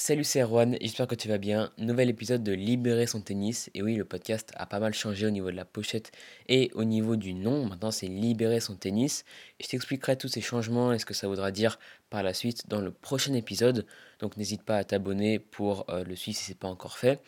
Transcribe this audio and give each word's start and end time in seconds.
Salut, 0.00 0.24
c'est 0.24 0.40
Erwan, 0.40 0.78
j'espère 0.80 1.06
que 1.06 1.14
tu 1.14 1.28
vas 1.28 1.36
bien. 1.36 1.70
Nouvel 1.76 2.08
épisode 2.08 2.42
de 2.42 2.52
Libérer 2.52 3.06
son 3.06 3.20
tennis. 3.20 3.68
Et 3.74 3.82
oui, 3.82 3.96
le 3.96 4.06
podcast 4.06 4.50
a 4.56 4.64
pas 4.64 4.78
mal 4.78 4.94
changé 4.94 5.26
au 5.26 5.30
niveau 5.30 5.50
de 5.50 5.56
la 5.56 5.66
pochette 5.66 6.10
et 6.48 6.70
au 6.72 6.84
niveau 6.84 7.16
du 7.16 7.34
nom. 7.34 7.66
Maintenant, 7.66 7.90
c'est 7.90 8.06
Libérer 8.06 8.60
son 8.60 8.76
tennis. 8.76 9.26
je 9.60 9.68
t'expliquerai 9.68 10.16
tous 10.16 10.28
ces 10.28 10.40
changements 10.40 10.94
et 10.94 10.98
ce 10.98 11.04
que 11.04 11.12
ça 11.12 11.28
voudra 11.28 11.50
dire 11.50 11.78
par 12.08 12.22
la 12.22 12.32
suite 12.32 12.66
dans 12.66 12.80
le 12.80 12.90
prochain 12.90 13.34
épisode. 13.34 13.84
Donc, 14.20 14.38
n'hésite 14.38 14.62
pas 14.62 14.78
à 14.78 14.84
t'abonner 14.84 15.38
pour 15.38 15.84
euh, 15.90 16.02
le 16.02 16.16
suivre 16.16 16.38
si 16.38 16.44
ce 16.44 16.50
n'est 16.52 16.56
pas 16.58 16.68
encore 16.68 16.96
fait. 16.96 17.20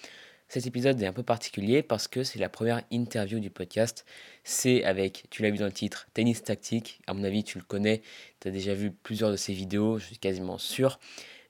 Cet 0.48 0.66
épisode 0.66 1.00
est 1.02 1.06
un 1.06 1.12
peu 1.12 1.22
particulier 1.22 1.82
parce 1.82 2.08
que 2.08 2.24
c'est 2.24 2.38
la 2.38 2.48
première 2.48 2.80
interview 2.90 3.38
du 3.38 3.50
podcast. 3.50 4.06
C'est 4.44 4.82
avec, 4.84 5.24
tu 5.28 5.42
l'as 5.42 5.50
vu 5.50 5.58
dans 5.58 5.66
le 5.66 5.72
titre, 5.72 6.08
Tennis 6.14 6.42
Tactique. 6.42 7.00
À 7.06 7.12
mon 7.12 7.22
avis, 7.22 7.44
tu 7.44 7.58
le 7.58 7.64
connais. 7.64 8.00
Tu 8.40 8.48
as 8.48 8.50
déjà 8.50 8.72
vu 8.72 8.92
plusieurs 8.92 9.30
de 9.30 9.36
ses 9.36 9.52
vidéos, 9.52 9.98
je 9.98 10.06
suis 10.06 10.18
quasiment 10.18 10.56
sûr. 10.56 10.98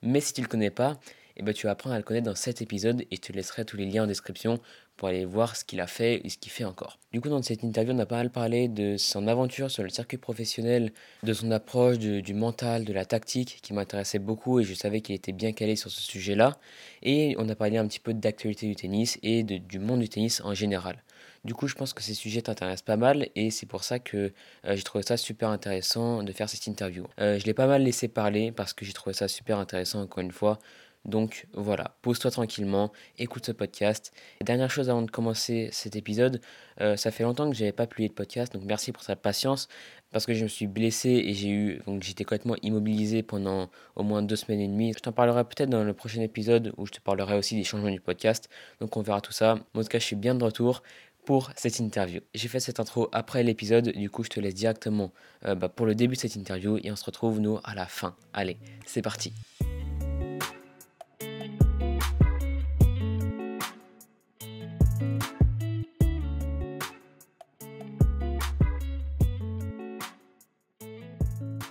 Mais 0.03 0.21
si 0.21 0.33
tu 0.33 0.41
ne 0.41 0.47
le 0.47 0.51
connais 0.51 0.71
pas, 0.71 0.99
eh 1.37 1.43
ben, 1.43 1.55
tu 1.55 1.67
vas 1.67 1.73
apprendre 1.73 1.95
à 1.95 1.99
le 1.99 2.05
connaître 2.05 2.27
dans 2.27 2.35
cet 2.35 2.61
épisode 2.61 3.03
et 3.11 3.17
je 3.17 3.21
te 3.21 3.33
laisserai 3.33 3.65
tous 3.65 3.77
les 3.77 3.87
liens 3.87 4.05
en 4.05 4.07
description 4.07 4.61
pour 4.97 5.09
aller 5.09 5.25
voir 5.25 5.57
ce 5.57 5.65
qu'il 5.65 5.81
a 5.81 5.87
fait 5.87 6.21
et 6.25 6.29
ce 6.29 6.37
qu'il 6.37 6.53
fait 6.53 6.65
encore. 6.65 6.99
Du 7.13 7.21
coup, 7.21 7.29
dans 7.29 7.43
cette 7.43 7.63
interview, 7.63 7.95
on 7.95 7.99
a 7.99 8.07
pas 8.07 8.17
mal 8.17 8.31
parlé 8.31 8.69
de 8.69 8.97
son 8.97 9.27
aventure 9.27 9.71
sur 9.71 9.83
le 9.83 9.89
circuit 9.89 10.19
professionnel, 10.19 10.93
de 11.23 11.33
son 11.33 11.51
approche 11.51 11.99
du 11.99 12.35
mental, 12.35 12.85
de 12.85 12.93
la 12.93 13.05
tactique 13.05 13.61
qui 13.63 13.73
m'intéressait 13.73 14.19
beaucoup 14.19 14.61
et 14.61 14.65
je 14.65 14.75
savais 14.75 15.01
qu'il 15.01 15.15
était 15.15 15.33
bien 15.33 15.53
calé 15.53 15.77
sur 15.77 15.91
ce 15.91 16.03
sujet-là. 16.03 16.59
Et 17.03 17.35
on 17.39 17.49
a 17.49 17.55
parlé 17.55 17.79
un 17.79 17.87
petit 17.87 18.01
peu 18.01 18.13
d'actualité 18.13 18.67
du 18.67 18.77
tennis 18.77 19.19
et 19.23 19.43
du 19.43 19.79
monde 19.79 20.01
du 20.01 20.09
tennis 20.09 20.43
en 20.45 20.55
général. 20.55 21.03
Du 21.45 21.55
coup, 21.55 21.67
je 21.67 21.75
pense 21.75 21.93
que 21.93 22.03
ces 22.03 22.15
sujets 22.15 22.43
t'intéressent 22.43 22.85
pas 22.85 22.97
mal 22.97 23.29
et 23.35 23.51
c'est 23.51 23.67
pour 23.67 23.83
ça 23.83 23.99
que 23.99 24.33
euh, 24.65 24.77
j'ai 24.77 24.83
trouvé 24.85 25.03
ça 25.03 25.17
super 25.17 25.49
intéressant 25.49 26.23
de 26.23 26.33
faire 26.33 26.49
cette 26.49 26.69
interview. 26.69 27.07
Euh, 27.21 27.39
je 27.39 27.47
l'ai 27.47 27.55
pas 27.55 27.67
mal 27.67 27.83
laissé 27.83 28.07
parler 28.07 28.53
parce 28.53 28.73
que 28.73 28.85
j'ai 28.85 28.93
trouvé 28.93 29.13
ça 29.13 29.27
super 29.27 29.59
intéressant 29.59 30.03
encore 30.03 30.23
une 30.23 30.31
fois. 30.31 30.61
Donc 31.05 31.49
voilà, 31.53 31.97
pose-toi 32.03 32.31
tranquillement, 32.31 32.93
écoute 33.19 33.47
ce 33.47 33.51
podcast. 33.51 34.13
dernière 34.41 34.71
chose 34.71 34.89
avant 34.89 35.03
de 35.03 35.11
commencer 35.11 35.69
cet 35.73 35.97
épisode, 35.97 36.41
euh, 36.81 36.97
ça 36.97 37.11
fait 37.11 37.25
longtemps 37.25 37.51
que 37.51 37.57
j'avais 37.57 37.73
pas 37.73 37.89
publié 37.89 38.09
de 38.09 38.15
podcast, 38.15 38.53
donc 38.53 38.63
merci 38.65 38.93
pour 38.93 39.03
ta 39.03 39.17
patience 39.17 39.67
parce 40.13 40.27
que 40.27 40.35
je 40.35 40.45
me 40.45 40.49
suis 40.49 40.69
blessé 40.69 41.09
et 41.09 41.35
j'ai 41.35 41.49
eu 41.49 41.81
donc 41.87 42.05
j'étais 42.05 42.23
complètement 42.23 42.55
immobilisé 42.63 43.25
pendant 43.25 43.69
au 43.97 44.05
moins 44.05 44.23
deux 44.23 44.37
semaines 44.37 44.61
et 44.61 44.69
demie. 44.69 44.93
Je 44.93 45.01
t'en 45.01 45.11
parlerai 45.11 45.43
peut-être 45.43 45.71
dans 45.71 45.83
le 45.83 45.93
prochain 45.93 46.21
épisode 46.21 46.73
où 46.77 46.87
je 46.87 46.93
te 46.93 47.01
parlerai 47.01 47.37
aussi 47.37 47.57
des 47.57 47.65
changements 47.65 47.91
du 47.91 48.01
podcast. 48.01 48.49
Donc 48.81 48.97
on 48.97 49.03
verra 49.03 49.21
tout 49.21 49.33
ça. 49.33 49.59
En 49.75 49.83
tout 49.83 49.89
cas, 49.89 49.99
je 49.99 50.05
suis 50.05 50.17
bien 50.17 50.35
de 50.37 50.45
retour 50.45 50.83
pour 51.25 51.51
cette 51.57 51.79
interview. 51.79 52.21
J'ai 52.35 52.49
fait 52.49 52.61
cette 52.61 52.81
intro 52.81 53.09
après 53.13 53.43
l'épisode, 53.43 53.91
du 53.91 54.11
coup 54.11 54.25
je 54.25 54.29
te 54.29 54.41
laisse 54.41 54.55
directement 54.55 55.13
euh, 55.45 55.55
bah, 55.55 55.69
pour 55.69 55.87
le 55.87 55.95
début 55.95 56.17
de 56.17 56.21
cette 56.21 56.37
interview 56.37 56.79
et 56.83 56.91
on 56.91 56.97
se 56.97 57.05
retrouve 57.05 57.41
nous 57.41 57.59
à 57.65 57.75
la 57.75 57.87
fin. 57.87 58.15
Allez, 58.33 58.57
c'est 58.87 59.03
parti. 59.03 59.33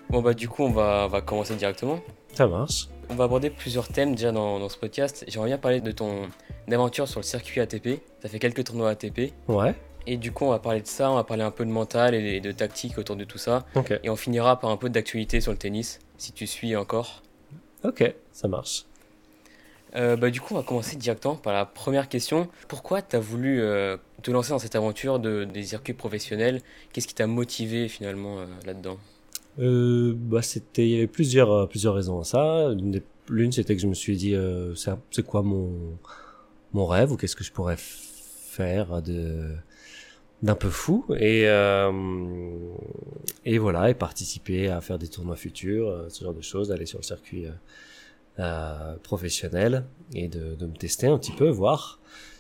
Bon 0.10 0.22
bah 0.22 0.34
du 0.34 0.50
coup 0.50 0.64
on 0.64 0.72
va, 0.72 1.08
va 1.08 1.22
commencer 1.22 1.56
directement. 1.56 2.02
Ça 2.34 2.48
marche. 2.48 2.90
On 3.10 3.16
va 3.16 3.26
aborder 3.26 3.50
plusieurs 3.50 3.88
thèmes 3.88 4.16
déjà 4.16 4.32
dans, 4.32 4.60
dans 4.60 4.70
ce 4.70 4.78
podcast. 4.78 5.24
J'aimerais 5.28 5.50
bien 5.50 5.58
parler 5.58 5.82
de 5.82 5.92
ton 5.92 6.30
aventure 6.70 7.08
sur 7.08 7.20
le 7.20 7.26
circuit 7.26 7.62
ATP. 7.62 8.02
Ça 8.22 8.30
fait 8.30 8.40
quelques 8.40 8.64
tournois 8.64 8.90
ATP. 8.90 9.34
Ouais. 9.48 9.76
Et 10.08 10.18
du 10.18 10.32
coup 10.32 10.46
on 10.46 10.50
va 10.50 10.60
parler 10.60 10.82
de 10.82 10.88
ça, 10.88 11.12
on 11.12 11.16
va 11.16 11.24
parler 11.24 11.44
un 11.44 11.52
peu 11.52 11.66
de 11.66 11.70
mental 11.70 12.16
et 12.16 12.40
de 12.40 12.52
tactique 12.52 12.98
autour 12.98 13.16
de 13.16 13.24
tout 13.24 13.38
ça. 13.38 13.66
Et 14.04 14.10
on 14.10 14.16
finira 14.16 14.60
par 14.60 14.70
un 14.70 14.78
peu 14.78 14.90
d'actualité 14.90 15.42
sur 15.42 15.52
le 15.52 15.58
tennis, 15.58 16.00
si 16.18 16.32
tu 16.32 16.48
suis 16.48 16.76
encore. 16.76 17.22
Ok, 17.84 18.14
ça 18.32 18.48
marche. 18.48 18.86
Euh, 19.96 20.16
bah, 20.16 20.30
du 20.30 20.40
coup, 20.40 20.54
on 20.54 20.58
va 20.58 20.64
commencer 20.64 20.96
directement 20.96 21.36
par 21.36 21.54
la 21.54 21.66
première 21.66 22.08
question. 22.08 22.48
Pourquoi 22.68 23.02
tu 23.02 23.16
as 23.16 23.20
voulu 23.20 23.62
euh, 23.62 23.98
te 24.22 24.32
lancer 24.32 24.52
dans 24.52 24.60
cette 24.60 24.76
aventure 24.76 25.20
de, 25.20 25.44
des 25.44 25.64
circuits 25.64 25.94
professionnels? 25.94 26.62
Qu'est-ce 26.94 27.08
qui 27.08 27.16
t'a 27.16 27.28
motivé 27.28 27.88
finalement 27.88 28.40
euh, 28.40 28.46
là-dedans? 28.66 28.98
Bah 29.58 30.42
c'était 30.42 30.88
il 30.88 30.92
y 30.92 30.96
avait 30.96 31.08
plusieurs 31.08 31.68
plusieurs 31.68 31.94
raisons 31.94 32.22
à 32.22 32.24
ça 32.24 32.70
l'une 33.28 33.52
c'était 33.52 33.76
que 33.76 33.82
je 33.82 33.88
me 33.88 33.94
suis 33.94 34.16
dit 34.16 34.34
c'est 35.12 35.26
quoi 35.26 35.42
mon 35.44 35.98
mon 36.74 36.86
rêve 36.86 37.12
ou 37.12 37.18
qu'est-ce 37.18 37.36
que 37.36 37.44
je 37.44 37.52
pourrais 37.52 37.78
faire 37.78 39.02
de 39.02 39.56
d'un 40.44 40.56
peu 40.56 40.70
fou 40.70 41.06
et 41.20 41.48
euh, 41.48 41.92
et 43.46 43.60
voilà 43.60 43.92
et 43.92 43.94
participer 43.94 44.70
à 44.70 44.82
faire 44.82 44.98
des 44.98 45.08
tournois 45.08 45.36
futurs 45.36 45.88
euh, 45.88 46.10
ce 46.10 46.24
genre 46.24 46.34
de 46.34 46.42
choses 46.42 46.72
aller 46.72 46.88
sur 46.88 46.98
le 46.98 47.04
circuit 47.04 47.46
euh, 48.40 48.96
professionnel 49.04 49.86
et 50.16 50.28
de, 50.28 50.56
de 50.56 50.66
me 50.66 50.76
tester 50.76 51.06
un 51.06 51.20
petit 51.20 51.32
peu 51.32 51.48
voir 51.48 52.00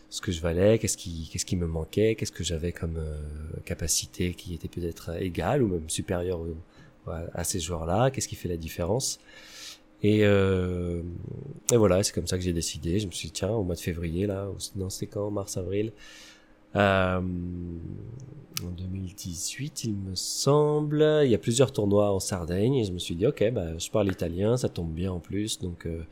ce 0.09 0.19
que 0.19 0.31
je 0.31 0.41
valais 0.41 0.79
qu'est-ce 0.79 0.97
qui 0.97 1.29
qu'est-ce 1.31 1.45
qui 1.45 1.55
me 1.55 1.67
manquait 1.67 2.15
qu'est-ce 2.15 2.31
que 2.31 2.43
j'avais 2.43 2.71
comme 2.71 2.99
capacité 3.65 4.33
qui 4.33 4.55
était 4.55 4.67
peut-être 4.67 5.21
égale 5.21 5.61
ou 5.61 5.67
même 5.67 5.89
supérieure 5.89 6.41
à 7.33 7.43
ces 7.43 7.59
joueurs-là, 7.59 8.11
qu'est-ce 8.11 8.27
qui 8.27 8.35
fait 8.35 8.49
la 8.49 8.57
différence. 8.57 9.19
Et, 10.03 10.21
euh, 10.25 11.01
et 11.71 11.77
voilà, 11.77 12.01
c'est 12.03 12.13
comme 12.13 12.27
ça 12.27 12.37
que 12.37 12.43
j'ai 12.43 12.53
décidé. 12.53 12.99
Je 12.99 13.07
me 13.07 13.11
suis 13.11 13.27
dit, 13.27 13.33
tiens, 13.33 13.51
au 13.51 13.63
mois 13.63 13.75
de 13.75 13.79
février, 13.79 14.25
là, 14.27 14.47
non, 14.75 14.89
c'était 14.89 15.07
quand 15.07 15.29
Mars, 15.31 15.57
avril? 15.57 15.91
Euh, 16.75 17.19
En 18.63 18.69
2018, 18.77 19.83
il 19.85 19.95
me 19.95 20.15
semble. 20.15 21.21
Il 21.23 21.31
y 21.31 21.35
a 21.35 21.37
plusieurs 21.37 21.71
tournois 21.71 22.11
en 22.11 22.19
Sardaigne. 22.19 22.75
Et 22.75 22.85
je 22.85 22.91
me 22.91 22.99
suis 22.99 23.15
dit, 23.15 23.25
ok, 23.27 23.51
bah, 23.51 23.77
je 23.77 23.89
parle 23.89 24.07
italien, 24.09 24.57
ça 24.57 24.69
tombe 24.69 24.91
bien 24.91 25.11
en 25.11 25.19
plus. 25.19 25.59
Donc, 25.59 25.85
euh, 25.85 26.03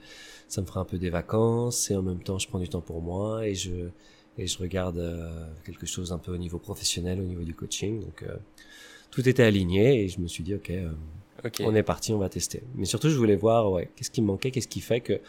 ça 0.47 0.61
me 0.61 0.66
fera 0.67 0.81
un 0.81 0.85
peu 0.85 0.97
des 0.97 1.09
vacances. 1.09 1.91
Et 1.91 1.95
en 1.95 2.01
même 2.01 2.21
temps, 2.23 2.39
je 2.39 2.47
prends 2.47 2.59
du 2.59 2.69
temps 2.69 2.81
pour 2.81 3.01
moi. 3.01 3.47
Et 3.47 3.56
je, 3.56 3.89
et 4.38 4.47
je 4.47 4.57
regarde 4.57 4.97
euh, 4.97 5.45
quelque 5.66 5.85
chose 5.85 6.11
un 6.11 6.17
peu 6.17 6.33
au 6.33 6.38
niveau 6.38 6.59
professionnel, 6.59 7.19
au 7.19 7.23
niveau 7.25 7.44
du 7.44 7.53
coaching. 7.53 8.01
Donc, 8.01 8.23
euh, 8.23 8.35
tout 9.11 9.27
était 9.27 9.44
aligné 9.44 10.03
et 10.03 10.07
je 10.07 10.19
me 10.21 10.27
suis 10.27 10.44
dit 10.44 10.53
ok, 10.56 10.71
on 11.61 11.75
est 11.75 11.83
parti, 11.83 12.13
on 12.13 12.19
va 12.19 12.29
tester. 12.29 12.63
Mais 12.75 12.85
surtout 12.85 13.09
je 13.09 13.17
voulais 13.17 13.35
voir 13.35 13.72
ouais, 13.72 13.89
qu'est-ce 13.95 14.11
qui 14.11 14.22
me 14.22 14.27
manquait, 14.27 14.51
qu'est-ce 14.51 14.67
qui 14.67 14.81
fait 14.81 15.01
que 15.01 15.19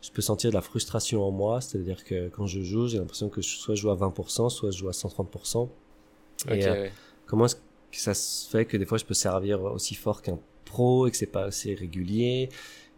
je 0.00 0.10
peux 0.10 0.22
sentir 0.22 0.50
de 0.50 0.54
la 0.54 0.60
frustration 0.60 1.24
en 1.24 1.30
moi, 1.30 1.60
c'est-à-dire 1.60 2.04
que 2.04 2.28
quand 2.28 2.46
je 2.46 2.60
joue, 2.60 2.86
j'ai 2.88 2.98
l'impression 2.98 3.28
que 3.28 3.42
soit 3.42 3.74
je 3.74 3.82
joue 3.82 3.90
à 3.90 3.96
20%, 3.96 4.48
soit 4.48 4.70
je 4.70 4.78
joue 4.78 4.88
à 4.88 4.92
130%. 4.92 5.68
Et 6.50 6.66
euh, 6.66 6.88
comment 7.26 7.46
est-ce 7.46 7.56
que 7.56 7.60
ça 7.92 8.14
se 8.14 8.48
fait 8.48 8.64
que 8.64 8.76
des 8.76 8.86
fois 8.86 8.98
je 8.98 9.04
peux 9.04 9.14
servir 9.14 9.62
aussi 9.62 9.94
fort 9.94 10.22
qu'un 10.22 10.38
pro 10.64 11.06
et 11.06 11.10
que 11.10 11.16
c'est 11.16 11.26
pas 11.26 11.44
assez 11.44 11.74
régulier? 11.74 12.48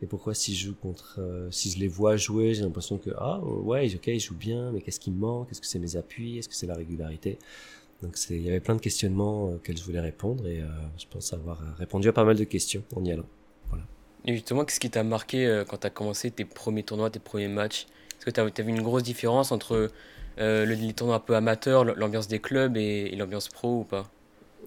Et 0.03 0.07
pourquoi 0.07 0.35
si 0.35 0.55
je 0.55 0.69
joue 0.69 0.75
contre 0.75 1.17
euh, 1.19 1.51
si 1.51 1.71
je 1.71 1.79
les 1.79 1.89
vois 1.89 2.17
jouer 2.17 2.55
j'ai 2.55 2.63
l'impression 2.63 2.97
que 2.97 3.11
ah 3.19 3.39
ouais 3.45 3.95
ok 3.95 4.07
ils 4.07 4.19
jouent 4.19 4.35
bien 4.35 4.73
mais 4.73 4.81
qu'est-ce 4.81 5.01
qui 5.01 5.11
me 5.11 5.19
manque? 5.19 5.51
Est-ce 5.51 5.61
que 5.61 5.67
c'est 5.67 5.79
mes 5.79 5.97
appuis? 5.97 6.39
Est-ce 6.39 6.49
que 6.49 6.55
c'est 6.55 6.67
la 6.67 6.75
régularité? 6.75 7.39
Donc 8.03 8.17
il 8.31 8.41
y 8.41 8.49
avait 8.49 8.61
plein 8.61 8.77
de 8.77 8.81
questionnements 8.81 9.49
euh, 9.49 9.57
auxquels 9.57 9.77
je 9.77 9.85
voulais 9.85 10.01
répondre 10.01 10.47
et 10.47 10.61
euh, 10.61 10.67
je 10.97 11.05
pense 11.11 11.33
avoir 11.33 11.61
répondu 11.79 12.09
à 12.09 12.13
pas 12.13 12.25
mal 12.25 12.37
de 12.37 12.45
questions 12.45 12.83
en 12.97 13.05
y 13.05 13.13
allant. 13.13 13.27
Voilà. 13.69 13.85
Et 14.25 14.33
justement, 14.33 14.65
qu'est-ce 14.65 14.81
qui 14.81 14.91
t'a 14.91 15.05
marqué 15.05 15.47
euh, 15.47 15.65
quand 15.65 15.79
tu 15.79 15.87
as 15.87 15.91
commencé 15.91 16.31
tes 16.31 16.45
premiers 16.45 16.83
tournois, 16.83 17.11
tes 17.11 17.19
premiers 17.19 17.49
matchs? 17.49 17.87
Est-ce 18.17 18.27
que 18.27 18.31
tu 18.31 18.41
as, 18.41 18.65
vu 18.65 18.71
une 18.71 18.83
grosse 18.83 19.03
différence 19.03 19.53
entre 19.53 19.91
le, 20.37 20.65
les 20.65 20.93
tournois 20.93 21.17
un 21.17 21.21
peu 21.21 21.35
amateurs, 21.35 21.85
l'ambiance 21.85 22.29
des 22.29 22.39
clubs 22.39 22.77
et, 22.77 23.15
l'ambiance 23.17 23.49
pro 23.49 23.81
ou 23.81 23.85
pas? 23.85 24.11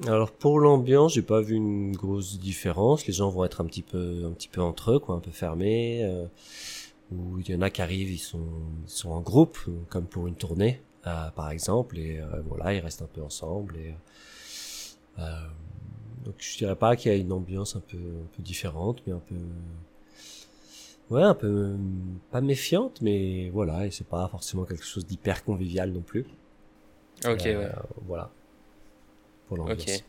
Alors 0.07 0.31
pour 0.31 0.59
l'ambiance, 0.59 1.13
j'ai 1.13 1.21
pas 1.21 1.41
vu 1.41 1.55
une 1.55 1.95
grosse 1.95 2.39
différence. 2.39 3.05
Les 3.05 3.13
gens 3.13 3.29
vont 3.29 3.45
être 3.45 3.61
un 3.61 3.65
petit 3.65 3.83
peu, 3.83 4.23
un 4.25 4.31
petit 4.31 4.47
peu 4.47 4.61
entre 4.61 4.93
eux, 4.93 4.99
quoi, 4.99 5.13
un 5.15 5.19
peu 5.19 5.29
fermés. 5.29 6.03
ou 7.11 7.39
il 7.39 7.47
y 7.47 7.55
en 7.55 7.61
a 7.61 7.69
qui 7.69 7.83
arrivent, 7.83 8.11
ils 8.11 8.17
sont, 8.17 8.47
ils 8.87 8.91
sont 8.91 9.11
en 9.11 9.21
groupe, 9.21 9.59
comme 9.89 10.05
pour 10.05 10.25
une 10.25 10.35
tournée. 10.35 10.81
Euh, 11.05 11.29
par 11.31 11.51
exemple, 11.51 11.97
et 11.97 12.19
euh, 12.19 12.41
voilà, 12.45 12.73
ils 12.73 12.79
restent 12.79 13.01
un 13.01 13.09
peu 13.13 13.21
ensemble. 13.21 13.75
Et, 13.75 13.93
euh, 15.19 15.23
donc 16.23 16.35
je 16.37 16.57
dirais 16.57 16.77
pas 16.77 16.95
qu'il 16.95 17.11
y 17.11 17.15
a 17.15 17.17
une 17.17 17.33
ambiance 17.33 17.75
un 17.75 17.81
peu, 17.81 17.97
un 17.97 18.35
peu 18.35 18.41
différente, 18.41 19.03
mais 19.05 19.11
un 19.11 19.19
peu, 19.19 19.35
ouais, 21.09 21.23
un 21.23 21.33
peu 21.35 21.75
pas 22.31 22.39
méfiante, 22.39 23.01
mais 23.01 23.49
voilà, 23.49 23.85
et 23.85 23.91
c'est 23.91 24.07
pas 24.07 24.27
forcément 24.29 24.63
quelque 24.63 24.85
chose 24.85 25.05
d'hyper 25.05 25.43
convivial 25.43 25.91
non 25.91 26.01
plus. 26.01 26.25
Ok, 27.25 27.41
ouais. 27.43 27.69
Voilà. 28.07 28.29
Pour 29.47 29.57
l'ambiance. 29.57 30.03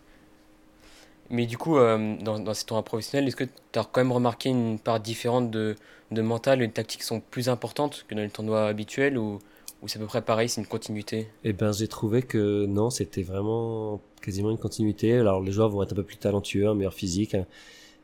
Mais 1.30 1.46
du 1.46 1.58
coup, 1.58 1.76
dans, 1.76 2.38
dans 2.38 2.54
ces 2.54 2.66
tournois 2.66 2.84
professionnels, 2.84 3.26
est-ce 3.26 3.36
que 3.36 3.44
tu 3.44 3.78
as 3.78 3.84
quand 3.84 4.00
même 4.00 4.12
remarqué 4.12 4.50
une 4.50 4.78
part 4.78 5.00
différente 5.00 5.50
de, 5.50 5.74
de 6.12 6.22
mental 6.22 6.62
et 6.62 6.68
de 6.68 6.72
tactique 6.72 7.00
qui 7.00 7.06
sont 7.06 7.20
plus 7.20 7.48
importantes 7.48 8.04
que 8.06 8.14
dans 8.14 8.20
les 8.20 8.30
tournois 8.30 8.66
habituels 8.66 9.18
ou 9.18 9.40
ou 9.84 9.88
c'est 9.88 9.98
à 9.98 10.00
peu 10.00 10.06
près 10.06 10.22
pareil, 10.22 10.48
c'est 10.48 10.62
une 10.62 10.66
continuité? 10.66 11.28
Eh 11.44 11.52
ben, 11.52 11.70
j'ai 11.70 11.88
trouvé 11.88 12.22
que 12.22 12.64
non, 12.64 12.88
c'était 12.88 13.22
vraiment 13.22 14.00
quasiment 14.22 14.50
une 14.50 14.58
continuité. 14.58 15.12
Alors, 15.12 15.42
les 15.42 15.52
joueurs 15.52 15.68
vont 15.68 15.82
être 15.82 15.92
un 15.92 15.96
peu 15.96 16.02
plus 16.02 16.16
talentueux, 16.16 16.66
un 16.66 16.74
meilleur 16.74 16.94
physique, 16.94 17.34
hein. 17.34 17.46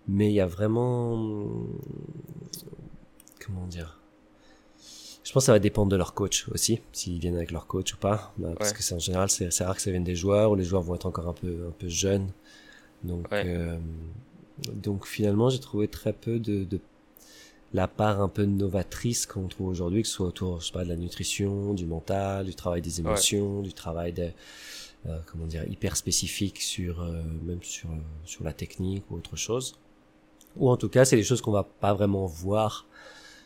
mais 0.07 0.29
il 0.29 0.35
y 0.35 0.41
a 0.41 0.47
vraiment, 0.47 1.49
comment 3.45 3.67
dire? 3.67 3.99
Je 5.25 5.33
pense 5.33 5.45
que 5.45 5.47
ça 5.47 5.53
va 5.53 5.59
dépendre 5.59 5.91
de 5.91 5.97
leur 5.97 6.13
coach 6.13 6.49
aussi, 6.51 6.81
s'ils 6.93 7.19
viennent 7.19 7.37
avec 7.37 7.51
leur 7.51 7.67
coach 7.67 7.95
ou 7.95 7.97
pas, 7.97 8.35
bah, 8.37 8.51
parce 8.59 8.75
que 8.75 8.83
c'est 8.83 8.95
en 8.95 8.99
général 8.99 9.31
c'est 9.31 9.65
rare 9.65 9.77
que 9.77 9.81
ça 9.81 9.91
vienne 9.91 10.05
des 10.05 10.17
joueurs 10.17 10.51
ou 10.51 10.57
les 10.57 10.65
joueurs 10.65 10.83
vont 10.83 10.97
être 10.97 11.07
encore 11.07 11.29
un 11.29 11.33
peu 11.33 11.67
un 11.69 11.73
peu 11.79 11.89
jeunes. 11.89 12.29
Donc, 13.05 13.33
euh, 13.33 13.79
donc 14.75 15.07
finalement, 15.07 15.49
j'ai 15.49 15.61
trouvé 15.61 15.89
très 15.89 16.13
peu 16.13 16.39
de, 16.39 16.65
de 16.65 16.79
la 17.73 17.87
part 17.87 18.21
un 18.21 18.29
peu 18.29 18.45
novatrice 18.45 19.27
qu'on 19.27 19.47
trouve 19.47 19.69
aujourd'hui, 19.69 20.03
que 20.03 20.09
ce 20.09 20.15
soit 20.15 20.27
autour, 20.27 20.61
je 20.61 20.67
sais 20.67 20.73
pas, 20.73 20.85
de 20.85 20.89
la 20.89 20.97
nutrition, 20.97 21.73
du 21.73 21.87
mental, 21.87 22.47
du 22.47 22.55
travail 22.55 22.83
des 22.83 23.01
émotions, 23.01 23.63
du 23.63 23.73
travail 23.73 24.13
de, 24.13 24.31
euh, 25.07 25.19
comment 25.27 25.47
dire, 25.47 25.65
hyper 25.69 25.97
spécifique 25.97 26.61
sur, 26.61 27.01
euh, 27.01 27.23
même 27.45 27.63
sur, 27.63 27.89
sur 28.25 28.45
la 28.45 28.53
technique 28.53 29.05
ou 29.11 29.17
autre 29.17 29.37
chose. 29.37 29.77
Ou 30.57 30.69
en 30.69 30.77
tout 30.77 30.89
cas, 30.89 31.05
c'est 31.05 31.17
des 31.17 31.23
choses 31.23 31.41
qu'on 31.41 31.53
va 31.53 31.63
pas 31.63 31.95
vraiment 31.95 32.27
voir 32.27 32.87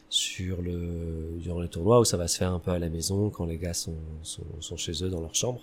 sur 0.08 0.62
le, 0.62 1.36
durant 1.38 1.60
les 1.60 1.68
tournois 1.68 2.00
où 2.00 2.04
ça 2.04 2.16
va 2.16 2.28
se 2.28 2.38
faire 2.38 2.52
un 2.52 2.58
peu 2.58 2.70
à 2.70 2.78
la 2.78 2.88
maison 2.88 3.28
quand 3.28 3.44
les 3.44 3.58
gars 3.58 3.74
sont, 3.74 3.96
sont, 4.22 4.44
sont 4.60 4.76
chez 4.76 5.04
eux 5.04 5.10
dans 5.10 5.20
leur 5.20 5.34
chambre. 5.34 5.60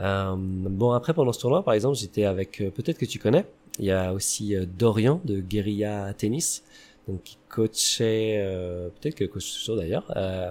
Euh, 0.00 0.34
bon, 0.36 0.90
après, 0.90 1.14
pendant 1.14 1.32
ce 1.32 1.38
tournoi, 1.40 1.62
par 1.62 1.74
exemple, 1.74 1.96
j'étais 1.96 2.24
avec, 2.24 2.60
euh, 2.60 2.70
peut-être 2.70 2.98
que 2.98 3.06
tu 3.06 3.20
connais, 3.20 3.44
il 3.78 3.84
y 3.84 3.92
a 3.92 4.12
aussi 4.12 4.56
Dorian 4.66 5.20
de 5.24 5.40
Guerilla 5.40 6.12
Tennis 6.14 6.64
donc 7.08 7.22
qui 7.22 7.38
coachait, 7.48 8.36
euh, 8.38 8.88
peut-être 9.00 9.14
que 9.14 9.24
coach 9.24 9.58
toujours 9.58 9.76
d'ailleurs. 9.76 10.12
Euh, 10.16 10.50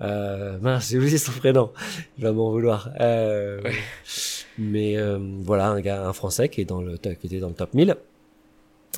euh, 0.00 0.58
mince, 0.60 0.90
j'ai 0.90 0.98
oublié 0.98 1.18
son 1.18 1.32
prénom. 1.32 1.72
Il 2.16 2.24
va 2.24 2.32
m'en 2.32 2.50
vouloir. 2.50 2.90
Euh, 3.00 3.60
Mais 4.58 4.96
euh, 4.96 5.18
voilà, 5.40 5.68
un 5.68 5.80
gars, 5.80 6.06
un 6.06 6.12
Français 6.12 6.48
qui 6.48 6.60
est 6.60 6.64
dans 6.64 6.80
le, 6.80 6.96
qui 6.96 7.26
était 7.26 7.38
dans 7.38 7.48
le 7.48 7.54
top 7.54 7.74
1000. 7.74 7.96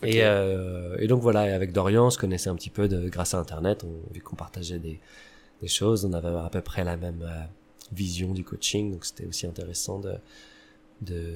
Et, 0.03 0.25
euh, 0.25 0.97
et 0.99 1.07
donc 1.07 1.21
voilà, 1.21 1.41
avec 1.55 1.73
Dorian, 1.73 2.07
on 2.07 2.11
se 2.11 2.19
connaissait 2.19 2.49
un 2.49 2.55
petit 2.55 2.71
peu 2.71 2.89
de, 2.89 3.09
grâce 3.09 3.35
à 3.35 3.39
Internet, 3.39 3.85
on, 3.85 4.15
vu 4.15 4.23
qu'on 4.23 4.37
partageait 4.37 4.79
des, 4.79 4.99
des 5.61 5.69
choses, 5.69 6.07
on 6.07 6.13
avait 6.15 6.29
à 6.29 6.49
peu 6.51 6.63
près 6.63 6.85
la 6.85 6.97
même 6.97 7.29
vision 7.93 8.33
du 8.33 8.43
coaching, 8.43 8.93
donc 8.93 9.05
c'était 9.05 9.27
aussi 9.27 9.47
intéressant 9.47 9.99
de, 9.99 10.15
de, 11.03 11.35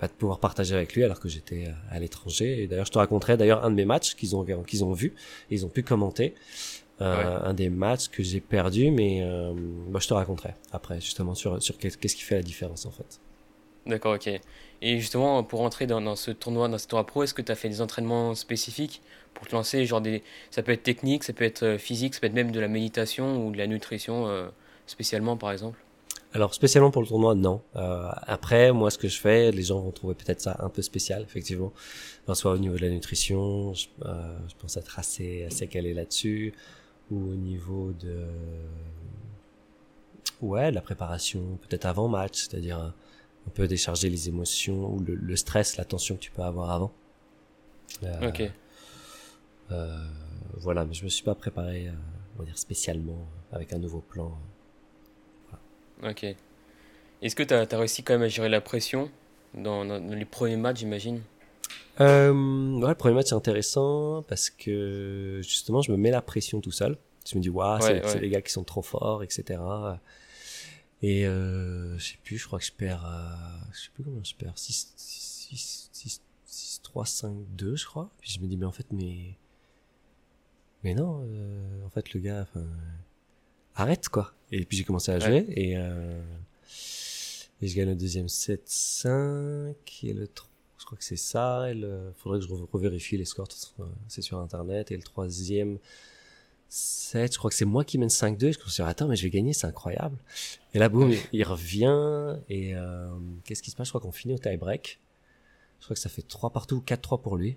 bah, 0.00 0.08
de 0.08 0.12
pouvoir 0.12 0.38
partager 0.38 0.74
avec 0.74 0.94
lui 0.94 1.04
alors 1.04 1.20
que 1.20 1.28
j'étais 1.28 1.68
à 1.90 1.98
l'étranger. 1.98 2.62
Et 2.62 2.66
d'ailleurs, 2.66 2.86
je 2.86 2.92
te 2.92 2.98
raconterai 2.98 3.36
d'ailleurs 3.36 3.64
un 3.64 3.70
de 3.70 3.76
mes 3.76 3.84
matchs 3.84 4.14
qu'ils 4.14 4.36
ont 4.36 4.44
qu'ils 4.64 4.84
ont 4.84 4.92
vu, 4.92 5.14
et 5.50 5.54
ils 5.54 5.66
ont 5.66 5.70
pu 5.70 5.82
commenter. 5.82 6.34
Euh, 7.00 7.40
un 7.42 7.54
des 7.54 7.68
matchs 7.68 8.08
que 8.08 8.22
j'ai 8.22 8.40
perdu, 8.40 8.92
mais 8.92 9.22
euh, 9.22 9.52
bah, 9.88 9.98
je 10.00 10.06
te 10.06 10.14
raconterai 10.14 10.54
après 10.70 11.00
justement 11.00 11.34
sur 11.34 11.60
sur 11.60 11.76
qu'est-ce 11.76 11.96
qui 11.96 12.22
fait 12.22 12.36
la 12.36 12.42
différence 12.42 12.86
en 12.86 12.92
fait. 12.92 13.18
D'accord, 13.86 14.14
ok. 14.14 14.28
Et 14.82 14.98
justement, 14.98 15.42
pour 15.42 15.62
entrer 15.62 15.86
dans, 15.86 16.00
dans, 16.00 16.16
ce 16.16 16.30
tournoi, 16.30 16.68
dans 16.68 16.78
ce 16.78 16.86
tournoi 16.86 17.06
pro, 17.06 17.22
est-ce 17.22 17.34
que 17.34 17.42
tu 17.42 17.50
as 17.50 17.54
fait 17.54 17.68
des 17.68 17.80
entraînements 17.80 18.34
spécifiques 18.34 19.02
pour 19.34 19.46
te 19.46 19.54
lancer 19.54 19.84
genre 19.86 20.00
des... 20.00 20.22
Ça 20.50 20.62
peut 20.62 20.72
être 20.72 20.82
technique, 20.82 21.24
ça 21.24 21.32
peut 21.32 21.44
être 21.44 21.62
euh, 21.64 21.78
physique, 21.78 22.14
ça 22.14 22.20
peut 22.20 22.26
être 22.26 22.34
même 22.34 22.52
de 22.52 22.60
la 22.60 22.68
méditation 22.68 23.44
ou 23.44 23.50
de 23.50 23.58
la 23.58 23.66
nutrition 23.66 24.28
euh, 24.28 24.48
spécialement 24.86 25.36
par 25.36 25.52
exemple? 25.52 25.78
Alors 26.32 26.54
spécialement 26.54 26.90
pour 26.90 27.02
le 27.02 27.08
tournoi, 27.08 27.34
non. 27.34 27.62
Euh, 27.76 28.08
après, 28.22 28.72
moi, 28.72 28.90
ce 28.90 28.98
que 28.98 29.08
je 29.08 29.18
fais, 29.18 29.50
les 29.52 29.62
gens 29.62 29.80
vont 29.80 29.90
trouver 29.90 30.14
peut-être 30.14 30.40
ça 30.40 30.56
un 30.60 30.68
peu 30.68 30.82
spécial, 30.82 31.22
effectivement. 31.22 31.72
Enfin, 32.24 32.34
soit 32.34 32.52
au 32.52 32.58
niveau 32.58 32.76
de 32.76 32.82
la 32.82 32.90
nutrition, 32.90 33.74
je, 33.74 33.86
euh, 34.04 34.38
je 34.48 34.54
pense 34.58 34.76
être 34.76 34.98
assez, 34.98 35.44
assez 35.44 35.66
calé 35.66 35.94
là-dessus, 35.94 36.54
ou 37.10 37.16
au 37.16 37.34
niveau 37.34 37.92
de, 37.92 38.26
ouais, 40.42 40.70
la 40.70 40.80
préparation, 40.80 41.58
peut-être 41.62 41.86
avant 41.86 42.08
match, 42.08 42.48
c'est-à-dire 42.48 42.78
un, 42.78 42.94
peu 43.54 43.66
décharger 43.66 44.08
les 44.08 44.28
émotions 44.28 44.92
ou 44.92 45.00
le, 45.00 45.14
le, 45.14 45.36
stress, 45.36 45.76
la 45.76 45.84
tension 45.84 46.14
que 46.14 46.20
tu 46.20 46.30
peux 46.30 46.42
avoir 46.42 46.70
avant. 46.70 46.92
Euh, 48.04 48.28
ok. 48.28 48.50
Euh, 49.70 50.06
voilà, 50.58 50.84
mais 50.84 50.94
je 50.94 51.04
me 51.04 51.08
suis 51.08 51.24
pas 51.24 51.34
préparé, 51.34 51.88
euh, 51.88 51.92
on 52.36 52.40
va 52.40 52.44
dire 52.44 52.58
spécialement 52.58 53.26
avec 53.50 53.72
un 53.72 53.78
nouveau 53.78 54.00
plan. 54.00 54.38
Ok. 56.02 56.24
Est-ce 57.22 57.36
que 57.36 57.42
tu 57.42 57.54
as, 57.54 57.78
réussi 57.78 58.02
quand 58.02 58.14
même 58.14 58.22
à 58.22 58.28
gérer 58.28 58.48
la 58.48 58.60
pression 58.60 59.10
dans, 59.54 59.84
les 59.84 60.24
premiers 60.24 60.56
matchs, 60.56 60.78
j'imagine? 60.78 61.22
Euh, 62.00 62.32
ouais, 62.80 62.88
le 62.88 62.94
premier 62.94 63.14
match 63.14 63.26
c'est 63.28 63.34
intéressant 63.34 64.22
parce 64.26 64.48
que 64.48 65.40
justement 65.42 65.82
je 65.82 65.92
me 65.92 65.96
mets 65.98 66.10
la 66.10 66.22
pression 66.22 66.60
tout 66.60 66.72
seul. 66.72 66.96
Je 67.30 67.36
me 67.36 67.42
dis, 67.42 67.50
waouh, 67.50 67.80
c'est 67.80 68.18
les 68.18 68.30
gars 68.30 68.42
qui 68.42 68.50
sont 68.50 68.64
trop 68.64 68.82
forts, 68.82 69.22
etc. 69.22 69.60
Et 71.02 71.26
euh, 71.26 71.98
je 71.98 72.12
sais 72.12 72.18
plus, 72.22 72.38
je 72.38 72.46
crois 72.46 72.60
que 72.60 72.64
je 72.64 72.72
perds, 72.72 73.04
euh, 73.04 73.64
je 73.72 73.80
sais 73.80 73.90
plus 73.92 74.04
comment 74.04 74.22
je 74.22 74.34
perds, 74.36 74.56
6, 74.56 74.92
6, 74.96 75.90
6, 75.92 76.22
6 76.46 76.80
3, 76.82 77.06
5, 77.06 77.36
2, 77.56 77.76
je 77.76 77.86
crois. 77.86 78.10
Puis 78.18 78.30
je 78.30 78.40
me 78.40 78.46
dis, 78.46 78.56
mais 78.56 78.66
en 78.66 78.72
fait, 78.72 78.86
mais, 78.92 79.36
mais 80.84 80.94
non, 80.94 81.24
euh, 81.24 81.84
en 81.84 81.90
fait, 81.90 82.12
le 82.12 82.20
gars, 82.20 82.42
enfin, 82.42 82.64
arrête 83.76 84.08
quoi. 84.08 84.32
Et 84.50 84.64
puis 84.64 84.76
j'ai 84.76 84.84
commencé 84.84 85.10
à 85.10 85.18
jouer 85.18 85.46
et, 85.48 85.76
euh, 85.76 86.20
et 87.62 87.68
je 87.68 87.76
gagne 87.76 87.88
le 87.88 87.94
deuxième 87.94 88.26
7-5 88.26 89.74
et 90.02 90.12
le 90.12 90.26
3, 90.26 90.50
je 90.78 90.84
crois 90.84 90.98
que 90.98 91.04
c'est 91.04 91.16
ça. 91.16 91.70
Il 91.72 92.12
faudrait 92.16 92.40
que 92.40 92.46
je 92.46 92.52
revérifie 92.72 93.16
les 93.16 93.24
scores, 93.24 93.48
c'est 94.08 94.20
sur 94.20 94.38
internet. 94.38 94.90
Et 94.90 94.96
le 94.96 95.02
troisième 95.02 95.78
7, 96.68 97.32
je 97.32 97.38
crois 97.38 97.50
que 97.50 97.56
c'est 97.56 97.64
moi 97.64 97.84
qui 97.84 97.98
mène 97.98 98.08
5-2. 98.08 98.40
Je 98.40 98.46
me 98.46 98.52
suis 98.52 98.82
dit, 98.82 98.82
attends, 98.82 99.06
mais 99.06 99.14
je 99.14 99.22
vais 99.22 99.30
gagner, 99.30 99.52
c'est 99.52 99.68
incroyable. 99.68 100.18
Et 100.74 100.78
là, 100.78 100.88
boum, 100.88 101.14
il 101.32 101.44
revient 101.44 102.36
et 102.48 102.74
euh, 102.74 103.08
qu'est-ce 103.44 103.62
qui 103.62 103.70
se 103.70 103.76
passe? 103.76 103.86
Je 103.86 103.92
crois 103.92 104.00
qu'on 104.00 104.12
finit 104.12 104.34
au 104.34 104.38
tie-break. 104.38 104.98
Je 105.78 105.84
crois 105.84 105.94
que 105.94 106.00
ça 106.00 106.08
fait 106.08 106.22
3 106.22 106.50
partout, 106.50 106.82
4-3 106.84 107.22
pour 107.22 107.36
lui. 107.36 107.56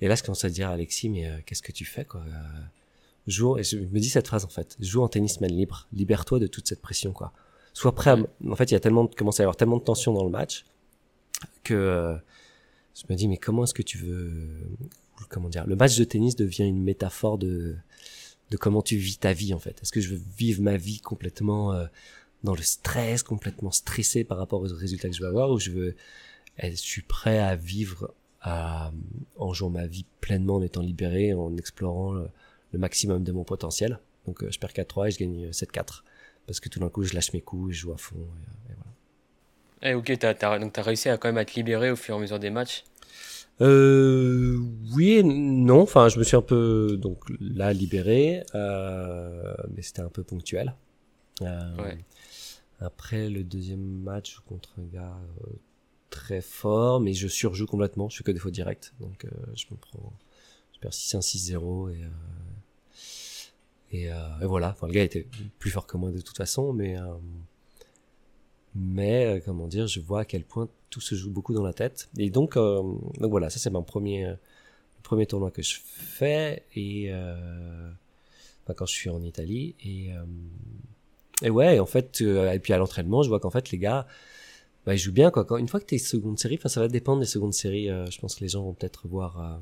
Et 0.00 0.08
là, 0.08 0.14
je 0.14 0.22
commence 0.22 0.44
à 0.44 0.50
dire 0.50 0.68
à 0.68 0.72
Alexis, 0.72 1.08
mais 1.08 1.26
euh, 1.26 1.38
qu'est-ce 1.46 1.62
que 1.62 1.72
tu 1.72 1.84
fais 1.84 2.04
quoi? 2.04 2.22
Joue, 3.30 3.58
et 3.58 3.62
je 3.62 3.78
me 3.78 3.98
dis 3.98 4.08
cette 4.08 4.26
phrase 4.26 4.44
en 4.44 4.48
fait, 4.48 4.76
joue 4.80 5.02
en 5.02 5.08
tennisman 5.08 5.50
libre, 5.50 5.86
libère-toi 5.92 6.38
de 6.38 6.46
toute 6.46 6.66
cette 6.68 6.80
pression 6.80 7.12
quoi. 7.12 7.32
Sois 7.72 7.94
prêt 7.94 8.10
à, 8.10 8.18
en 8.48 8.56
fait 8.56 8.70
il 8.70 8.74
y 8.74 8.76
a 8.76 8.80
tellement, 8.80 9.06
commence 9.06 9.40
à 9.40 9.42
y 9.42 9.44
avoir 9.44 9.56
tellement 9.56 9.76
de 9.76 9.84
tension 9.84 10.12
dans 10.12 10.24
le 10.24 10.30
match 10.30 10.64
que 11.62 11.74
euh, 11.74 12.16
je 12.94 13.04
me 13.08 13.16
dis 13.16 13.28
mais 13.28 13.36
comment 13.36 13.64
est-ce 13.64 13.74
que 13.74 13.82
tu 13.82 13.98
veux, 13.98 14.60
comment 15.28 15.48
dire, 15.48 15.66
le 15.66 15.76
match 15.76 15.96
de 15.96 16.04
tennis 16.04 16.36
devient 16.36 16.64
une 16.64 16.82
métaphore 16.82 17.38
de 17.38 17.76
de 18.50 18.56
comment 18.56 18.80
tu 18.80 18.96
vis 18.96 19.18
ta 19.18 19.32
vie 19.32 19.52
en 19.52 19.58
fait. 19.58 19.78
Est-ce 19.82 19.92
que 19.92 20.00
je 20.00 20.14
veux 20.14 20.20
vivre 20.38 20.62
ma 20.62 20.76
vie 20.76 21.00
complètement 21.00 21.74
euh, 21.74 21.86
dans 22.44 22.54
le 22.54 22.62
stress, 22.62 23.22
complètement 23.22 23.70
stressé 23.70 24.24
par 24.24 24.38
rapport 24.38 24.60
aux 24.60 24.74
résultats 24.74 25.08
que 25.08 25.14
je 25.14 25.20
vais 25.20 25.28
avoir, 25.28 25.50
ou 25.50 25.58
je 25.58 25.70
veux, 25.70 25.96
je 26.62 26.70
suis 26.74 27.02
prêt 27.02 27.38
à 27.38 27.56
vivre 27.56 28.14
à, 28.40 28.92
en 29.36 29.52
jouant 29.52 29.70
ma 29.70 29.86
vie 29.86 30.04
pleinement, 30.20 30.56
en 30.56 30.62
étant 30.62 30.82
libéré, 30.82 31.34
en 31.34 31.56
explorant 31.56 32.12
le, 32.12 32.28
le 32.72 32.78
maximum 32.78 33.24
de 33.24 33.32
mon 33.32 33.44
potentiel. 33.44 33.98
Donc 34.26 34.42
euh, 34.42 34.50
je 34.50 34.58
perds 34.58 34.72
4-3 34.72 35.08
et 35.08 35.10
je 35.10 35.18
gagne 35.18 35.50
7-4. 35.50 35.78
Euh, 35.78 35.82
Parce 36.46 36.60
que 36.60 36.68
tout 36.68 36.80
d'un 36.80 36.88
coup, 36.88 37.02
je 37.02 37.14
lâche 37.14 37.32
mes 37.32 37.40
coups, 37.40 37.72
je 37.72 37.80
joue 37.80 37.92
à 37.92 37.96
fond. 37.96 38.16
Et, 38.16 38.74
voilà. 38.74 39.92
Eh, 39.92 39.94
ok, 39.94 40.18
t'as, 40.18 40.34
as, 40.40 40.58
donc 40.58 40.72
tu 40.72 40.80
as 40.80 40.82
réussi 40.82 41.08
à 41.08 41.16
quand 41.16 41.28
même 41.28 41.38
à 41.38 41.44
te 41.44 41.54
libérer 41.54 41.90
au 41.90 41.96
fur 41.96 42.14
et 42.14 42.18
à 42.18 42.20
mesure 42.20 42.38
des 42.38 42.50
matchs? 42.50 42.84
Euh, 43.60 44.56
oui 44.94 45.14
et 45.14 45.22
non. 45.22 45.82
Enfin, 45.82 46.08
je 46.08 46.18
me 46.18 46.24
suis 46.24 46.36
un 46.36 46.42
peu 46.42 46.96
donc 47.00 47.24
là 47.40 47.72
libéré, 47.72 48.44
euh, 48.54 49.54
mais 49.74 49.82
c'était 49.82 50.02
un 50.02 50.08
peu 50.08 50.22
ponctuel. 50.22 50.74
Euh, 51.42 51.76
ouais. 51.76 51.98
Après 52.80 53.28
le 53.28 53.42
deuxième 53.42 53.80
match 53.80 54.38
contre 54.48 54.74
un 54.78 54.84
gars 54.84 55.18
euh, 55.44 55.50
très 56.10 56.40
fort, 56.40 57.00
mais 57.00 57.14
je 57.14 57.26
surjoue 57.26 57.66
complètement. 57.66 58.08
Je 58.08 58.18
fais 58.18 58.24
que 58.24 58.30
des 58.30 58.38
fautes 58.38 58.52
directes, 58.52 58.94
donc 59.00 59.26
je 59.54 59.64
me 59.70 59.76
prends, 59.76 60.12
je 60.74 60.78
perds 60.78 60.92
6-1, 60.92 61.20
6-0 61.20 61.90
et 61.90 62.04
et, 63.90 64.12
euh, 64.12 64.16
et, 64.42 64.46
voilà, 64.46 64.70
enfin, 64.70 64.86
le 64.86 64.92
gars 64.92 65.02
était 65.02 65.26
plus 65.58 65.70
fort 65.70 65.86
que 65.86 65.96
moi 65.96 66.10
de 66.10 66.20
toute 66.20 66.36
façon, 66.36 66.72
mais 66.72 66.98
euh, 66.98 67.04
mais 68.74 69.26
euh, 69.26 69.40
comment 69.44 69.66
dire, 69.66 69.86
je 69.86 70.00
vois 70.00 70.20
à 70.20 70.24
quel 70.24 70.44
point 70.44 70.68
tout 70.90 71.00
se 71.00 71.14
joue 71.14 71.30
beaucoup 71.30 71.54
dans 71.54 71.64
la 71.64 71.72
tête. 71.72 72.08
Et 72.16 72.30
donc, 72.30 72.56
euh, 72.56 72.82
donc 73.18 73.30
voilà, 73.30 73.50
ça 73.50 73.58
c'est 73.58 73.70
mon 73.70 73.82
premier 73.82 74.26
euh, 74.26 74.34
premier 75.02 75.26
tournoi 75.26 75.50
que 75.50 75.62
je 75.62 75.76
fais 75.84 76.64
et 76.74 77.10
enfin, 77.10 78.74
quand 78.74 78.86
je 78.86 78.92
suis 78.92 79.10
en 79.10 79.22
Italie 79.22 79.74
et 79.82 80.10
et 81.42 81.50
ouais, 81.50 81.78
en 81.78 81.86
fait, 81.86 82.20
et 82.20 82.58
puis 82.58 82.72
à 82.72 82.78
l'entraînement, 82.78 83.22
je 83.22 83.28
vois 83.28 83.40
qu'en 83.40 83.50
fait 83.50 83.70
les 83.70 83.78
gars, 83.78 84.06
bah, 84.84 84.94
ils 84.94 84.98
jouent 84.98 85.12
bien 85.12 85.30
quoi. 85.30 85.44
Quand, 85.44 85.56
une 85.56 85.68
fois 85.68 85.80
que 85.80 85.86
t'es 85.86 85.98
seconde 85.98 86.38
série, 86.38 86.58
ça 86.66 86.80
va 86.80 86.88
dépendre 86.88 87.20
des 87.20 87.26
secondes 87.26 87.54
séries. 87.54 87.86
je 87.86 88.18
pense 88.20 88.34
que 88.34 88.40
les 88.40 88.48
gens 88.48 88.64
vont 88.64 88.74
peut-être 88.74 89.08
voir 89.08 89.60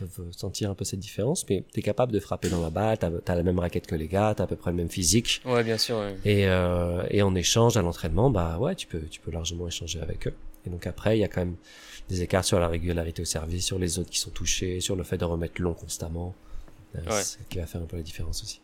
peuvent 0.00 0.32
sentir 0.32 0.70
un 0.70 0.74
peu 0.74 0.84
cette 0.84 1.00
différence, 1.00 1.44
mais 1.48 1.64
tu 1.72 1.80
es 1.80 1.82
capable 1.82 2.12
de 2.12 2.20
frapper 2.20 2.48
dans 2.48 2.60
la 2.60 2.70
balle, 2.70 2.98
tu 2.98 3.06
as, 3.06 3.34
la 3.34 3.42
même 3.42 3.58
raquette 3.58 3.86
que 3.86 3.94
les 3.94 4.08
gars, 4.08 4.34
tu 4.34 4.42
as 4.42 4.44
à 4.44 4.48
peu 4.48 4.56
près 4.56 4.70
le 4.70 4.76
même 4.76 4.88
physique. 4.88 5.40
Ouais, 5.44 5.62
bien 5.62 5.78
sûr. 5.78 5.98
Ouais. 5.98 6.16
Et, 6.24 6.46
euh, 6.46 7.04
et 7.10 7.22
en 7.22 7.34
échange 7.34 7.76
à 7.76 7.82
l'entraînement, 7.82 8.30
bah 8.30 8.58
ouais, 8.58 8.74
tu 8.74 8.86
peux, 8.86 9.02
tu 9.02 9.20
peux 9.20 9.30
largement 9.30 9.66
échanger 9.68 10.00
avec 10.00 10.26
eux. 10.26 10.34
Et 10.66 10.70
donc 10.70 10.86
après, 10.86 11.16
il 11.16 11.20
y 11.20 11.24
a 11.24 11.28
quand 11.28 11.40
même 11.40 11.56
des 12.08 12.22
écarts 12.22 12.44
sur 12.44 12.60
la 12.60 12.68
régularité 12.68 13.22
au 13.22 13.24
service, 13.24 13.64
sur 13.64 13.78
les 13.78 13.98
autres 13.98 14.10
qui 14.10 14.18
sont 14.18 14.30
touchés, 14.30 14.80
sur 14.80 14.96
le 14.96 15.04
fait 15.04 15.16
de 15.16 15.24
remettre 15.24 15.60
long 15.62 15.74
constamment. 15.74 16.34
Euh, 16.96 17.00
ouais. 17.08 17.22
qui 17.48 17.58
va 17.58 17.66
faire 17.66 17.80
un 17.80 17.84
peu 17.84 17.96
la 17.96 18.02
différence 18.02 18.42
aussi. 18.42 18.60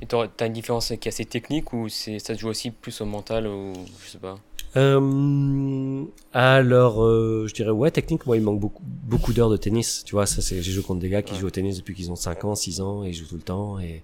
Et 0.00 0.06
t'as 0.06 0.46
une 0.46 0.52
différence 0.52 0.88
qui 0.88 0.94
est 0.94 1.08
assez 1.08 1.24
technique 1.24 1.72
ou 1.72 1.88
c'est 1.88 2.18
ça 2.18 2.34
se 2.34 2.40
joue 2.40 2.48
aussi 2.48 2.70
plus 2.70 3.00
au 3.00 3.06
mental 3.06 3.46
ou 3.46 3.72
je 4.04 4.10
sais 4.10 4.18
pas? 4.18 4.38
Euh, 4.76 6.04
alors, 6.32 7.02
euh, 7.04 7.46
je 7.48 7.54
dirais 7.54 7.70
ouais, 7.70 7.90
technique, 7.90 8.26
moi, 8.26 8.36
il 8.36 8.42
manque 8.42 8.60
beaucoup, 8.60 8.82
beaucoup 8.84 9.32
d'heures 9.32 9.50
de 9.50 9.56
tennis. 9.56 10.02
Tu 10.04 10.14
vois, 10.14 10.26
ça, 10.26 10.42
c'est, 10.42 10.62
j'ai 10.62 10.72
joué 10.72 10.82
contre 10.82 11.00
des 11.00 11.08
gars 11.08 11.22
qui 11.22 11.34
jouent 11.36 11.46
au 11.46 11.50
tennis 11.50 11.76
depuis 11.76 11.94
qu'ils 11.94 12.10
ont 12.10 12.16
5 12.16 12.44
ans, 12.44 12.54
6 12.54 12.80
ans, 12.80 13.04
et 13.04 13.08
ils 13.08 13.14
jouent 13.14 13.26
tout 13.26 13.36
le 13.36 13.42
temps, 13.42 13.78
et, 13.78 14.02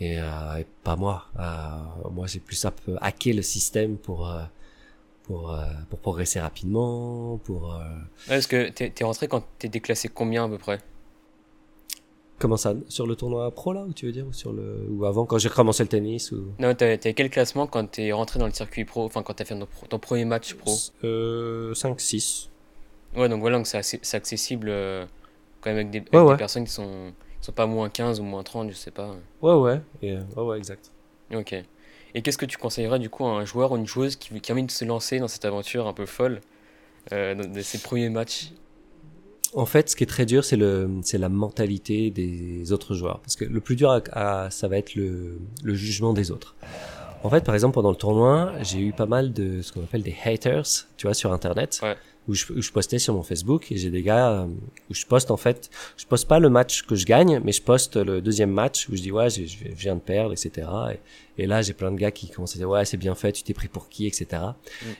et, 0.00 0.18
euh, 0.20 0.56
et 0.58 0.66
pas 0.84 0.96
moi. 0.96 1.26
Euh, 1.38 2.10
moi, 2.10 2.28
c'est 2.28 2.40
plus 2.40 2.56
ça, 2.56 2.72
hacker 3.00 3.34
le 3.34 3.42
système 3.42 3.96
pour, 3.96 4.30
pour, 5.24 5.56
pour 5.88 5.98
progresser 5.98 6.40
rapidement, 6.40 7.38
pour. 7.44 7.80
Ouais, 8.28 8.36
est-ce 8.36 8.48
que 8.48 8.68
t'es, 8.70 8.90
t'es 8.90 9.04
rentré 9.04 9.28
quand 9.28 9.44
t'es 9.58 9.68
déclassé 9.68 10.08
combien 10.08 10.44
à 10.44 10.48
peu 10.48 10.58
près? 10.58 10.80
Comment 12.40 12.56
ça 12.56 12.74
Sur 12.88 13.06
le 13.06 13.14
tournoi 13.16 13.50
pro 13.50 13.72
là, 13.74 13.82
ou 13.82 13.92
tu 13.92 14.06
veux 14.06 14.12
dire 14.12 14.26
Ou, 14.26 14.32
sur 14.32 14.52
le... 14.54 14.86
ou 14.88 15.04
avant, 15.04 15.26
quand 15.26 15.36
j'ai 15.38 15.50
commencé 15.50 15.82
le 15.84 15.88
tennis 15.90 16.32
ou... 16.32 16.46
Non, 16.58 16.74
t'as 16.74 16.96
quel 16.96 17.28
classement 17.28 17.66
quand 17.66 17.88
t'es 17.88 18.10
rentré 18.12 18.38
dans 18.40 18.46
le 18.46 18.52
circuit 18.52 18.84
pro, 18.86 19.04
enfin 19.04 19.22
quand 19.22 19.34
t'as 19.34 19.44
fait 19.44 19.56
ton, 19.88 19.98
premier 19.98 20.24
match 20.24 20.54
pro? 20.54 20.74
Euh, 21.04 21.74
5, 21.74 22.00
6. 22.00 22.48
Ouais, 23.14 23.28
donc 23.28 23.40
voilà, 23.40 23.58
donc 23.58 23.66
c'est 23.66 24.14
accessible 24.14 24.68
euh, 24.70 25.04
quand 25.60 25.70
même 25.70 25.76
avec 25.76 25.90
des, 25.90 25.98
avec 25.98 26.12
Ouais, 26.14 26.20
des 26.20 26.26
ouais. 26.30 26.36
personnes 26.38 26.64
qui 26.64 26.72
sont, 26.72 27.12
qui 27.40 27.44
sont 27.46 27.52
pas 27.52 27.66
moins 27.66 27.90
15 27.90 28.20
ou 28.20 28.24
moins 28.24 28.42
30, 28.42 28.70
je 28.70 28.74
sais 28.76 28.90
pas. 28.90 29.14
Ouais, 29.42 29.54
ouais. 29.54 29.80
Et, 30.00 30.14
ouais, 30.16 30.42
ouais, 30.42 30.56
exact. 30.56 30.90
Ok. 31.34 31.54
Et 32.14 32.22
qu'est-ce 32.22 32.38
que 32.38 32.46
tu 32.46 32.56
conseillerais 32.56 32.98
du 32.98 33.10
coup 33.10 33.26
à 33.26 33.32
un 33.32 33.44
joueur 33.44 33.72
ou 33.72 33.76
une 33.76 33.86
joueuse 33.86 34.16
qui, 34.16 34.40
qui 34.40 34.50
a 34.50 34.54
envie 34.54 34.64
de 34.64 34.70
se 34.70 34.84
lancer 34.86 35.18
dans 35.18 35.28
cette 35.28 35.44
aventure 35.44 35.86
un 35.86 35.92
peu 35.92 36.06
folle 36.06 36.40
euh, 37.12 37.34
dans- 37.34 37.52
de 37.52 37.60
ses 37.60 37.78
premiers 37.78 38.08
matchs? 38.08 38.52
En 39.54 39.66
fait, 39.66 39.90
ce 39.90 39.96
qui 39.96 40.04
est 40.04 40.06
très 40.06 40.26
dur, 40.26 40.44
c'est 40.44 40.56
le, 40.56 40.88
c'est 41.02 41.18
la 41.18 41.28
mentalité 41.28 42.10
des 42.10 42.70
autres 42.72 42.94
joueurs. 42.94 43.18
Parce 43.20 43.34
que 43.36 43.44
le 43.44 43.60
plus 43.60 43.74
dur, 43.76 43.90
à, 43.90 44.00
à- 44.12 44.50
ça 44.50 44.68
va 44.68 44.78
être 44.78 44.94
le, 44.94 45.38
le 45.64 45.74
jugement 45.74 46.12
des 46.12 46.30
autres. 46.30 46.54
En 47.24 47.30
fait, 47.30 47.44
par 47.44 47.54
exemple, 47.54 47.74
pendant 47.74 47.90
le 47.90 47.96
tournoi, 47.96 48.52
j'ai 48.62 48.78
eu 48.78 48.92
pas 48.92 49.06
mal 49.06 49.32
de 49.32 49.60
ce 49.60 49.72
qu'on 49.72 49.80
appelle 49.82 50.02
des 50.02 50.14
haters, 50.24 50.64
tu 50.96 51.06
vois, 51.06 51.14
sur 51.14 51.32
Internet, 51.32 51.80
Ouais. 51.82 51.96
où, 52.28 52.34
je, 52.34 52.50
où 52.52 52.62
je 52.62 52.70
postais 52.70 52.98
sur 52.98 53.12
mon 53.12 53.22
Facebook 53.22 53.70
et 53.72 53.76
j'ai 53.76 53.90
des 53.90 54.02
gars 54.02 54.30
euh, 54.30 54.46
où 54.88 54.94
je 54.94 55.04
poste 55.04 55.30
en 55.30 55.36
fait, 55.36 55.68
je 55.98 56.06
poste 56.06 56.26
pas 56.28 56.38
le 56.38 56.48
match 56.48 56.82
que 56.82 56.94
je 56.94 57.04
gagne, 57.04 57.40
mais 57.44 57.52
je 57.52 57.60
poste 57.60 57.96
le 57.96 58.22
deuxième 58.22 58.50
match 58.52 58.88
où 58.88 58.96
je 58.96 59.02
dis 59.02 59.12
ouais, 59.12 59.28
je, 59.28 59.44
je 59.44 59.56
viens 59.74 59.96
de 59.96 60.00
perdre, 60.00 60.32
etc. 60.32 60.66
Et, 61.36 61.42
et 61.42 61.46
là, 61.46 61.60
j'ai 61.60 61.74
plein 61.74 61.90
de 61.90 61.96
gars 61.98 62.10
qui 62.12 62.30
commencent 62.30 62.54
à 62.54 62.58
dire 62.58 62.70
ouais, 62.70 62.84
c'est 62.86 62.96
bien 62.96 63.14
fait, 63.14 63.32
tu 63.32 63.42
t'es 63.42 63.52
pris 63.52 63.68
pour 63.68 63.88
qui, 63.90 64.06
etc. 64.06 64.26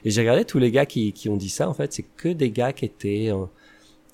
Et 0.05 0.11
j'ai 0.11 0.21
regardé 0.21 0.45
tous 0.45 0.59
les 0.59 0.71
gars 0.73 0.85
qui, 0.87 1.13
qui 1.15 1.29
ont 1.31 1.37
dit 1.37 1.49
ça, 1.51 1.69
en 1.71 1.75
fait, 1.75 1.93
c'est 1.93 2.05
que 2.17 2.29
des 2.29 2.51
gars 2.51 2.73
qui 2.75 2.85
étaent 2.85 3.31
en 3.33 3.49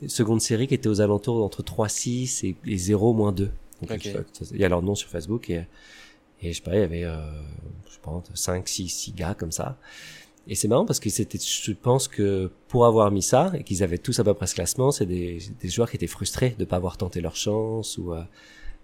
seconde 0.09 0.41
série, 0.41 0.67
qui 0.67 0.75
étaient 0.75 0.89
aux 0.89 1.01
alentours 1.01 1.45
entre 1.45 1.63
3-6 1.63 2.45
et, 2.47 2.57
et 2.67 2.77
0 2.77 3.13
moins 3.15 3.33
2. 3.33 3.51
Donc, 3.83 3.91
Ok. 3.91 4.01
je- 4.05 4.45
il 4.55 4.61
y 4.61 4.65
a 4.65 4.69
leur 4.69 4.83
nom 4.83 4.95
sur 4.95 5.09
Facebook 5.09 5.51
et, 5.51 5.67
et 6.43 6.53
je 6.53 6.57
sais 6.57 6.63
pas, 6.63 6.75
il 6.75 6.81
y 6.81 6.83
avait, 6.83 7.05
euh, 7.05 7.17
je 7.91 7.99
pense, 8.03 8.25
5, 8.35 8.69
6, 8.69 8.89
6 8.89 9.13
gars 9.13 9.35
comme 9.35 9.53
ça. 9.53 9.79
Et 10.49 10.55
c'est 10.55 10.69
marrant 10.69 10.87
parce 10.87 11.01
que 11.01 11.11
c'était, 11.11 11.39
je 11.39 11.73
pense 11.73 12.07
que 12.07 12.51
pour 12.69 12.87
avoir 12.87 13.11
mis 13.11 13.23
ça 13.23 13.51
et 13.59 13.65
qu'ils 13.65 13.83
avaient 13.83 13.99
tous 13.99 14.19
à 14.21 14.25
peu 14.25 14.33
près 14.33 14.47
ce 14.47 14.55
classement, 14.55 14.93
c'est 14.93 15.07
des, 15.07 15.39
des 15.61 15.69
joueurs 15.69 15.91
qui 15.91 15.97
étaient 15.97 16.07
frustrés 16.07 16.55
de 16.59 16.65
pas 16.65 16.77
avoir 16.77 16.97
tenté 16.97 17.21
leur 17.21 17.35
chance 17.35 17.99
ou, 17.99 18.13
euh, 18.15 18.23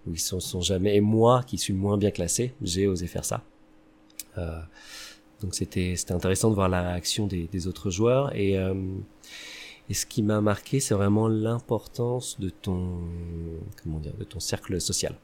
ou 0.05 0.11
ils 0.13 0.19
sont, 0.19 0.41
sont 0.41 0.59
jamais. 0.59 0.97
Et 0.97 1.01
moi, 1.01 1.41
qui 1.47 1.57
suis 1.57 1.71
moins 1.73 1.97
bien 1.97 2.11
classé, 2.11 2.53
j'ai 2.61 2.85
osé 2.87 3.07
faire 3.07 3.23
ça. 3.23 3.43
Euh, 4.37 4.59
donc 5.41 5.55
c'était 5.55 5.95
c'était 5.95 6.13
intéressant 6.13 6.49
de 6.49 6.55
voir 6.55 6.67
la 6.69 6.81
réaction 6.81 7.27
des, 7.27 7.47
des 7.51 7.67
autres 7.67 7.89
joueurs 7.91 8.35
et 8.35 8.57
euh, 8.57 8.73
et 9.89 9.93
ce 9.93 10.05
qui 10.05 10.23
m'a 10.23 10.41
marqué, 10.41 10.79
c'est 10.79 10.93
vraiment 10.93 11.27
l'importance 11.27 12.39
de 12.39 12.49
ton 12.49 12.99
comment 13.83 13.99
dire 13.99 14.13
de 14.17 14.23
ton 14.23 14.39
cercle 14.39 14.79
social. 14.79 15.15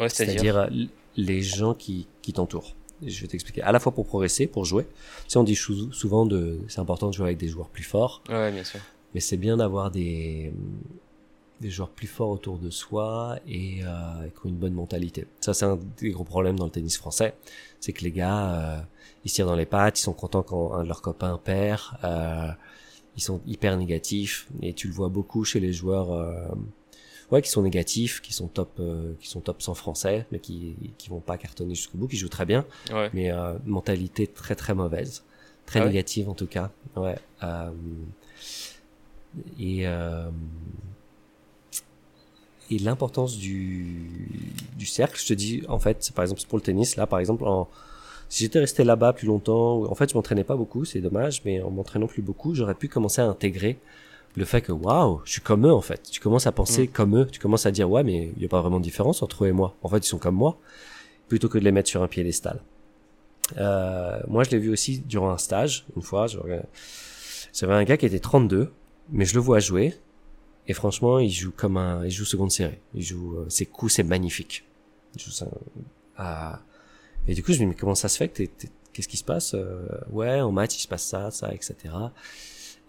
Ouais, 0.00 0.08
c'est-à-dire 0.08 0.56
euh, 0.58 0.66
les 1.16 1.42
gens 1.42 1.74
qui, 1.74 2.06
qui 2.22 2.32
t'entourent. 2.32 2.74
Je 3.04 3.20
vais 3.22 3.28
t'expliquer. 3.28 3.62
À 3.62 3.72
la 3.72 3.78
fois 3.80 3.92
pour 3.92 4.06
progresser, 4.06 4.46
pour 4.46 4.64
jouer. 4.64 4.84
Tu 4.84 4.90
sais, 5.28 5.36
on 5.38 5.44
dit 5.44 5.54
souvent 5.56 6.26
de, 6.26 6.58
c'est 6.68 6.80
important 6.80 7.08
de 7.08 7.14
jouer 7.14 7.26
avec 7.26 7.38
des 7.38 7.48
joueurs 7.48 7.68
plus 7.68 7.84
forts, 7.84 8.22
Ouais, 8.28 8.50
bien 8.52 8.64
sûr. 8.64 8.80
mais 9.14 9.20
c'est 9.20 9.36
bien 9.36 9.56
d'avoir 9.56 9.90
des, 9.92 10.52
des 11.60 11.70
joueurs 11.70 11.90
plus 11.90 12.06
forts 12.08 12.30
autour 12.30 12.58
de 12.58 12.70
soi 12.70 13.38
et 13.46 13.80
euh, 13.84 14.28
qui 14.28 14.46
ont 14.46 14.48
une 14.50 14.56
bonne 14.56 14.74
mentalité. 14.74 15.26
Ça, 15.40 15.54
c'est 15.54 15.64
un 15.64 15.78
des 15.98 16.10
gros 16.10 16.24
problèmes 16.24 16.58
dans 16.58 16.64
le 16.64 16.70
tennis 16.72 16.96
français. 16.98 17.34
C'est 17.80 17.92
que 17.92 18.02
les 18.02 18.10
gars, 18.12 18.50
euh, 18.52 18.80
ils 19.24 19.30
se 19.30 19.36
tirent 19.36 19.46
dans 19.46 19.56
les 19.56 19.66
pattes, 19.66 19.98
ils 20.00 20.02
sont 20.02 20.12
contents 20.12 20.42
quand 20.42 20.74
un 20.74 20.82
de 20.82 20.88
leurs 20.88 21.02
copains 21.02 21.38
perd, 21.42 21.82
euh, 22.02 22.48
ils 23.18 23.20
sont 23.20 23.40
hyper 23.46 23.76
négatifs 23.76 24.46
et 24.62 24.72
tu 24.72 24.86
le 24.86 24.94
vois 24.94 25.08
beaucoup 25.08 25.42
chez 25.44 25.58
les 25.60 25.72
joueurs 25.72 26.12
euh, 26.12 26.48
ouais 27.32 27.42
qui 27.42 27.50
sont 27.50 27.62
négatifs, 27.62 28.20
qui 28.22 28.32
sont 28.32 28.46
top 28.48 28.70
euh, 28.78 29.12
qui 29.20 29.28
sont 29.28 29.40
top 29.40 29.60
100 29.60 29.74
français 29.74 30.24
mais 30.30 30.38
qui 30.38 30.76
qui 30.98 31.08
vont 31.10 31.20
pas 31.20 31.36
cartonner 31.36 31.74
jusqu'au 31.74 31.98
bout, 31.98 32.06
qui 32.08 32.16
jouent 32.16 32.28
très 32.38 32.46
bien 32.46 32.64
Ouais. 32.92 33.10
mais 33.12 33.30
euh, 33.32 33.54
mentalité 33.66 34.26
très 34.28 34.54
très 34.54 34.72
mauvaise, 34.74 35.24
très 35.66 35.80
Ah 35.80 35.82
ouais 35.82 35.88
négative 35.90 36.28
en 36.28 36.34
tout 36.34 36.46
cas. 36.46 36.70
Ouais. 36.96 37.16
et 39.58 39.84
et 42.70 42.78
l'importance 42.78 43.36
du 43.36 44.28
du 44.76 44.86
cercle, 44.86 45.18
je 45.20 45.26
te 45.26 45.32
dis 45.34 45.62
en 45.68 45.78
fait, 45.78 46.12
par 46.14 46.22
exemple 46.22 46.42
pour 46.48 46.58
le 46.58 46.62
tennis 46.62 46.96
là, 46.96 47.06
par 47.06 47.18
exemple 47.18 47.44
en 47.44 47.68
si 48.28 48.44
j'étais 48.44 48.58
resté 48.60 48.84
là-bas 48.84 49.12
plus 49.12 49.26
longtemps, 49.26 49.84
en 49.90 49.94
fait 49.94 50.10
je 50.10 50.14
m'entraînais 50.14 50.44
pas 50.44 50.56
beaucoup, 50.56 50.84
c'est 50.84 51.00
dommage, 51.00 51.42
mais 51.44 51.60
en 51.62 51.70
m'entraînant 51.70 52.06
plus 52.06 52.22
beaucoup, 52.22 52.54
j'aurais 52.54 52.74
pu 52.74 52.88
commencer 52.88 53.20
à 53.20 53.26
intégrer 53.26 53.78
le 54.36 54.44
fait 54.44 54.60
que 54.60 54.72
waouh, 54.72 55.20
je 55.24 55.32
suis 55.32 55.40
comme 55.40 55.66
eux 55.66 55.72
en 55.72 55.80
fait. 55.80 56.02
Tu 56.10 56.20
commences 56.20 56.46
à 56.46 56.52
penser 56.52 56.84
Mm. 56.84 56.88
comme 56.88 57.16
eux, 57.18 57.26
tu 57.26 57.40
commences 57.40 57.66
à 57.66 57.70
dire 57.70 57.90
ouais, 57.90 58.04
mais 58.04 58.30
il 58.36 58.42
y 58.42 58.44
a 58.44 58.48
pas 58.48 58.60
vraiment 58.60 58.78
de 58.78 58.84
différence 58.84 59.22
entre 59.22 59.44
eux 59.44 59.48
et 59.48 59.52
moi. 59.52 59.74
En 59.82 59.88
fait, 59.88 59.98
ils 59.98 60.08
sont 60.08 60.18
comme 60.18 60.36
moi, 60.36 60.58
plutôt 61.28 61.48
que 61.48 61.58
de 61.58 61.64
les 61.64 61.72
mettre 61.72 61.88
sur 61.88 62.02
un 62.02 62.08
piédestal. 62.08 62.60
Euh, 63.56 64.20
moi, 64.28 64.44
je 64.44 64.50
l'ai 64.50 64.58
vu 64.58 64.70
aussi 64.70 64.98
durant 65.00 65.30
un 65.30 65.38
stage, 65.38 65.86
une 65.96 66.02
fois. 66.02 66.26
J'avais 66.26 67.72
un 67.74 67.84
gars 67.84 67.96
qui 67.96 68.06
était 68.06 68.18
32, 68.20 68.70
mais 69.10 69.24
je 69.24 69.34
le 69.34 69.40
vois 69.40 69.58
jouer, 69.58 69.94
et 70.68 70.74
franchement, 70.74 71.18
il 71.18 71.30
joue 71.30 71.52
comme 71.56 71.76
un, 71.78 72.04
il 72.04 72.10
joue 72.10 72.24
seconde 72.26 72.50
série. 72.52 72.76
Il 72.94 73.02
joue, 73.02 73.38
euh, 73.38 73.46
ses 73.48 73.64
coups, 73.66 73.94
c'est 73.94 74.02
magnifique. 74.02 74.64
Il 75.16 75.22
joue 75.22 75.30
ça, 75.30 75.48
à- 76.16 76.60
Et 77.28 77.34
du 77.34 77.42
coup, 77.42 77.52
je 77.52 77.58
me 77.58 77.64
dis, 77.64 77.66
mais 77.66 77.74
comment 77.74 77.94
ça 77.94 78.08
se 78.08 78.16
fait 78.16 78.28
qu'est-ce 78.92 79.08
qui 79.08 79.16
se 79.16 79.24
passe? 79.24 79.54
Euh, 79.54 79.86
ouais, 80.10 80.40
en 80.40 80.50
match, 80.50 80.76
il 80.76 80.80
se 80.80 80.88
passe 80.88 81.04
ça, 81.04 81.30
ça, 81.30 81.54
etc. 81.54 81.74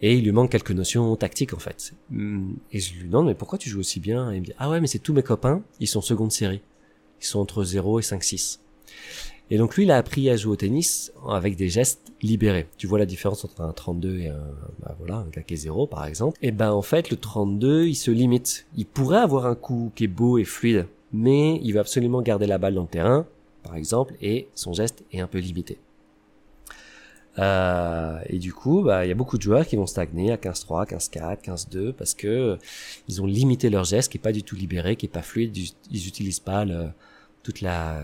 Et 0.02 0.16
il 0.16 0.24
lui 0.24 0.32
manque 0.32 0.52
quelques 0.52 0.72
notions 0.72 1.16
tactiques, 1.16 1.54
en 1.54 1.60
fait. 1.60 1.94
Hum, 2.12 2.56
Et 2.72 2.80
je 2.80 2.94
lui 2.96 3.08
demande, 3.08 3.28
mais 3.28 3.36
pourquoi 3.36 3.58
tu 3.60 3.70
joues 3.70 3.82
aussi 3.82 4.00
bien? 4.00 4.32
Et 4.32 4.38
il 4.38 4.42
me 4.42 4.46
dit, 4.46 4.54
ah 4.58 4.70
ouais, 4.70 4.82
mais 4.82 4.88
c'est 4.88 5.00
tous 5.00 5.14
mes 5.14 5.24
copains, 5.24 5.62
ils 5.80 5.88
sont 5.88 6.02
seconde 6.02 6.32
série. 6.32 6.62
Ils 7.22 7.26
sont 7.26 7.40
entre 7.40 7.64
0 7.64 8.00
et 8.00 8.02
5-6. 8.02 8.60
Et 9.52 9.58
donc 9.58 9.76
lui, 9.76 9.84
il 9.84 9.92
a 9.92 9.98
appris 9.98 10.30
à 10.30 10.36
jouer 10.38 10.54
au 10.54 10.56
tennis 10.56 11.12
avec 11.28 11.56
des 11.56 11.70
gestes 11.70 12.12
libérés. 12.22 12.68
Tu 12.78 12.86
vois 12.86 13.00
la 13.00 13.08
différence 13.08 13.44
entre 13.44 13.62
un 13.62 13.72
32 13.72 14.20
et 14.20 14.28
un, 14.30 14.38
bah 14.80 14.96
voilà, 15.00 15.16
un 15.18 15.28
est 15.36 15.56
0 15.56 15.88
par 15.88 16.06
exemple. 16.06 16.38
Et 16.44 16.52
ben 16.52 16.72
en 16.72 16.84
fait, 16.84 17.10
le 17.10 17.18
32, 17.18 17.88
il 17.88 17.96
se 17.96 18.12
limite. 18.12 18.68
Il 18.76 18.86
pourrait 18.86 19.18
avoir 19.18 19.48
un 19.48 19.56
coup 19.56 19.92
qui 19.96 20.04
est 20.04 20.08
beau 20.08 20.38
et 20.38 20.44
fluide, 20.44 20.86
mais 21.12 21.60
il 21.64 21.74
veut 21.74 21.80
absolument 21.80 22.22
garder 22.22 22.46
la 22.46 22.60
balle 22.60 22.76
dans 22.76 22.84
le 22.84 22.88
terrain, 22.88 23.26
par 23.64 23.76
exemple, 23.76 24.16
et 24.22 24.48
son 24.56 24.74
geste 24.74 25.04
est 25.12 25.20
un 25.20 25.28
peu 25.28 25.40
limité. 25.40 25.78
Euh, 27.38 28.20
et 28.28 28.38
du 28.38 28.54
coup, 28.54 28.82
bah, 28.84 29.06
il 29.06 29.10
y 29.10 29.12
a 29.12 29.16
beaucoup 29.16 29.38
de 29.38 29.42
joueurs 29.42 29.66
qui 29.66 29.76
vont 29.76 29.88
stagner 29.88 30.32
à 30.32 30.38
15-3, 30.38 30.88
15-4, 30.90 31.42
15-2 31.42 31.94
parce 31.94 32.14
que 32.14 32.28
euh, 32.28 32.58
ils 33.08 33.22
ont 33.22 33.26
limité 33.26 33.70
leur 33.70 33.86
geste 33.86 34.12
qui 34.12 34.18
est 34.18 34.22
pas 34.22 34.32
du 34.32 34.44
tout 34.44 34.56
libéré, 34.56 34.96
qui 34.96 35.06
est 35.06 35.10
pas 35.10 35.22
fluide. 35.22 35.56
Ils, 35.56 35.72
ils 35.92 36.08
utilisent 36.08 36.42
pas 36.42 36.66
le, 36.66 36.90
toute 37.44 37.62
la, 37.62 38.04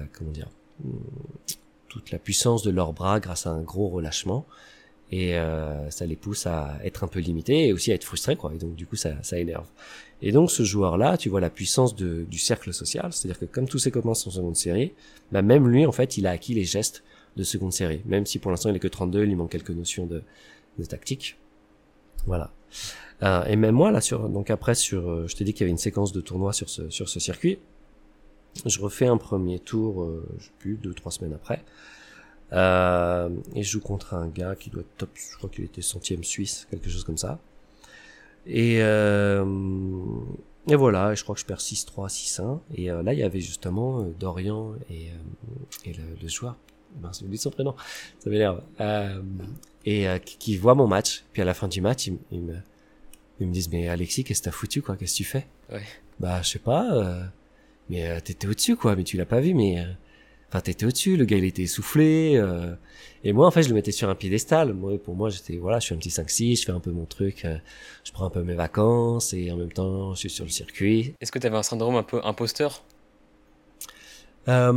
puissance 2.24 2.64
de 2.64 2.72
leurs 2.72 2.94
bras 2.94 3.20
grâce 3.20 3.46
à 3.48 3.50
un 3.50 3.62
gros 3.62 3.90
relâchement. 3.90 4.46
Et 5.12 5.38
euh, 5.38 5.90
ça 5.92 6.06
les 6.06 6.16
pousse 6.16 6.48
à 6.48 6.80
être 6.84 7.04
un 7.04 7.08
peu 7.08 7.20
limités 7.20 7.68
et 7.68 7.74
aussi 7.74 7.92
à 7.92 7.96
être 7.96 8.04
frustrés, 8.04 8.36
quoi. 8.36 8.54
Et 8.54 8.58
donc 8.58 8.76
du 8.76 8.88
coup, 8.88 8.96
ça 8.96 9.14
énerve. 9.34 9.68
Et 10.26 10.32
donc 10.32 10.50
ce 10.50 10.64
joueur-là, 10.64 11.18
tu 11.18 11.30
vois 11.30 11.40
la 11.40 11.52
puissance 11.52 11.96
de, 11.96 12.24
du 12.24 12.40
cercle 12.40 12.74
social, 12.74 13.14
c'est-à-dire 13.14 13.40
que 13.40 13.46
comme 13.46 13.68
tous 13.68 13.78
ses 13.78 13.92
copains 13.92 14.16
sont 14.16 14.30
en 14.30 14.34
seconde 14.34 14.56
série, 14.56 14.92
bah 15.32 15.44
même 15.44 15.68
lui, 15.68 15.86
en 15.86 15.92
fait, 15.92 16.18
il 16.18 16.26
a 16.26 16.32
acquis 16.32 16.56
les 16.56 16.66
gestes 16.66 17.04
de 17.38 17.44
seconde 17.44 17.72
série. 17.72 18.02
Même 18.06 18.26
si 18.26 18.40
pour 18.40 18.50
l'instant 18.50 18.70
il 18.70 18.76
est 18.76 18.80
que 18.80 18.88
32, 18.88 19.24
il 19.24 19.28
lui 19.28 19.36
manque 19.36 19.52
quelques 19.52 19.70
notions 19.70 20.08
de, 20.08 20.24
de 20.80 20.86
tactique. 20.86 21.38
Voilà. 22.26 22.52
Euh, 23.22 23.46
et 23.46 23.56
même 23.56 23.76
moi 23.76 23.92
là 23.92 24.02
sur 24.02 24.28
donc 24.28 24.50
après 24.50 24.76
sur 24.76 25.10
euh, 25.10 25.28
je 25.28 25.36
t'ai 25.38 25.46
dit 25.46 25.54
qu'il 25.54 25.62
y 25.62 25.64
avait 25.64 25.72
une 25.72 25.78
séquence 25.78 26.12
de 26.12 26.20
tournois 26.20 26.52
sur 26.52 26.70
ce 26.70 26.90
sur 26.90 27.08
ce 27.08 27.20
circuit. 27.20 27.60
Je 28.66 28.80
refais 28.82 29.06
un 29.06 29.18
premier 29.18 29.60
tour, 29.60 30.04
euh, 30.04 30.28
je 30.40 30.46
sais 30.46 30.52
plus 30.58 30.76
deux 30.76 30.94
trois 30.94 31.12
semaines 31.12 31.34
après. 31.34 31.64
Euh, 32.52 33.30
et 33.54 33.64
je 33.64 33.70
joue 33.70 33.80
contre 33.80 34.16
un 34.16 34.28
gars 34.28 34.56
qui 34.56 34.70
doit 34.70 34.82
être 34.82 34.98
top, 34.98 35.10
je 35.14 35.38
crois 35.38 35.50
qu'il 35.50 35.66
était 35.66 35.82
centième 35.82 36.24
suisse, 36.24 36.68
quelque 36.72 36.90
chose 36.90 37.04
comme 37.04 37.18
ça. 37.18 37.40
Et 38.48 38.78
euh, 38.82 39.44
et 40.68 40.76
voilà, 40.76 41.14
je 41.14 41.24
crois 41.24 41.36
que 41.36 41.42
je 41.42 41.46
perds 41.46 41.60
6-3, 41.60 42.10
6-1. 42.10 42.60
Et 42.76 42.90
euh, 42.92 43.04
là, 43.04 43.14
il 43.14 43.20
y 43.20 43.24
avait 43.24 43.40
justement 43.42 44.02
euh, 44.02 44.14
Dorian 44.20 44.74
et, 44.90 45.10
et 45.86 45.94
le, 45.94 46.04
le 46.22 46.28
joueur, 46.28 46.56
ben, 46.96 47.12
j'ai 47.18 47.26
oublié 47.26 47.38
son 47.38 47.52
prénom, 47.52 47.76
ça 48.20 48.30
m'énerve. 48.30 48.62
Euh, 48.82 49.22
et 49.86 50.08
qui, 50.26 50.38
qui 50.38 50.58
voit 50.58 50.74
mon 50.76 50.88
match. 50.88 51.24
Puis 51.34 51.42
à 51.42 51.46
la 51.46 51.54
fin 51.54 51.68
du 51.68 51.82
match, 51.82 52.08
ils, 52.08 52.18
ils 52.32 52.42
me, 52.42 52.56
ils 53.40 53.48
me 53.48 53.54
disent, 53.54 53.70
mais 53.70 53.88
Alexis, 53.90 54.24
qu'est-ce 54.24 54.42
que 54.42 54.46
t'as 54.46 54.52
foutu, 54.52 54.82
quoi? 54.82 54.96
Qu'est-ce 54.98 55.14
que 55.14 55.18
tu 55.18 55.24
fais? 55.24 55.46
Ouais. 55.72 55.84
Bah, 56.20 56.42
je 56.42 56.50
sais 56.50 56.60
pas. 56.60 56.92
euh, 56.94 57.24
mais 57.90 58.10
euh, 58.10 58.20
t'étais 58.20 58.48
au-dessus, 58.48 58.76
quoi. 58.76 58.96
Mais 58.96 59.04
tu 59.04 59.18
l'as 59.18 59.26
pas 59.28 59.42
vu, 59.42 59.54
mais... 59.54 59.80
euh, 59.80 59.86
Enfin, 60.56 60.62
t'étais 60.62 60.86
au-dessus, 60.86 61.18
le 61.18 61.26
gars, 61.26 61.36
il 61.36 61.44
était 61.44 61.64
essoufflé. 61.64 62.36
euh, 62.38 62.74
et 63.26 63.34
moi, 63.34 63.46
en 63.46 63.52
fait, 63.52 63.64
je 63.64 63.68
le 63.68 63.74
mettais 63.76 63.92
sur 63.92 64.08
un 64.08 64.16
piédestal. 64.16 64.74
Moi, 64.74 64.98
pour 64.98 65.14
moi, 65.14 65.30
j'étais, 65.30 65.58
voilà, 65.58 65.80
je 65.80 65.86
suis 65.88 65.96
un 65.96 65.98
petit 65.98 66.08
5-6, 66.12 66.62
je 66.62 66.66
fais 66.66 66.72
un 66.72 66.80
peu 66.80 66.92
mon 66.92 67.04
truc, 67.04 67.44
euh, 67.44 67.58
je 68.06 68.14
prends 68.14 68.24
un 68.26 68.30
peu 68.30 68.42
mes 68.42 68.54
vacances, 68.54 69.34
et 69.34 69.52
en 69.52 69.58
même 69.58 69.74
temps, 69.74 70.14
je 70.14 70.20
suis 70.22 70.30
sur 70.30 70.46
le 70.46 70.50
circuit. 70.50 71.14
Est-ce 71.20 71.34
que 71.34 71.40
tu 71.40 71.48
avais 71.48 71.58
un 71.58 71.64
syndrome 71.64 71.98
un 71.98 72.04
peu 72.04 72.22
imposteur? 72.24 72.84
Euh, 74.48 74.72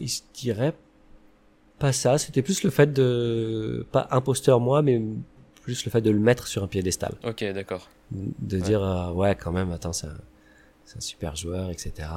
je 0.00 0.18
dirais 0.34 0.74
pas 1.78 1.92
ça. 1.92 2.18
C'était 2.18 2.42
plus 2.42 2.64
le 2.64 2.70
fait 2.70 2.92
de 2.92 3.86
pas 3.92 4.08
imposteur 4.10 4.58
moi, 4.58 4.82
mais 4.82 5.00
plus 5.62 5.84
le 5.84 5.92
fait 5.92 6.00
de 6.00 6.10
le 6.10 6.18
mettre 6.18 6.48
sur 6.48 6.64
un 6.64 6.66
piédestal, 6.66 7.14
Ok, 7.22 7.44
d'accord. 7.54 7.88
de 8.10 8.56
Ouais. 8.56 8.62
dire 8.62 8.82
euh, 8.82 9.12
ouais 9.12 9.36
quand 9.36 9.52
même 9.52 9.70
attends 9.70 9.92
c'est 9.92 10.08
un 10.08 11.00
super 11.00 11.36
joueur, 11.36 11.70
etc. 11.70 12.08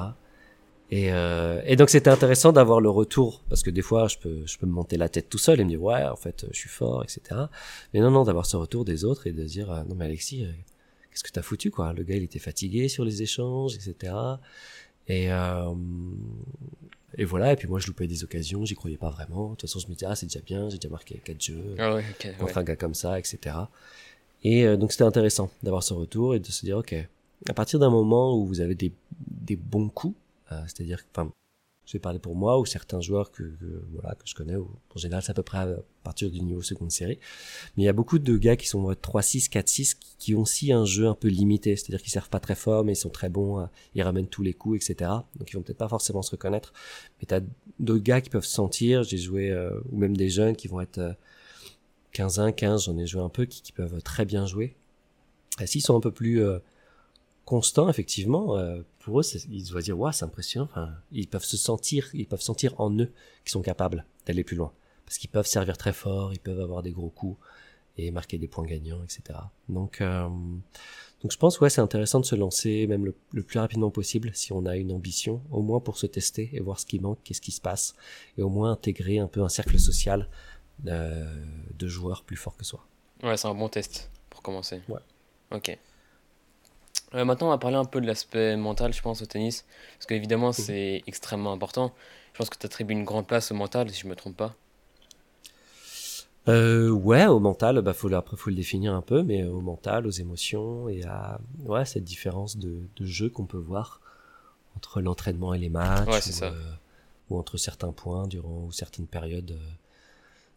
Et, 0.90 1.12
euh, 1.12 1.62
et 1.64 1.76
donc 1.76 1.88
c'était 1.88 2.10
intéressant 2.10 2.52
d'avoir 2.52 2.78
le 2.80 2.90
retour 2.90 3.42
parce 3.48 3.62
que 3.62 3.70
des 3.70 3.80
fois 3.82 4.06
je 4.06 4.18
peux 4.18 4.46
je 4.46 4.58
peux 4.58 4.66
me 4.66 4.72
monter 4.72 4.96
la 4.98 5.08
tête 5.08 5.28
tout 5.30 5.38
seul 5.38 5.58
et 5.58 5.64
me 5.64 5.70
dire 5.70 5.82
ouais 5.82 6.04
en 6.04 6.16
fait 6.16 6.46
je 6.52 6.56
suis 6.58 6.68
fort 6.68 7.02
etc. 7.02 7.20
Mais 7.92 8.00
non 8.00 8.10
non 8.10 8.22
d'avoir 8.24 8.44
ce 8.46 8.56
retour 8.56 8.84
des 8.84 9.04
autres 9.04 9.26
et 9.26 9.32
de 9.32 9.42
dire 9.44 9.72
euh, 9.72 9.82
non 9.88 9.94
mais 9.94 10.04
Alexis 10.04 10.44
euh, 10.44 10.48
qu'est-ce 11.10 11.24
que 11.24 11.30
t'as 11.30 11.42
foutu 11.42 11.70
quoi? 11.70 11.94
Le 11.94 12.02
gars 12.02 12.16
il 12.16 12.22
était 12.22 12.38
fatigué 12.38 12.88
sur 12.88 13.04
les 13.04 13.22
échanges 13.22 13.74
etc. 13.74 14.12
Et 15.08 15.32
euh, 15.32 15.72
et 17.16 17.24
voilà 17.24 17.52
et 17.52 17.56
puis 17.56 17.66
moi 17.66 17.78
je 17.80 17.86
loupais 17.86 18.06
des 18.06 18.22
occasions 18.22 18.64
j'y 18.66 18.74
croyais 18.74 18.96
pas 18.98 19.10
vraiment 19.10 19.44
de 19.50 19.54
toute 19.56 19.62
façon 19.62 19.78
je 19.78 19.88
me 19.88 19.94
disais 19.94 20.06
ah 20.08 20.14
c'est 20.14 20.26
déjà 20.26 20.40
bien 20.40 20.68
j'ai 20.68 20.76
déjà 20.78 20.90
marqué 20.90 21.20
quatre 21.24 21.40
jeux 21.42 21.74
Ah 21.78 21.94
ouais, 21.94 22.04
ok, 22.10 22.36
contre 22.38 22.52
ouais. 22.56 22.58
un 22.58 22.64
gars 22.64 22.76
comme 22.76 22.94
ça, 22.94 23.18
etc. 23.18 23.56
Et 24.42 24.66
euh, 24.66 24.76
donc 24.76 24.92
c'était 24.92 25.04
intéressant 25.04 25.50
d'avoir 25.62 25.82
ce 25.82 25.94
retour 25.94 26.34
et 26.34 26.40
de 26.40 26.46
se 26.46 26.64
dire, 26.66 26.76
ok, 26.76 26.94
à 27.48 27.54
partir 27.54 27.78
d'un 27.78 27.88
moment 27.90 28.36
où 28.36 28.44
vous 28.44 28.60
avez 28.60 28.74
des, 28.74 28.92
des 29.26 29.56
bons 29.56 29.88
coups, 29.88 30.14
c'est-à-dire, 30.50 31.00
enfin, 31.10 31.30
je 31.86 31.92
vais 31.92 31.98
parler 31.98 32.18
pour 32.18 32.34
moi 32.34 32.58
ou 32.58 32.64
certains 32.64 33.00
joueurs 33.00 33.30
que, 33.30 33.52
voilà 33.92 34.14
que 34.14 34.26
je 34.26 34.34
connais, 34.34 34.56
ou 34.56 34.70
en 34.94 34.98
général 34.98 35.22
c'est 35.22 35.32
à 35.32 35.34
peu 35.34 35.42
près 35.42 35.58
à 35.58 35.68
partir 36.02 36.30
du 36.30 36.40
niveau 36.40 36.62
seconde 36.62 36.90
série, 36.90 37.18
mais 37.76 37.82
il 37.82 37.86
y 37.86 37.88
a 37.88 37.92
beaucoup 37.92 38.18
de 38.18 38.36
gars 38.36 38.56
qui 38.56 38.68
sont 38.68 38.90
3-6, 38.90 39.50
4-6 39.50 39.96
qui, 40.18 40.34
ont 40.34 40.40
aussi 40.40 40.72
un 40.72 40.84
jeu 40.84 41.06
un 41.08 41.14
peu 41.14 41.28
limité, 41.28 41.76
c'est-à-dire 41.76 42.00
qu'ils 42.00 42.12
servent 42.12 42.30
pas 42.30 42.40
très 42.40 42.54
fort 42.54 42.84
mais 42.84 42.92
ils 42.92 42.96
sont 42.96 43.10
très 43.10 43.28
bons, 43.28 43.60
euh, 43.60 43.66
ils 43.94 44.02
ramènent 44.02 44.28
tous 44.28 44.42
les 44.42 44.54
coups, 44.54 44.76
etc. 44.88 45.10
Donc 45.36 45.50
ils 45.50 45.56
vont 45.56 45.62
peut-être 45.62 45.78
pas 45.78 45.88
forcément 45.88 46.22
se 46.22 46.30
reconnaître, 46.30 46.72
mais 47.20 47.26
t'as 47.26 47.40
d'autres 47.78 48.02
gars 48.02 48.20
qui 48.20 48.30
peuvent 48.30 48.46
se 48.46 48.54
sentir, 48.54 49.02
j'ai 49.02 49.18
joué, 49.18 49.50
euh, 49.50 49.78
ou 49.92 49.98
même 49.98 50.16
des 50.16 50.30
jeunes 50.30 50.56
qui 50.56 50.68
vont 50.68 50.80
être 50.80 50.98
euh, 50.98 51.12
15-1, 52.14 52.54
15, 52.54 52.84
j'en 52.84 52.96
ai 52.96 53.06
joué 53.06 53.22
un 53.22 53.28
peu, 53.28 53.44
qui, 53.44 53.72
peuvent 53.72 54.00
très 54.02 54.24
bien 54.24 54.46
jouer. 54.46 54.74
S'ils 55.66 55.82
sont 55.82 55.96
un 55.96 56.00
peu 56.00 56.10
plus 56.10 56.42
euh, 56.42 56.58
constants, 57.44 57.88
effectivement, 57.88 58.56
euh, 58.56 58.80
pour 59.04 59.20
eux, 59.20 59.22
ils 59.50 59.68
doivent 59.68 59.82
dire, 59.82 59.98
ouais, 59.98 60.12
c'est 60.12 60.24
impressionnant. 60.24 60.66
Enfin, 60.70 60.94
ils 61.12 61.28
peuvent 61.28 61.44
se 61.44 61.56
sentir, 61.56 62.08
ils 62.14 62.26
peuvent 62.26 62.40
sentir 62.40 62.74
en 62.80 62.90
eux 62.98 63.12
qu'ils 63.44 63.50
sont 63.50 63.62
capables 63.62 64.06
d'aller 64.26 64.44
plus 64.44 64.56
loin. 64.56 64.72
Parce 65.04 65.18
qu'ils 65.18 65.30
peuvent 65.30 65.46
servir 65.46 65.76
très 65.76 65.92
fort, 65.92 66.32
ils 66.32 66.38
peuvent 66.38 66.60
avoir 66.60 66.82
des 66.82 66.92
gros 66.92 67.10
coups 67.10 67.38
et 67.98 68.10
marquer 68.10 68.38
des 68.38 68.48
points 68.48 68.64
gagnants, 68.64 69.04
etc. 69.04 69.38
Donc, 69.68 70.00
euh, 70.00 70.28
donc 70.28 71.32
je 71.32 71.36
pense, 71.36 71.60
ouais, 71.60 71.70
c'est 71.70 71.82
intéressant 71.82 72.18
de 72.18 72.24
se 72.24 72.34
lancer 72.34 72.86
même 72.86 73.04
le, 73.04 73.14
le 73.32 73.42
plus 73.42 73.58
rapidement 73.58 73.90
possible 73.90 74.30
si 74.34 74.52
on 74.52 74.64
a 74.64 74.76
une 74.76 74.90
ambition, 74.90 75.42
au 75.50 75.60
moins 75.60 75.80
pour 75.80 75.98
se 75.98 76.06
tester 76.06 76.50
et 76.54 76.60
voir 76.60 76.80
ce 76.80 76.86
qui 76.86 76.98
manque, 76.98 77.18
qu'est-ce 77.24 77.42
qui 77.42 77.52
se 77.52 77.60
passe, 77.60 77.94
et 78.38 78.42
au 78.42 78.48
moins 78.48 78.72
intégrer 78.72 79.18
un 79.18 79.28
peu 79.28 79.42
un 79.42 79.48
cercle 79.48 79.78
social 79.78 80.28
euh, 80.86 81.44
de 81.78 81.86
joueurs 81.86 82.24
plus 82.24 82.36
forts 82.36 82.56
que 82.56 82.64
soi. 82.64 82.86
Ouais, 83.22 83.36
c'est 83.36 83.48
un 83.48 83.54
bon 83.54 83.68
test 83.68 84.10
pour 84.30 84.42
commencer. 84.42 84.80
Ouais. 84.88 85.00
Ok. 85.52 85.78
Euh, 87.14 87.24
maintenant, 87.24 87.46
on 87.48 87.50
va 87.50 87.58
parler 87.58 87.76
un 87.76 87.84
peu 87.84 88.00
de 88.00 88.06
l'aspect 88.06 88.56
mental, 88.56 88.92
je 88.92 89.00
pense, 89.00 89.22
au 89.22 89.26
tennis. 89.26 89.64
Parce 89.96 90.06
qu'évidemment, 90.06 90.52
c'est 90.52 91.02
extrêmement 91.06 91.52
important. 91.52 91.92
Je 92.32 92.38
pense 92.38 92.50
que 92.50 92.58
tu 92.58 92.66
attribues 92.66 92.92
une 92.94 93.04
grande 93.04 93.26
place 93.26 93.50
au 93.52 93.54
mental, 93.54 93.88
si 93.90 94.00
je 94.00 94.08
me 94.08 94.16
trompe 94.16 94.36
pas. 94.36 94.54
Euh, 96.48 96.90
ouais, 96.90 97.26
au 97.26 97.40
mental, 97.40 97.80
bah 97.80 97.94
faut 97.94 98.08
le- 98.08 98.16
après 98.16 98.36
faut 98.36 98.50
le 98.50 98.56
définir 98.56 98.94
un 98.94 99.00
peu, 99.00 99.22
mais 99.22 99.44
au 99.44 99.60
mental, 99.62 100.06
aux 100.06 100.10
émotions 100.10 100.88
et 100.90 101.02
à 101.04 101.40
ouais 101.64 101.86
cette 101.86 102.04
différence 102.04 102.58
de, 102.58 102.80
de 102.96 103.06
jeu 103.06 103.30
qu'on 103.30 103.46
peut 103.46 103.56
voir 103.56 104.00
entre 104.76 105.00
l'entraînement 105.00 105.54
et 105.54 105.58
les 105.58 105.70
matchs, 105.70 106.08
Ouais, 106.08 106.20
c'est 106.20 106.30
ou, 106.30 106.34
ça. 106.34 106.46
euh, 106.46 106.72
ou 107.30 107.38
entre 107.38 107.56
certains 107.56 107.92
points 107.92 108.26
durant 108.28 108.64
ou 108.66 108.72
certaines 108.72 109.06
périodes, 109.06 109.52
euh, 109.52 109.70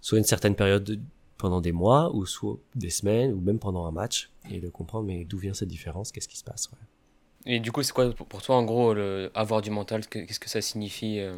soit 0.01 0.17
une 0.17 0.25
certaine 0.25 0.55
période 0.55 0.83
de- 0.83 0.99
pendant 1.37 1.61
des 1.61 1.71
mois 1.73 2.13
ou 2.15 2.25
soit 2.25 2.57
des 2.75 2.89
semaines 2.89 3.33
ou 3.33 3.39
même 3.41 3.59
pendant 3.59 3.85
un 3.85 3.91
match 3.91 4.29
et 4.51 4.59
de 4.59 4.69
comprendre 4.69 5.05
mais 5.07 5.25
d'où 5.25 5.37
vient 5.37 5.53
cette 5.53 5.67
différence, 5.69 6.11
qu'est-ce 6.11 6.27
qui 6.27 6.37
se 6.37 6.43
passe. 6.43 6.69
Ouais. 6.71 7.53
Et 7.55 7.59
du 7.59 7.71
coup, 7.71 7.81
c'est 7.83 7.93
quoi 7.93 8.11
pour 8.13 8.41
toi, 8.41 8.55
en 8.57 8.63
gros, 8.63 8.93
le 8.93 9.31
avoir 9.33 9.61
du 9.61 9.69
mental? 9.71 10.05
que- 10.07 10.19
Qu'est-ce 10.19 10.39
que 10.39 10.49
ça 10.49 10.61
signifie 10.61 11.19
euh, 11.19 11.37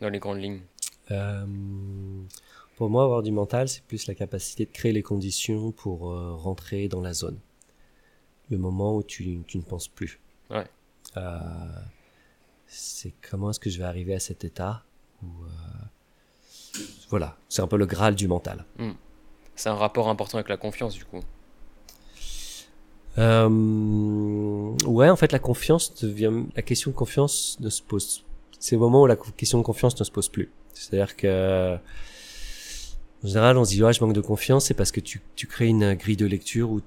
dans 0.00 0.08
les 0.08 0.18
grandes 0.18 0.38
lignes? 0.40 0.60
Euh, 1.10 1.44
pour 2.76 2.88
moi, 2.90 3.02
avoir 3.04 3.22
du 3.22 3.32
mental, 3.32 3.68
c'est 3.68 3.82
plus 3.82 4.06
la 4.06 4.14
capacité 4.14 4.64
de 4.64 4.70
créer 4.70 4.92
les 4.92 5.02
conditions 5.02 5.72
pour 5.72 6.10
euh, 6.12 6.34
rentrer 6.34 6.88
dans 6.88 7.00
la 7.00 7.12
zone. 7.12 7.38
Le 8.48 8.58
moment 8.58 8.96
où 8.96 9.02
tu, 9.02 9.40
tu 9.46 9.58
ne 9.58 9.62
penses 9.62 9.88
plus. 9.88 10.20
Ouais. 10.50 10.66
C'est 12.66 13.12
comment 13.28 13.50
est-ce 13.50 13.58
que 13.60 13.70
je 13.70 13.78
vais 13.78 13.84
arriver 13.84 14.14
à 14.14 14.20
cet 14.20 14.44
état 14.44 14.84
où, 15.22 15.26
voilà, 17.08 17.36
c'est 17.48 17.62
un 17.62 17.66
peu 17.66 17.76
le 17.76 17.86
graal 17.86 18.14
du 18.14 18.28
mental. 18.28 18.64
C'est 19.56 19.68
un 19.68 19.74
rapport 19.74 20.08
important 20.08 20.38
avec 20.38 20.48
la 20.48 20.56
confiance, 20.56 20.94
du 20.94 21.04
coup. 21.04 21.20
Euh, 23.18 24.76
ouais, 24.86 25.08
en 25.08 25.16
fait, 25.16 25.32
la 25.32 25.38
confiance 25.38 25.94
devient, 26.02 26.44
la 26.54 26.62
question 26.62 26.90
de 26.90 26.96
confiance 26.96 27.56
ne 27.60 27.68
se 27.68 27.82
pose. 27.82 28.24
C'est 28.58 28.76
le 28.76 28.80
moment 28.80 29.02
où 29.02 29.06
la 29.06 29.16
question 29.16 29.58
de 29.58 29.62
confiance 29.62 29.98
ne 29.98 30.04
se 30.04 30.10
pose 30.10 30.28
plus. 30.28 30.50
C'est-à-dire 30.74 31.16
que, 31.16 31.76
en 33.22 33.26
général, 33.26 33.58
on 33.58 33.64
se 33.64 33.70
dit, 33.70 33.82
ouais, 33.82 33.92
je 33.92 34.02
manque 34.02 34.14
de 34.14 34.20
confiance, 34.20 34.66
c'est 34.66 34.74
parce 34.74 34.92
que 34.92 35.00
tu, 35.00 35.20
tu 35.34 35.46
crées 35.46 35.68
une 35.68 35.94
grille 35.94 36.16
de 36.16 36.26
lecture 36.26 36.70
où, 36.70 36.80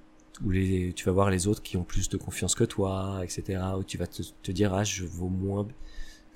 où 0.44 0.50
les, 0.50 0.94
tu 0.94 1.06
vas 1.06 1.12
voir 1.12 1.30
les 1.30 1.48
autres 1.48 1.62
qui 1.62 1.78
ont 1.78 1.84
plus 1.84 2.10
de 2.10 2.18
confiance 2.18 2.56
que 2.56 2.64
toi, 2.64 3.20
etc., 3.24 3.62
où 3.78 3.84
tu 3.84 3.98
vas 3.98 4.08
te, 4.08 4.52
dire, 4.52 4.74
ah, 4.74 4.84
je 4.84 5.04
vaux 5.04 5.30
moins, 5.30 5.68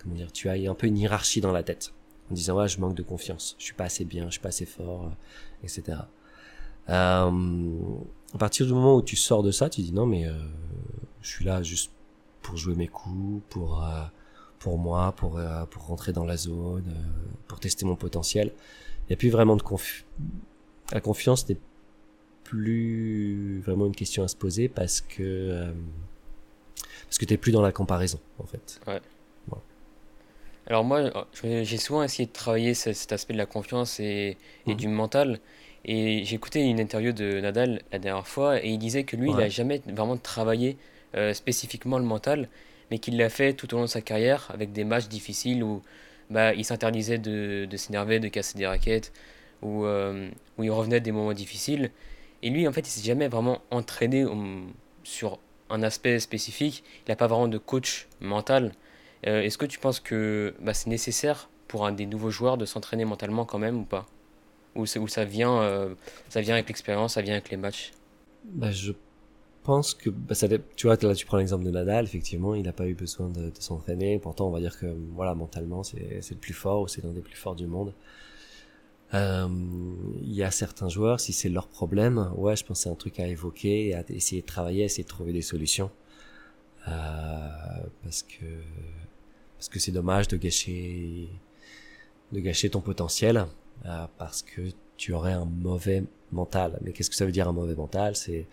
comment 0.01 0.15
dire, 0.15 0.31
tu 0.31 0.49
as 0.49 0.53
un 0.53 0.75
peu 0.75 0.87
une 0.87 0.97
hiérarchie 0.97 1.41
dans 1.41 1.51
la 1.51 1.63
tête. 1.63 1.93
En 2.29 2.33
disant, 2.33 2.57
ouais, 2.57 2.67
je 2.67 2.79
manque 2.79 2.95
de 2.95 3.03
confiance, 3.03 3.55
je 3.57 3.63
suis 3.63 3.73
pas 3.73 3.85
assez 3.85 4.03
bien, 4.03 4.25
je 4.25 4.31
suis 4.31 4.41
pas 4.41 4.49
assez 4.49 4.65
fort, 4.65 5.11
etc. 5.63 5.99
Euh, 6.89 7.31
à 8.33 8.37
partir 8.37 8.65
du 8.65 8.73
moment 8.73 8.95
où 8.95 9.01
tu 9.01 9.15
sors 9.15 9.43
de 9.43 9.51
ça, 9.51 9.69
tu 9.69 9.81
dis 9.81 9.91
non 9.93 10.05
mais 10.05 10.25
euh, 10.25 10.31
je 11.21 11.29
suis 11.29 11.45
là 11.45 11.61
juste 11.63 11.91
pour 12.41 12.55
jouer 12.57 12.75
mes 12.75 12.87
coups, 12.87 13.43
pour 13.49 13.83
euh, 13.83 14.03
pour 14.59 14.77
moi, 14.77 15.11
pour 15.17 15.37
euh, 15.37 15.65
pour 15.65 15.85
rentrer 15.87 16.13
dans 16.13 16.25
la 16.25 16.37
zone, 16.37 16.85
euh, 16.87 17.31
pour 17.47 17.59
tester 17.59 17.85
mon 17.85 17.95
potentiel. 17.95 18.51
Il 19.03 19.11
n'y 19.11 19.13
a 19.13 19.17
plus 19.17 19.29
vraiment 19.29 19.55
de 19.55 19.63
la 20.93 21.01
confiance 21.01 21.47
n'est 21.49 21.57
plus 22.43 23.59
vraiment 23.61 23.85
une 23.87 23.95
question 23.95 24.23
à 24.23 24.27
se 24.27 24.35
poser 24.35 24.69
parce 24.69 25.01
que 25.01 25.21
euh, 25.21 25.71
parce 27.05 27.17
que 27.17 27.25
t'es 27.25 27.37
plus 27.37 27.51
dans 27.51 27.61
la 27.61 27.71
comparaison 27.71 28.19
en 28.39 28.45
fait. 28.45 28.79
Alors 30.69 30.83
moi, 30.83 31.09
j'ai 31.41 31.77
souvent 31.77 32.03
essayé 32.03 32.25
de 32.27 32.33
travailler 32.33 32.73
ce- 32.73 32.91
cet 32.91 33.13
aspect 33.13 33.31
de 33.33 33.37
la 33.37 33.45
confiance 33.45 34.01
et, 34.01 34.37
et 34.65 34.71
Mhm. 34.71 34.75
du 34.75 34.87
mental. 34.89 35.39
Et 35.87 36.21
écouté 36.33 36.61
une 36.61 36.79
interview 36.79 37.13
de 37.13 37.39
Nadal 37.39 37.81
la 37.93 37.99
dernière 37.99 38.27
fois 38.27 38.61
et 38.63 38.69
il 38.69 38.77
disait 38.77 39.05
que 39.05 39.15
lui, 39.15 39.31
il 39.31 39.37
n'a 39.37 39.47
jamais 39.47 39.81
vraiment 39.87 40.17
travaillé 40.17 40.77
euh, 41.15 41.33
spécifiquement 41.33 41.97
le 41.97 42.03
mental, 42.03 42.49
mais 42.91 42.99
qu'il 42.99 43.17
l'a 43.17 43.29
fait 43.29 43.53
tout 43.53 43.73
au 43.73 43.77
long 43.77 43.83
de 43.83 43.89
sa 43.89 44.01
carrière 44.01 44.49
avec 44.53 44.73
des 44.73 44.83
matchs 44.83 45.07
difficiles 45.07 45.63
où 45.63 45.81
bah, 46.29 46.53
il 46.53 46.65
s'interdisait 46.65 47.19
de, 47.19 47.65
de 47.69 47.77
s'énerver, 47.77 48.19
de 48.19 48.27
casser 48.27 48.57
des 48.57 48.67
raquettes, 48.67 49.13
où, 49.61 49.85
euh, 49.85 50.29
où 50.57 50.63
il 50.65 50.71
revenait 50.71 50.99
des 50.99 51.13
moments 51.13 51.33
difficiles. 51.33 51.91
Et 52.43 52.49
lui, 52.49 52.67
en 52.67 52.73
fait, 52.73 52.81
il 52.81 52.91
s'est 52.91 53.05
jamais 53.05 53.29
vraiment 53.29 53.61
entraîné 53.71 54.25
hum, 54.25 54.71
sur 55.03 55.39
un 55.69 55.83
aspect 55.83 56.19
spécifique. 56.19 56.83
Il 57.07 57.11
n'a 57.11 57.15
pas 57.15 57.27
vraiment 57.27 57.47
de 57.47 57.57
coach 57.57 58.07
mental. 58.19 58.73
Euh, 59.25 59.41
Est-ce 59.41 59.57
que 59.57 59.65
tu 59.65 59.79
penses 59.79 60.01
que 60.01 60.53
bah, 60.59 60.73
c'est 60.73 60.89
nécessaire 60.89 61.49
pour 61.69 61.85
un 61.85 61.93
des 61.93 62.05
nouveaux 62.05 62.29
joueurs 62.29 62.57
de 62.57 62.65
s'entraîner 62.65 63.05
mentalement 63.05 63.45
quand 63.45 63.57
même 63.59 63.79
ou 63.79 63.85
pas? 63.85 64.05
Ou, 64.77 64.85
ça 64.85 65.25
vient, 65.25 65.61
euh, 65.61 65.93
ça 66.29 66.41
vient 66.41 66.53
avec 66.53 66.67
l'expérience, 66.67 67.15
ça 67.15 67.21
vient 67.21 67.33
avec 67.33 67.49
les 67.49 67.57
matchs? 67.57 67.91
Bah, 68.45 68.71
je 68.71 68.93
pense 69.67 69.93
que 69.93 70.09
bah, 70.09 70.33
tu 70.77 70.87
vois 70.87 70.95
là 71.01 71.13
tu 71.13 71.25
prends 71.25 71.35
l'exemple 71.35 71.65
de 71.65 71.71
Nadal 71.71 72.05
effectivement 72.05 72.55
il 72.55 72.63
n'a 72.63 72.71
pas 72.71 72.87
eu 72.87 72.93
besoin 72.93 73.27
de, 73.27 73.51
s'entraîner. 73.59 74.17
Pourtant 74.17 74.47
on 74.47 74.51
va 74.51 74.61
dire 74.61 74.79
que 74.79 74.85
voilà 75.13 75.35
mentalement 75.35 75.83
c'est 75.83 75.99
le 76.31 76.37
plus 76.37 76.53
fort 76.53 76.83
ou 76.83 76.87
c'est 76.87 77.03
l'un 77.03 77.11
des 77.11 77.19
plus 77.21 77.35
forts 77.35 77.55
du 77.55 77.67
monde. 77.67 77.93
Euh, 79.13 79.47
il 80.21 80.33
y 80.33 80.41
a 80.41 80.51
certains 80.51 80.87
joueurs 80.87 81.19
si 81.19 81.33
c'est 81.33 81.49
leur 81.49 81.67
problème 81.67 82.29
ouais 82.35 82.57
je 82.57 82.65
pense 82.65 82.81
c'est 82.81 82.89
un 82.89 82.95
truc 82.95 83.21
à 83.21 83.27
évoquer 83.27 83.93
à 83.93 84.03
essayer 84.09 84.41
de 84.41 84.47
travailler 84.47 84.83
essayer 84.83 85.03
de 85.03 85.09
trouver 85.09 85.33
des 85.33 85.41
solutions. 85.41 85.91
Euh, 86.87 87.49
parce 88.03 88.23
que 88.23 88.45
parce 89.57 89.67
que 89.67 89.79
c'est 89.79 89.91
dommage 89.91 90.29
de 90.29 90.37
gâcher 90.37 91.27
de 92.31 92.39
gâcher 92.39 92.69
ton 92.69 92.79
potentiel 92.79 93.47
euh, 93.87 94.05
parce 94.17 94.41
que 94.41 94.61
tu 94.97 95.13
aurais 95.13 95.33
un 95.33 95.45
mauvais 95.45 96.03
mental 96.31 96.77
mais 96.81 96.91
qu'est-ce 96.91 97.09
que 97.09 97.15
ça 97.15 97.25
veut 97.25 97.31
dire 97.31 97.47
un 97.47 97.53
mauvais 97.53 97.75
mental? 97.75 98.15
C'est 98.15 98.45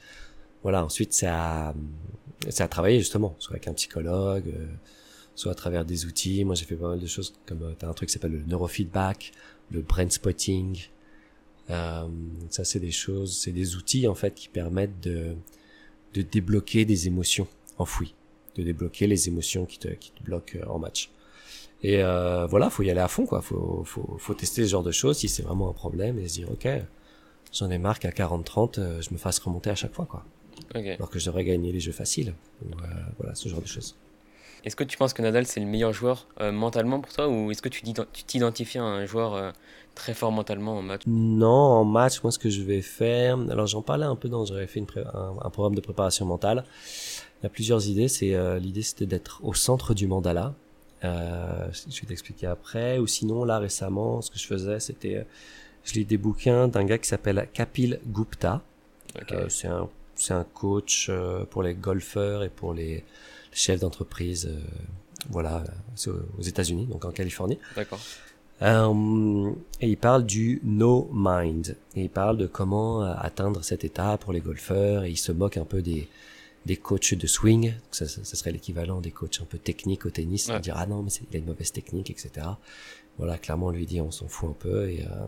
voilà, 0.65 0.83
ensuite, 0.83 1.13
c'est 1.13 1.27
à, 1.27 1.75
c'est 2.49 2.63
à 2.63 2.69
travailler 2.69 2.99
justement, 2.99 3.37
soit 3.39 3.53
avec 3.53 3.69
un 3.69 3.75
psychologue, 3.75 4.49
euh, 4.49 4.67
soit 5.35 5.53
à 5.53 5.55
travers 5.55 5.85
des 5.85 6.07
outils. 6.07 6.43
Moi, 6.43 6.55
j'ai 6.55 6.65
fait 6.65 6.75
pas 6.75 6.89
mal 6.89 6.99
de 6.99 7.07
choses 7.07 7.35
comme, 7.47 7.63
euh, 7.63 7.75
t'as 7.79 7.87
un 7.87 7.93
truc 7.93 8.09
qui 8.09 8.15
s'appelle 8.15 8.33
le 8.33 8.45
neurofeedback, 8.47 9.33
le 9.71 9.83
brain 9.83 10.09
spotting. 10.09 10.79
Euh, 11.69 12.09
ça, 12.49 12.65
c'est 12.65 12.81
des 12.81 12.93
choses, 12.93 13.37
c'est 13.37 13.53
des 13.53 13.77
outils, 13.77 14.09
en 14.09 14.15
fait, 14.15 14.35
qui 14.35 14.49
permettent 14.49 15.01
de, 15.01 15.35
de 16.15 16.23
débloquer 16.23 16.87
des 16.87 17.09
émotions 17.09 17.47
enfouies, 17.77 18.15
de 18.57 18.63
débloquer 18.63 19.07
les 19.07 19.29
émotions 19.29 19.67
qui 19.67 19.79
te, 19.79 19.89
qui 19.89 20.13
te 20.13 20.23
bloquent 20.23 20.59
euh, 20.59 20.67
en 20.67 20.79
match. 20.79 21.11
Et 21.83 22.03
euh, 22.03 22.47
voilà, 22.47 22.71
faut 22.71 22.83
y 22.83 22.91
aller 22.91 23.01
à 23.01 23.09
fond, 23.09 23.27
quoi. 23.27 23.43
Faut, 23.43 23.83
faut, 23.85 24.17
faut 24.19 24.35
tester 24.35 24.65
ce 24.65 24.71
genre 24.71 24.83
de 24.83 24.93
choses 24.93 25.19
si 25.19 25.29
c'est 25.29 25.43
vraiment 25.43 25.69
un 25.69 25.73
problème 25.73 26.19
et 26.19 26.29
se 26.29 26.35
dire, 26.35 26.51
ok, 26.51 26.67
j'en 27.53 27.71
ai 27.71 27.79
marre 27.79 27.99
qu'à 27.99 28.11
40-30, 28.11 28.79
euh, 28.79 29.03
je 29.03 29.13
me 29.13 29.19
fasse 29.19 29.39
remonter 29.39 29.71
à 29.71 29.75
chaque 29.75 29.93
fois, 29.93 30.07
quoi 30.07 30.25
Ok. 30.75 30.87
alors 30.87 31.11
que 31.11 31.19
je 31.19 31.27
devrais 31.27 31.45
gagner 31.45 31.73
les 31.73 31.81
jeux 31.81 31.93
faciles. 31.93 32.35
Euh, 32.65 32.87
voilà, 33.19 33.35
ce 33.35 33.49
genre 33.49 33.61
de 33.61 33.67
choses. 33.67 33.97
Est-ce 34.65 34.77
que 34.77 34.85
tu 34.85 34.97
penses 34.97 35.13
que 35.13 35.21
Nadal 35.21 35.47
c'est 35.47 35.61
le 35.61 35.67
meilleur 35.67 35.93
joueur 35.93 36.27
euh, 36.41 36.51
mentalement 36.51 37.01
pour 37.01 37.13
toi 37.13 37.29
ou 37.29 37.51
est-ce 37.51 37.61
que 37.61 37.69
tu 37.69 37.83
t'identifies 38.27 38.79
à 38.79 38.85
un 38.85 39.05
joueur 39.05 39.35
euh, 39.35 39.51
très 39.95 40.15
fort 40.15 40.33
mentalement 40.33 40.79
en 40.79 40.83
match? 40.83 41.03
Non, 41.07 41.49
en 41.49 41.85
match, 41.85 42.23
moi 42.23 42.33
ce 42.33 42.39
que 42.39 42.49
je 42.49 42.63
vais 42.63 42.81
faire, 42.81 43.39
alors 43.51 43.67
j'en 43.67 43.83
parlais 43.83 44.07
un 44.07 44.17
peu 44.17 44.31
dans, 44.31 44.47
j'avais 44.47 44.67
fait 44.67 44.81
une 44.81 44.87
un, 45.43 45.51
programme 45.51 45.75
de 45.75 45.83
préparation 45.83 46.25
mentale. 46.25 46.65
Il 47.41 47.45
y 47.45 47.47
a 47.47 47.51
plusieurs 47.51 47.87
idées. 47.89 48.09
C'est 48.09 48.35
euh, 48.35 48.59
l'idée 48.59 48.81
c'était 48.81 49.07
d'être 49.07 49.41
au 49.45 49.53
centre 49.53 49.93
du 49.93 50.07
mandala. 50.07 50.55
Je 51.05 52.01
vais 52.01 52.07
t'expliquer 52.07 52.47
après. 52.47 52.99
Ou 52.99 53.07
sinon 53.07 53.45
là 53.45 53.59
récemment, 53.59 54.23
ce 54.23 54.31
que 54.31 54.39
je 54.39 54.47
faisais, 54.47 54.81
c'était 54.81 55.27
je 55.85 55.95
lis 55.95 56.05
des 56.05 56.19
bouquins 56.19 56.69
d'un 56.69 56.85
gars 56.85 56.99
qui 56.99 57.09
s'appelle 57.09 57.49
Kapil 57.53 58.01
Gupta. 58.07 58.63
c'est 59.49 59.69
un 59.69 59.89
c'est 60.17 60.35
un 60.35 60.45
coach 60.45 61.11
pour 61.51 61.63
les 61.63 61.75
golfeurs 61.75 62.45
et 62.45 62.49
pour 62.49 62.73
les 62.73 63.05
chef 63.55 63.81
d'entreprise, 63.81 64.47
euh, 64.47 64.61
voilà, 65.31 65.65
aux 66.39 66.43
États-Unis, 66.43 66.87
donc 66.87 67.05
en 67.05 67.13
Californie. 67.13 67.59
D'accord. 67.77 68.01
Euh, 68.63 69.53
et 69.81 69.89
il 69.89 69.97
parle 69.97 70.27
du 70.27 70.61
no 70.65 71.09
mind. 71.13 71.77
Et 71.97 72.03
il 72.03 72.11
parle 72.11 72.37
de 72.37 72.47
comment 72.47 73.03
euh, 73.03 73.15
atteindre 73.19 73.65
cet 73.65 73.85
état 73.85 74.19
pour 74.19 74.33
les 74.33 74.41
golfeurs. 74.41 75.05
Et 75.05 75.11
il 75.11 75.17
se 75.17 75.33
moque 75.33 75.57
un 75.57 75.65
peu 75.65 75.83
des, 75.83 76.09
des 76.67 76.77
coachs 76.77 77.15
de 77.15 77.27
swing. 77.27 77.75
Ça, 77.91 78.07
ça, 78.07 78.25
serait 78.25 78.53
l'équivalent 78.53 79.01
des 79.01 79.11
coachs 79.11 79.41
un 79.43 79.45
peu 79.45 79.59
techniques 79.59 80.07
au 80.07 80.11
tennis. 80.11 80.49
Ouais. 80.49 80.61
Dire, 80.61 80.75
ah 80.77 80.87
non, 80.87 81.03
mais 81.03 81.11
il 81.31 81.37
a 81.37 81.39
une 81.39 81.47
mauvaise 81.47 81.73
technique, 81.73 82.11
etc. 82.11 82.47
Voilà, 83.19 83.39
clairement, 83.39 83.67
on 83.67 83.71
lui 83.71 83.87
dit, 83.87 84.01
on 84.01 84.11
s'en 84.11 84.29
fout 84.29 84.51
un 84.51 84.55
peu. 84.55 84.89
Et, 84.91 85.03
euh, 85.03 85.27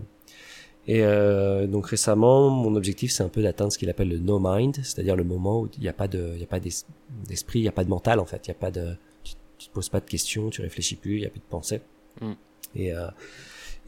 et 0.88 1.02
euh, 1.02 1.66
donc 1.66 1.86
récemment, 1.86 2.48
mon 2.48 2.74
objectif, 2.76 3.10
c'est 3.10 3.22
un 3.22 3.28
peu 3.28 3.42
d'atteindre 3.42 3.72
ce 3.72 3.78
qu'il 3.78 3.90
appelle 3.90 4.08
le 4.08 4.18
no 4.18 4.38
mind, 4.40 4.76
c'est-à-dire 4.76 5.16
le 5.16 5.24
moment 5.24 5.62
où 5.62 5.68
il 5.76 5.80
n'y 5.80 5.88
a 5.88 5.92
pas 5.92 6.08
de, 6.08 6.32
il 6.34 6.40
y 6.40 6.44
a 6.44 6.46
pas 6.46 6.60
d'esprit, 6.60 7.58
il 7.58 7.62
n'y 7.62 7.68
a 7.68 7.72
pas 7.72 7.84
de 7.84 7.90
mental 7.90 8.20
en 8.20 8.24
fait, 8.24 8.46
il 8.46 8.48
y 8.48 8.52
a 8.52 8.54
pas 8.54 8.70
de, 8.70 8.96
tu, 9.24 9.34
tu, 9.58 9.68
te 9.68 9.72
poses 9.72 9.88
pas 9.88 10.00
de 10.00 10.06
questions, 10.06 10.48
tu 10.48 10.62
réfléchis 10.62 10.94
plus, 10.94 11.16
il 11.16 11.20
n'y 11.20 11.26
a 11.26 11.30
plus 11.30 11.40
de 11.40 11.44
pensée. 11.44 11.80
Mm. 12.20 12.32
Et 12.76 12.92
euh, 12.92 13.08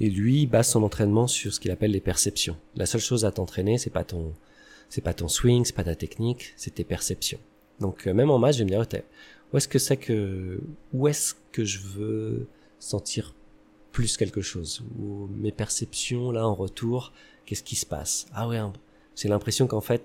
et 0.01 0.11
lui 0.11 0.43
il 0.43 0.47
base 0.47 0.69
son 0.69 0.83
entraînement 0.83 1.27
sur 1.27 1.53
ce 1.53 1.61
qu'il 1.61 1.71
appelle 1.71 1.93
les 1.93 2.01
perceptions. 2.01 2.57
La 2.75 2.87
seule 2.87 3.01
chose 3.01 3.25
à 3.25 3.31
t'entraîner, 3.31 3.79
c'est 3.79 3.91
pas 3.91 4.05
ton, 4.05 4.33
c'est 4.89 5.01
pas 5.01 5.15
ton 5.15 5.29
swing, 5.29 5.65
c'est 5.65 5.75
pas 5.75 5.85
ta 5.85 5.95
technique, 5.95 6.53
c'est 6.57 6.75
tes 6.75 6.85
perceptions. 6.85 7.41
Donc 7.81 8.07
euh, 8.07 8.15
même 8.15 8.31
en 8.31 8.39
match, 8.39 8.55
je 8.55 8.59
vais 8.61 8.65
me 8.65 8.71
dire, 8.71 9.03
où 9.53 9.57
est-ce 9.57 9.69
que 9.69 9.79
c'est 9.79 9.97
que, 9.97 10.61
où 10.93 11.09
est-ce 11.09 11.35
que 11.53 11.65
je 11.65 11.81
veux 11.81 12.49
sentir 12.79 13.35
plus 13.93 14.17
quelque 14.17 14.41
chose? 14.41 14.83
Ou 14.99 15.29
mes 15.29 15.53
perceptions, 15.53 16.31
là, 16.31 16.47
en 16.47 16.55
retour, 16.55 17.13
qu'est-ce 17.47 17.63
qui 17.63 17.77
se 17.77 17.87
passe? 17.87 18.27
Ah 18.33 18.49
ouais, 18.49 18.61
c'est 19.15 19.29
l'impression 19.29 19.67
qu'en 19.67 19.81
fait, 19.81 20.05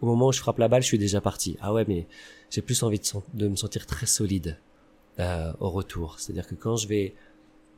au 0.00 0.06
moment 0.06 0.28
où 0.28 0.32
je 0.32 0.40
frappe 0.40 0.58
la 0.58 0.68
balle, 0.68 0.82
je 0.82 0.86
suis 0.86 0.98
déjà 0.98 1.20
parti. 1.20 1.56
Ah 1.60 1.72
ouais, 1.72 1.84
mais 1.86 2.06
j'ai 2.50 2.62
plus 2.62 2.82
envie 2.82 2.98
de, 2.98 3.04
de, 3.34 3.48
me 3.48 3.56
sentir 3.56 3.86
très 3.86 4.06
solide 4.06 4.58
euh, 5.18 5.52
au 5.60 5.70
retour. 5.70 6.18
C'est-à-dire 6.18 6.46
que 6.46 6.54
quand 6.54 6.76
je 6.76 6.88
vais 6.88 7.14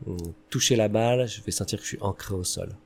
hum, 0.07 0.17
toucher 0.51 0.77
la 0.77 0.89
balle, 0.89 1.27
je 1.29 1.41
vais 1.43 1.53
sentir 1.53 1.79
que 1.79 1.85
je 1.85 1.89
suis 1.89 2.01
ancré 2.01 2.35
au 2.35 2.45
sol. 2.45 2.77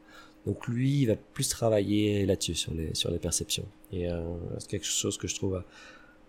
Donc 0.46 0.66
lui, 0.66 1.02
il 1.02 1.06
va 1.06 1.16
plus 1.16 1.48
travailler 1.48 2.24
là-dessus, 2.26 2.54
sur 2.54 2.72
les, 2.72 2.94
sur 2.94 3.10
les 3.10 3.18
perceptions. 3.18 3.66
Et 3.92 4.10
euh, 4.10 4.22
c'est 4.58 4.68
quelque 4.68 4.86
chose 4.86 5.18
que 5.18 5.28
je 5.28 5.34
trouve 5.34 5.56
euh, 5.56 5.62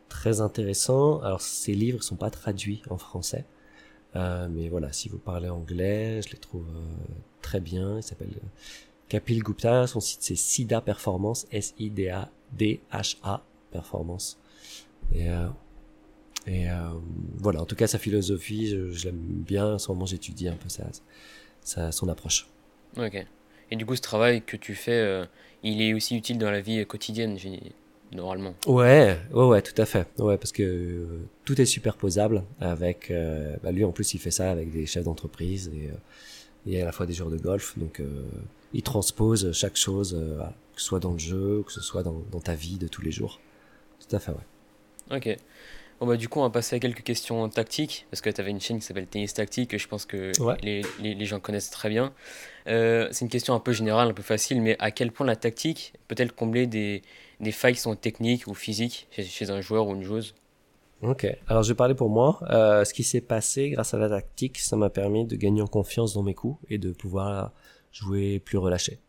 très 0.09 0.41
intéressant. 0.41 1.21
Alors 1.21 1.41
ces 1.41 1.73
livres 1.73 2.03
sont 2.03 2.17
pas 2.17 2.29
traduits 2.29 2.81
en 2.89 2.97
français. 2.97 3.45
Euh, 4.15 4.47
mais 4.49 4.69
voilà, 4.69 4.91
si 4.91 5.09
vous 5.09 5.17
parlez 5.17 5.49
anglais, 5.49 6.21
je 6.21 6.31
les 6.31 6.37
trouve 6.37 6.67
euh, 6.67 6.83
très 7.41 7.59
bien. 7.59 7.97
Il 7.97 8.03
s'appelle 8.03 8.33
euh, 8.35 8.47
Kapil 9.07 9.41
Gupta. 9.41 9.87
Son 9.87 9.99
site 9.99 10.21
c'est 10.21 10.35
SIDA 10.35 10.81
Performance, 10.81 11.47
S-I-D-A-D-H-A 11.51 13.43
Performance. 13.71 14.37
Et, 15.13 15.27
et 16.47 16.67
voilà, 17.37 17.61
en 17.61 17.65
tout 17.65 17.75
cas 17.75 17.87
sa 17.87 17.99
philosophie, 17.99 18.67
je, 18.67 19.05
l'aime 19.05 19.17
bien. 19.17 19.73
En 19.73 19.79
ce 19.79 19.91
moment, 19.91 20.05
j'étudie 20.05 20.47
un 20.47 20.55
peu 20.55 20.69
sa, 20.69 20.85
sa, 21.61 21.91
son 21.91 22.07
approche. 22.07 22.47
Ok. 22.97 23.25
Et 23.71 23.75
du 23.75 23.85
coup, 23.85 23.95
ce 23.95 24.01
travail 24.01 24.41
que 24.41 24.57
tu 24.57 24.75
fais, 24.75 25.25
il 25.63 25.81
est 25.81 25.93
aussi 25.93 26.15
utile 26.17 26.37
dans 26.37 26.51
la 26.51 26.61
vie 26.61 26.85
quotidienne 26.85 27.37
normalement. 28.13 28.55
Ouais, 28.67 29.17
ouais, 29.31 29.45
ouais, 29.45 29.61
tout 29.61 29.79
à 29.79 29.85
fait. 29.85 30.07
Ouais, 30.19 30.37
parce 30.37 30.51
que 30.51 30.63
euh, 30.63 31.05
tout 31.45 31.59
est 31.59 31.65
superposable 31.65 32.43
avec. 32.59 33.11
Euh, 33.11 33.55
bah 33.63 33.71
lui, 33.71 33.83
en 33.83 33.91
plus, 33.91 34.13
il 34.13 34.19
fait 34.19 34.31
ça 34.31 34.51
avec 34.51 34.71
des 34.71 34.85
chefs 34.85 35.03
d'entreprise 35.03 35.71
et, 35.73 35.87
euh, 35.87 36.71
et 36.71 36.81
à 36.81 36.85
la 36.85 36.91
fois 36.91 37.05
des 37.05 37.13
joueurs 37.13 37.29
de 37.29 37.37
golf. 37.37 37.77
Donc, 37.77 38.01
il 38.73 38.83
transpose 38.83 39.51
chaque 39.53 39.77
chose, 39.77 40.13
que 40.75 40.81
ce 40.81 40.85
soit 40.85 40.99
dans 40.99 41.13
le 41.13 41.19
jeu, 41.19 41.63
que 41.65 41.71
ce 41.71 41.81
soit 41.81 42.03
dans, 42.03 42.21
dans, 42.31 42.39
ta 42.39 42.55
vie 42.55 42.77
de 42.77 42.87
tous 42.87 43.01
les 43.01 43.11
jours. 43.11 43.39
Tout 44.07 44.15
à 44.15 44.19
fait, 44.19 44.31
ouais. 44.31 45.17
Ok. 45.17 45.37
Bon 46.01 46.07
bah, 46.07 46.17
du 46.17 46.27
coup, 46.27 46.39
on 46.39 46.41
va 46.41 46.49
passer 46.49 46.75
à 46.75 46.79
quelques 46.79 47.03
questions 47.03 47.47
tactiques, 47.47 48.07
parce 48.09 48.21
que 48.21 48.29
tu 48.31 48.41
avais 48.41 48.49
une 48.49 48.59
chaîne 48.59 48.79
qui 48.79 48.85
s'appelle 48.87 49.05
Tennis 49.05 49.35
Tactique, 49.35 49.69
que 49.69 49.77
je 49.77 49.87
pense 49.87 50.07
que 50.07 50.31
les, 50.63 50.81
les, 50.99 51.13
les, 51.13 51.25
gens 51.25 51.39
connaissent 51.39 51.69
très 51.69 51.89
bien. 51.89 52.11
c'est 52.65 53.21
une 53.21 53.29
question 53.29 53.53
un 53.53 53.59
peu 53.59 53.71
générale, 53.71 54.09
un 54.09 54.13
peu 54.13 54.23
facile, 54.23 54.63
mais 54.63 54.75
à 54.79 54.89
quel 54.89 55.11
point 55.11 55.27
la 55.27 55.35
tactique 55.35 55.93
peut-elle 56.07 56.31
combler 56.31 56.65
des, 56.65 57.03
des 57.39 57.51
failles 57.51 57.75
qui 57.75 57.81
sont 57.81 57.95
techniques 57.95 58.47
ou 58.47 58.55
physiques 58.55 59.07
chez, 59.11 59.51
un 59.51 59.61
joueur 59.61 59.87
ou 59.87 59.93
une 59.93 60.01
joueuse? 60.01 60.33
Ok, 61.03 61.27
alors 61.47 61.61
je 61.61 61.69
vais 61.69 61.75
parler 61.75 61.93
pour 61.93 62.09
moi. 62.09 62.39
Euh, 62.49 62.83
ce 62.83 62.95
qui 62.95 63.03
s'est 63.03 63.21
passé 63.21 63.69
grâce 63.69 63.93
à 63.93 63.99
la 63.99 64.09
tactique, 64.09 64.57
ça 64.57 64.75
m'a 64.77 64.89
permis 64.89 65.25
de 65.25 65.35
gagner 65.35 65.61
en 65.61 65.67
confiance 65.67 66.15
dans 66.15 66.23
mes 66.23 66.33
coups 66.33 66.59
et 66.71 66.79
de 66.79 66.91
pouvoir 66.93 67.51
jouer 67.91 68.39
plus 68.39 68.57
relâché. 68.57 68.99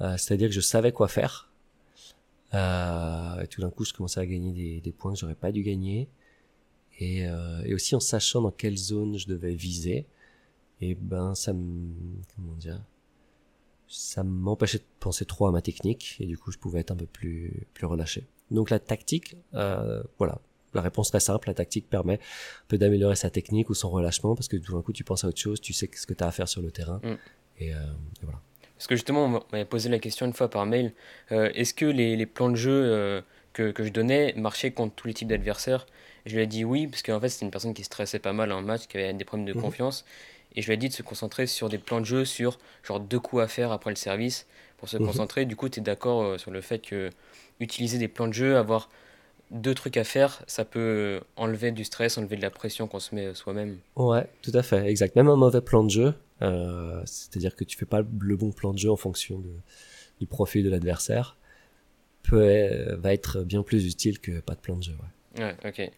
Euh, 0.00 0.16
C'est-à-dire 0.16 0.48
que 0.48 0.54
je 0.54 0.60
savais 0.60 0.90
quoi 0.90 1.06
faire. 1.06 1.48
Euh, 2.54 3.40
et 3.40 3.46
tout 3.46 3.60
d'un 3.60 3.70
coup, 3.70 3.84
je 3.84 3.92
commençais 3.92 4.18
à 4.18 4.26
gagner 4.26 4.52
des, 4.52 4.80
des 4.80 4.92
points 4.92 5.12
que 5.12 5.18
j'aurais 5.20 5.36
pas 5.36 5.52
dû 5.52 5.62
gagner. 5.62 6.08
Et, 6.98 7.26
euh, 7.26 7.62
et, 7.64 7.74
aussi 7.74 7.94
en 7.94 8.00
sachant 8.00 8.40
dans 8.42 8.50
quelle 8.50 8.76
zone 8.76 9.18
je 9.18 9.26
devais 9.26 9.54
viser. 9.54 10.06
Et 10.80 10.94
ben, 10.94 11.34
ça 11.34 11.52
me, 11.52 11.92
comment 12.34 12.54
dire, 12.54 12.80
ça 13.88 14.22
m'empêchait 14.22 14.78
de 14.78 14.84
penser 15.00 15.24
trop 15.24 15.46
à 15.46 15.52
ma 15.52 15.62
technique 15.62 16.16
et 16.20 16.26
du 16.26 16.36
coup 16.38 16.50
je 16.50 16.58
pouvais 16.58 16.80
être 16.80 16.90
un 16.90 16.96
peu 16.96 17.06
plus 17.06 17.66
plus 17.74 17.86
relâché. 17.86 18.24
Donc 18.50 18.70
la 18.70 18.78
tactique, 18.78 19.36
euh, 19.54 20.02
voilà, 20.18 20.40
la 20.74 20.82
réponse 20.82 21.10
très 21.10 21.20
simple, 21.20 21.48
la 21.48 21.54
tactique 21.54 21.88
permet 21.88 22.14
un 22.14 22.66
peu 22.68 22.78
d'améliorer 22.78 23.16
sa 23.16 23.30
technique 23.30 23.70
ou 23.70 23.74
son 23.74 23.90
relâchement 23.90 24.34
parce 24.34 24.48
que 24.48 24.56
tout 24.56 24.72
d'un 24.72 24.82
coup 24.82 24.92
tu 24.92 25.04
penses 25.04 25.24
à 25.24 25.28
autre 25.28 25.40
chose, 25.40 25.60
tu 25.60 25.72
sais 25.72 25.88
ce 25.92 26.06
que 26.06 26.14
tu 26.14 26.24
as 26.24 26.26
à 26.26 26.30
faire 26.30 26.48
sur 26.48 26.62
le 26.62 26.70
terrain 26.70 27.00
mm. 27.02 27.16
et, 27.60 27.74
euh, 27.74 27.78
et, 28.22 28.24
voilà. 28.24 28.40
Parce 28.76 28.88
que 28.88 28.96
justement, 28.96 29.26
on 29.26 29.42
m'avait 29.52 29.64
posé 29.64 29.88
la 29.88 29.98
question 29.98 30.26
une 30.26 30.32
fois 30.32 30.50
par 30.50 30.66
mail, 30.66 30.92
euh, 31.32 31.50
est-ce 31.54 31.72
que 31.74 31.86
les, 31.86 32.16
les, 32.16 32.26
plans 32.26 32.50
de 32.50 32.56
jeu 32.56 32.72
euh, 32.72 33.22
que, 33.52 33.70
que, 33.70 33.84
je 33.84 33.90
donnais 33.90 34.34
marchaient 34.36 34.72
contre 34.72 34.94
tous 34.94 35.06
les 35.06 35.14
types 35.14 35.28
d'adversaires? 35.28 35.86
Je 36.26 36.36
lui 36.36 36.42
ai 36.42 36.46
dit 36.46 36.64
oui, 36.64 36.86
parce 36.86 37.02
qu'en 37.02 37.20
fait 37.20 37.28
c'était 37.28 37.44
une 37.44 37.50
personne 37.50 37.74
qui 37.74 37.84
stressait 37.84 38.18
pas 38.18 38.32
mal 38.32 38.50
en 38.52 38.62
match, 38.62 38.86
qui 38.86 38.96
avait 38.96 39.12
des 39.12 39.24
problèmes 39.24 39.46
de 39.46 39.52
mm-hmm. 39.52 39.60
confiance. 39.60 40.04
Et 40.56 40.62
je 40.62 40.66
lui 40.68 40.74
ai 40.74 40.76
dit 40.76 40.88
de 40.88 40.94
se 40.94 41.02
concentrer 41.02 41.46
sur 41.46 41.68
des 41.68 41.78
plans 41.78 42.00
de 42.00 42.06
jeu, 42.06 42.24
sur 42.24 42.58
genre 42.84 43.00
deux 43.00 43.18
coups 43.18 43.42
à 43.42 43.48
faire 43.48 43.72
après 43.72 43.90
le 43.90 43.96
service, 43.96 44.46
pour 44.78 44.88
se 44.88 44.96
mhm. 44.96 45.06
concentrer. 45.06 45.44
Du 45.46 45.56
coup, 45.56 45.68
tu 45.68 45.80
es 45.80 45.82
d'accord 45.82 46.22
euh, 46.22 46.38
sur 46.38 46.50
le 46.50 46.60
fait 46.60 46.78
que 46.78 47.10
utiliser 47.60 47.98
des 47.98 48.08
plans 48.08 48.28
de 48.28 48.32
jeu, 48.32 48.56
avoir 48.56 48.88
deux 49.50 49.74
trucs 49.74 49.96
à 49.96 50.04
faire, 50.04 50.42
ça 50.46 50.64
peut 50.64 51.20
enlever 51.36 51.70
du 51.70 51.84
stress, 51.84 52.18
enlever 52.18 52.36
de 52.36 52.42
la 52.42 52.50
pression 52.50 52.88
qu'on 52.88 52.98
se 52.98 53.14
met 53.14 53.34
soi-même. 53.34 53.78
Ouais, 53.96 54.26
tout 54.42 54.50
à 54.54 54.62
fait, 54.62 54.86
exact. 54.86 55.16
Même 55.16 55.28
un 55.28 55.36
mauvais 55.36 55.60
plan 55.60 55.84
de 55.84 55.90
jeu, 55.90 56.14
euh, 56.42 57.00
c'est-à-dire 57.04 57.54
que 57.54 57.64
tu 57.64 57.76
fais 57.76 57.86
pas 57.86 58.02
le 58.02 58.36
bon 58.36 58.50
plan 58.50 58.72
de 58.72 58.78
jeu 58.78 58.90
en 58.90 58.96
fonction 58.96 59.38
de, 59.38 59.50
du 60.20 60.26
profil 60.26 60.64
de 60.64 60.70
l'adversaire, 60.70 61.36
peut 62.22 62.42
euh, 62.42 62.96
va 62.96 63.12
être 63.12 63.42
bien 63.42 63.62
plus 63.62 63.86
utile 63.86 64.18
que 64.18 64.40
pas 64.40 64.54
de 64.54 64.60
plan 64.60 64.76
de 64.76 64.82
jeu. 64.82 64.96
Ouais, 65.38 65.44
ouais 65.44 65.56
ok. 65.64 65.90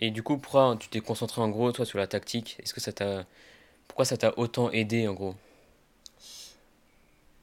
Et 0.00 0.10
du 0.10 0.22
coup, 0.22 0.38
pourquoi 0.38 0.76
tu 0.80 0.88
t'es 0.88 1.00
concentré 1.00 1.40
en 1.40 1.48
gros, 1.48 1.70
toi, 1.72 1.84
sur 1.84 1.98
la 1.98 2.06
tactique? 2.06 2.56
Est-ce 2.62 2.74
que 2.74 2.80
ça 2.80 2.92
t'a 2.92 3.26
pourquoi 3.86 4.04
ça 4.04 4.16
t'a 4.16 4.38
autant 4.38 4.70
aidé 4.70 5.06
en 5.08 5.14
gros? 5.14 5.34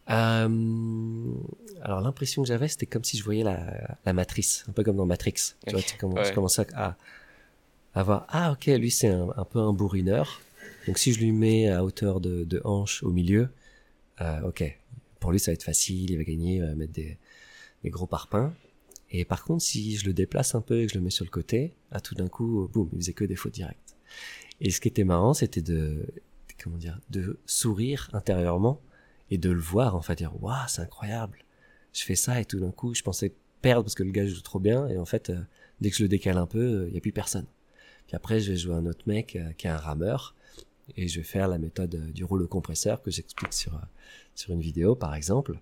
Euh, 0.09 1.33
alors 1.81 1.99
l'impression 1.99 2.41
que 2.41 2.47
j'avais, 2.47 2.69
c'était 2.69 2.85
comme 2.85 3.03
si 3.03 3.17
je 3.17 3.23
voyais 3.25 3.43
la, 3.43 3.97
la 4.05 4.13
matrice, 4.13 4.63
un 4.69 4.71
peu 4.71 4.83
comme 4.83 4.95
dans 4.95 5.05
Matrix. 5.05 5.55
Tu 5.67 5.73
vois, 5.73 5.81
tu 5.81 5.97
commences, 5.97 6.27
je 6.27 6.33
commençais 6.33 6.65
à, 6.73 6.95
à 7.93 8.03
voir, 8.03 8.25
ah 8.29 8.53
ok, 8.53 8.67
lui 8.67 8.89
c'est 8.89 9.09
un, 9.09 9.27
un, 9.35 9.43
peu 9.43 9.59
un 9.59 9.73
bourrineur. 9.73 10.39
Donc 10.87 10.97
si 10.97 11.11
je 11.11 11.19
lui 11.19 11.33
mets 11.33 11.69
à 11.69 11.83
hauteur 11.83 12.21
de, 12.21 12.45
de 12.45 12.61
hanche 12.63 13.03
au 13.03 13.11
milieu, 13.11 13.49
euh, 14.21 14.47
ok, 14.47 14.63
pour 15.19 15.33
lui 15.33 15.39
ça 15.39 15.51
va 15.51 15.55
être 15.55 15.63
facile, 15.63 16.11
il 16.11 16.17
va 16.17 16.23
gagner, 16.23 16.55
il 16.55 16.61
va 16.61 16.73
mettre 16.73 16.93
des, 16.93 17.17
des 17.83 17.89
gros 17.89 18.07
parpaings. 18.07 18.53
Et 19.11 19.25
par 19.25 19.43
contre, 19.43 19.63
si 19.63 19.95
je 19.95 20.05
le 20.05 20.13
déplace 20.13 20.55
un 20.55 20.61
peu 20.61 20.81
et 20.81 20.87
que 20.87 20.93
je 20.93 20.97
le 20.97 21.03
mets 21.03 21.09
sur 21.09 21.25
le 21.25 21.29
côté, 21.31 21.73
à 21.91 22.01
tout 22.01 22.15
d'un 22.15 22.27
coup, 22.27 22.69
boum, 22.71 22.89
il 22.93 22.99
faisait 22.99 23.13
que 23.13 23.23
des 23.23 23.35
fautes 23.35 23.53
directes. 23.53 23.95
Et 24.59 24.69
ce 24.71 24.81
qui 24.81 24.87
était 24.87 25.03
marrant, 25.03 25.33
c'était 25.33 25.61
de, 25.61 26.05
comment 26.61 26.77
dire, 26.77 26.99
de 27.09 27.39
sourire 27.45 28.09
intérieurement 28.13 28.81
et 29.29 29.37
de 29.37 29.49
le 29.49 29.59
voir 29.59 29.95
en 29.95 30.01
fait 30.01 30.15
dire 30.15 30.31
waouh 30.41 30.67
c'est 30.67 30.81
incroyable. 30.81 31.39
Je 31.93 32.03
fais 32.03 32.15
ça 32.15 32.39
et 32.39 32.45
tout 32.45 32.59
d'un 32.59 32.71
coup 32.71 32.93
je 32.93 33.03
pensais 33.03 33.33
perdre 33.61 33.83
parce 33.83 33.95
que 33.95 34.03
le 34.03 34.11
gars 34.11 34.25
joue 34.25 34.41
trop 34.41 34.59
bien 34.59 34.87
et 34.87 34.97
en 34.97 35.05
fait 35.05 35.29
euh, 35.29 35.41
dès 35.81 35.89
que 35.89 35.97
je 35.97 36.03
le 36.03 36.09
décale 36.09 36.37
un 36.37 36.45
peu 36.45 36.87
il 36.87 36.91
euh, 36.91 36.95
y 36.95 36.97
a 36.97 37.01
plus 37.01 37.11
personne. 37.11 37.45
Puis 38.07 38.15
après 38.15 38.39
je 38.39 38.51
vais 38.51 38.57
jouer 38.57 38.75
un 38.75 38.85
autre 38.85 39.03
mec 39.07 39.35
euh, 39.35 39.51
qui 39.53 39.67
est 39.67 39.69
un 39.69 39.77
rameur 39.77 40.35
et 40.95 41.07
je 41.07 41.19
vais 41.19 41.25
faire 41.25 41.47
la 41.47 41.57
méthode 41.57 42.11
du 42.13 42.23
rouleau 42.23 42.47
compresseur 42.47 43.01
que 43.01 43.11
j'explique 43.11 43.53
sur 43.53 43.79
sur 44.35 44.53
une 44.53 44.61
vidéo 44.61 44.95
par 44.95 45.15
exemple 45.15 45.59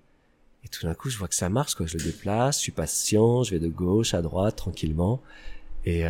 et 0.65 0.67
tout 0.67 0.85
d'un 0.85 0.93
coup 0.93 1.09
je 1.09 1.17
vois 1.17 1.27
que 1.27 1.35
ça 1.35 1.49
marche 1.49 1.75
quoi 1.75 1.85
je 1.85 1.97
le 1.97 2.03
déplace 2.03 2.57
je 2.57 2.63
suis 2.63 2.71
patient 2.71 3.43
je 3.43 3.51
vais 3.51 3.59
de 3.59 3.69
gauche 3.69 4.13
à 4.13 4.21
droite 4.21 4.55
tranquillement 4.57 5.21
et 5.85 6.03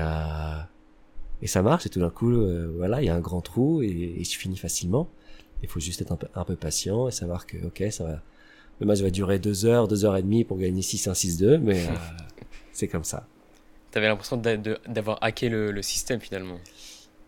Et 1.42 1.48
ça 1.48 1.62
marche, 1.62 1.86
et 1.86 1.90
tout 1.90 2.00
d'un 2.00 2.10
coup, 2.10 2.32
euh, 2.32 2.74
voilà, 2.78 3.02
il 3.02 3.06
y 3.06 3.10
a 3.10 3.16
un 3.16 3.20
grand 3.20 3.42
trou, 3.42 3.82
et, 3.84 3.88
et 3.88 4.24
je 4.24 4.38
finis 4.38 4.58
facilement. 4.58 5.10
Il 5.62 5.68
faut 5.70 5.82
juste 5.82 6.02
être 6.02 6.14
un 6.14 6.16
peu, 6.16 6.28
un 6.34 6.46
peu 6.46 6.56
patient 6.56 7.10
et 7.10 7.12
savoir 7.12 7.46
que, 7.46 7.58
ok, 7.58 7.84
ça 7.92 8.06
va, 8.06 8.22
le 8.80 8.86
match 8.86 9.02
va 9.02 9.10
durer 9.10 9.38
deux 9.38 9.66
heures, 9.66 9.88
deux 9.88 10.06
heures 10.06 10.16
et 10.16 10.24
demie 10.24 10.46
pour 10.46 10.58
gagner 10.58 10.82
6-1, 10.82 11.14
6-2, 11.14 11.58
mais 11.58 11.86
euh, 11.86 11.92
c'est 12.72 12.88
comme 12.88 13.04
ça. 13.04 13.28
T'avais 13.92 14.08
l'impression 14.08 14.38
d'avoir 14.88 15.18
hacké 15.22 15.50
le, 15.50 15.72
le 15.72 15.82
système 15.82 16.22
finalement. 16.22 16.58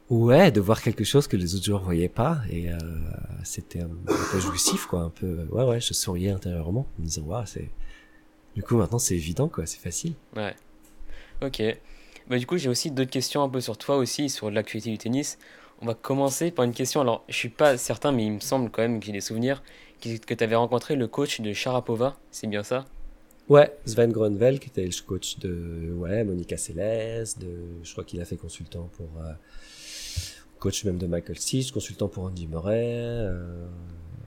Ouais, 0.10 0.52
de 0.52 0.62
voir 0.62 0.82
quelque 0.82 1.04
chose 1.04 1.28
que 1.28 1.36
les 1.36 1.56
autres 1.56 1.66
joueurs 1.66 1.84
voyaient 1.84 2.08
pas, 2.08 2.40
et 2.50 2.72
euh, 2.72 2.78
c'était 3.48 3.82
un, 3.82 3.90
un 3.90 4.32
peu 4.32 4.40
jouissif, 4.40 4.86
quoi, 4.86 5.02
un 5.02 5.10
peu, 5.10 5.48
ouais, 5.52 5.64
ouais, 5.64 5.82
je 5.82 5.94
souriais 5.94 6.32
intérieurement, 6.32 6.88
en 6.98 7.02
me 7.02 7.06
disant, 7.06 7.24
waouh, 7.24 7.46
c'est, 7.46 7.70
du 8.56 8.64
coup, 8.64 8.78
maintenant, 8.78 9.00
c'est 9.00 9.16
évident, 9.16 9.48
quoi, 9.48 9.66
c'est 9.66 9.80
facile. 9.80 10.14
Ouais. 10.36 10.56
Ok. 11.42 11.62
Bah, 12.28 12.38
du 12.38 12.46
coup, 12.46 12.58
j'ai 12.58 12.70
aussi 12.70 12.92
d'autres 12.92 13.12
questions 13.12 13.42
un 13.44 13.50
peu 13.50 13.62
sur 13.62 13.78
toi 13.78 13.98
aussi, 13.98 14.30
sur 14.30 14.52
l'actualité 14.52 14.90
du 14.92 14.98
tennis. 14.98 15.38
On 15.80 15.86
va 15.86 15.94
commencer 15.94 16.52
par 16.52 16.66
une 16.66 16.74
question. 16.74 17.02
Alors, 17.02 17.24
je 17.30 17.36
suis 17.36 17.50
pas 17.50 17.78
certain, 17.78 18.12
mais 18.12 18.26
il 18.26 18.34
me 18.34 18.40
semble 18.40 18.70
quand 18.72 18.82
même 18.82 19.00
que 19.00 19.06
j'ai 19.06 19.12
des 19.12 19.22
souvenirs 19.22 19.64
que, 20.02 20.18
que 20.18 20.34
tu 20.34 20.44
avais 20.44 20.56
rencontré 20.56 20.96
le 20.96 21.08
coach 21.08 21.40
de 21.40 21.54
Sharapova. 21.54 22.18
C'est 22.32 22.48
bien 22.48 22.64
ça? 22.64 22.86
Ouais, 23.48 23.72
Sven 23.86 24.12
Gronvel, 24.12 24.60
qui 24.60 24.68
était 24.68 24.86
le 24.86 25.06
coach 25.06 25.38
de 25.40 25.94
ouais, 25.94 26.24
Monica 26.26 26.58
Seles, 26.58 27.28
de, 27.40 27.48
je 27.84 27.92
crois 27.94 28.04
qu'il 28.04 28.20
a 28.20 28.26
fait 28.26 28.36
consultant 28.36 28.90
pour 28.98 29.08
euh, 29.22 29.32
coach 30.60 30.84
même 30.86 30.98
de 30.98 31.08
Michael 31.08 31.38
Stich, 31.38 31.72
consultant 31.72 32.08
pour 32.08 32.24
Andy 32.24 32.48
Murray, 32.48 32.94
euh, 32.96 33.66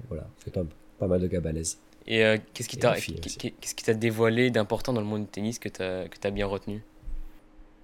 voilà, 0.09 0.27
fait 0.39 0.51
pas, 0.51 0.63
pas 0.99 1.07
mal 1.07 1.21
de 1.21 1.27
gars 1.27 1.41
balèzes. 1.41 1.79
Et 2.07 2.25
euh, 2.25 2.39
qu'est-ce 2.55 2.69
qui 2.69 2.77
t'a 2.79 2.97
qu'est-ce 2.97 3.75
qui 3.75 3.95
dévoilé 3.95 4.51
d'important 4.51 4.93
dans 4.93 5.01
le 5.01 5.07
monde 5.07 5.23
du 5.23 5.29
tennis 5.29 5.59
que 5.59 5.69
t'as 5.69 6.09
que 6.09 6.31
bien 6.31 6.47
retenu? 6.47 6.83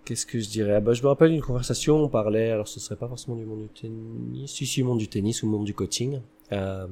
Qu'est-ce 0.04 0.24
que 0.24 0.38
je 0.38 0.48
dirais? 0.48 0.74
Ah 0.74 0.80
bah, 0.80 0.92
Je 0.94 1.02
me 1.02 1.08
rappelle 1.08 1.32
d'une 1.32 1.42
conversation, 1.42 1.96
on 1.96 2.08
parlait, 2.08 2.50
alors 2.50 2.68
ce 2.68 2.78
serait 2.78 2.96
pas 2.96 3.08
forcément 3.08 3.36
du 3.36 3.44
monde 3.44 3.62
du 3.62 3.68
tennis, 3.68 4.50
si, 4.50 4.66
si, 4.66 4.82
monde 4.82 4.98
du 4.98 5.08
tennis 5.08 5.42
ou 5.42 5.48
monde 5.48 5.64
du 5.64 5.74
coaching. 5.74 6.20
Euh, 6.52 6.86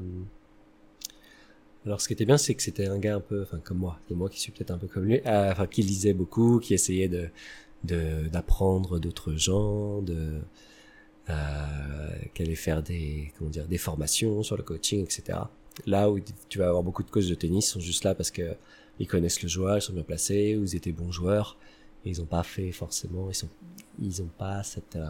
alors 1.87 2.01
ce 2.01 2.09
qui 2.09 2.15
était 2.15 2.25
bien, 2.25 2.39
c'est 2.39 2.55
que 2.55 2.63
c'était 2.63 2.87
un 2.87 2.99
gars 2.99 3.17
un 3.17 3.21
peu, 3.21 3.43
enfin 3.43 3.59
comme 3.63 3.79
moi, 3.79 3.99
c'est 4.09 4.15
moi 4.15 4.29
qui 4.31 4.41
suis 4.41 4.53
peut-être 4.53 4.71
un 4.71 4.79
peu 4.79 4.87
comme 4.87 5.05
lui, 5.05 5.21
euh, 5.27 5.53
enfin 5.53 5.67
qui 5.67 5.83
lisait 5.83 6.15
beaucoup, 6.15 6.59
qui 6.59 6.75
essayait 6.75 7.09
de 7.09 7.29
de- 7.85 8.29
d'apprendre 8.29 8.99
d'autres 8.99 9.35
gens, 9.35 10.01
de 10.01 10.41
qui 11.27 12.43
allait 12.43 12.55
faire 12.55 12.83
des 12.83 13.33
comment 13.39 13.51
dire 13.51 13.67
des 13.67 13.79
formations 13.79 14.43
sur 14.43 14.57
le 14.57 14.63
coaching, 14.63 15.03
etc. 15.03 15.39
Là 15.87 16.11
où 16.11 16.19
tu 16.49 16.59
vas 16.59 16.69
avoir 16.69 16.83
beaucoup 16.83 17.03
de 17.03 17.11
coachs 17.11 17.29
de 17.29 17.35
tennis, 17.35 17.67
ils 17.67 17.71
sont 17.71 17.81
juste 17.81 18.05
là 18.05 18.15
parce 18.15 18.31
que 18.31 18.57
ils 18.99 19.07
connaissent 19.07 19.43
le 19.43 19.49
joueur, 19.49 19.77
ils 19.77 19.83
sont 19.83 19.93
bien 19.93 20.03
placés, 20.03 20.57
ou 20.57 20.65
ils 20.65 20.77
étaient 20.77 20.93
bons 20.93 21.11
joueurs. 21.11 21.57
Et 22.05 22.11
ils 22.11 22.21
ont 22.21 22.27
pas 22.27 22.43
fait 22.43 22.71
forcément, 22.71 23.29
ils 23.31 23.35
sont, 23.35 23.49
ils 24.01 24.23
ont 24.23 24.31
pas 24.39 24.63
cette, 24.63 24.97
euh, 24.97 25.07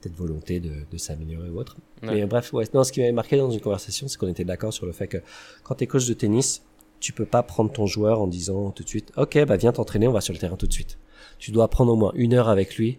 cette 0.00 0.14
volonté 0.14 0.60
de, 0.60 0.72
de 0.90 0.98
s'améliorer 0.98 1.48
ou 1.48 1.58
autre. 1.58 1.76
Ouais. 2.02 2.14
Mais 2.14 2.26
bref, 2.26 2.52
ouais, 2.52 2.64
non, 2.74 2.84
ce 2.84 2.92
qui 2.92 3.00
m'avait 3.00 3.12
marqué 3.12 3.36
dans 3.36 3.50
une 3.50 3.60
conversation, 3.60 4.06
c'est 4.06 4.18
qu'on 4.18 4.28
était 4.28 4.44
d'accord 4.44 4.72
sur 4.72 4.86
le 4.86 4.92
fait 4.92 5.08
que 5.08 5.18
quand 5.62 5.76
t'es 5.76 5.86
coach 5.86 6.06
de 6.06 6.14
tennis, 6.14 6.62
tu 7.00 7.12
peux 7.12 7.24
pas 7.24 7.42
prendre 7.42 7.72
ton 7.72 7.86
joueur 7.86 8.20
en 8.20 8.26
disant 8.26 8.70
tout 8.70 8.82
de 8.82 8.88
suite, 8.88 9.10
ok, 9.16 9.44
bah 9.46 9.56
viens 9.56 9.72
t'entraîner, 9.72 10.06
on 10.06 10.12
va 10.12 10.20
sur 10.20 10.34
le 10.34 10.38
terrain 10.38 10.56
tout 10.56 10.66
de 10.66 10.72
suite. 10.72 10.98
Tu 11.38 11.50
dois 11.50 11.68
prendre 11.68 11.92
au 11.92 11.96
moins 11.96 12.12
une 12.14 12.34
heure 12.34 12.48
avec 12.48 12.76
lui 12.76 12.98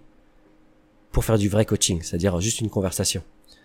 pour 1.17 1.25
faire 1.25 1.39
du 1.39 1.49
vrai 1.49 1.65
coaching, 1.65 2.03
c'est-à-dire 2.03 2.39
juste 2.39 2.62
une 2.62 2.69
conversation. 2.69 3.23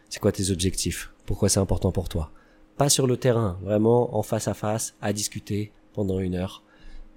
C'est 0.09 0.21
quoi 0.21 0.33
tes 0.33 0.51
objectifs? 0.51 1.13
Pourquoi 1.27 1.51
c'est 1.51 1.61
important 1.61 1.93
pour 1.93 2.09
toi? 2.09 2.31
Pas 2.79 2.89
sur 2.89 3.07
le 3.07 3.19
terrain, 3.19 3.59
vraiment 3.61 4.17
en 4.17 4.23
face 4.23 4.49
à 4.49 4.55
face, 4.55 4.95
à 5.03 5.13
discuter 5.13 5.71
pendant 5.93 6.19
une 6.19 6.35
heure. 6.35 6.63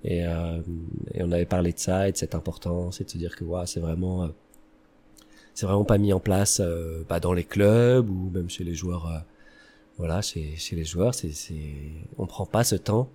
Et, 0.03 0.25
euh, 0.25 0.59
on 1.21 1.31
avait 1.31 1.45
parlé 1.45 1.71
de 1.71 1.79
ça 1.79 2.09
et 2.09 2.11
de 2.11 2.17
cette 2.17 2.35
importance 2.35 2.99
et 2.99 3.05
de 3.05 3.09
se 3.09 3.17
dire 3.17 3.33
que 3.37 3.45
ouais, 3.45 3.65
c'est 3.65 3.79
vraiment 3.79 4.23
euh, 4.23 4.27
c'est 5.53 5.67
vraiment 5.67 5.85
pas 5.85 5.97
mis 5.97 6.11
en 6.11 6.19
place 6.19 6.59
euh, 6.59 7.05
bah, 7.07 7.21
dans 7.21 7.31
les 7.31 7.45
clubs 7.45 8.09
ou 8.09 8.29
même 8.29 8.49
chez 8.49 8.65
les 8.65 8.75
joueurs 8.75 9.07
euh, 9.07 9.19
voilà 9.97 10.21
chez, 10.21 10.57
chez 10.57 10.75
les 10.75 10.83
joueurs 10.83 11.15
c'est 11.15 11.31
c'est 11.31 11.93
on 12.17 12.27
prend 12.27 12.45
pas 12.45 12.65
ce 12.65 12.75
temps 12.75 13.09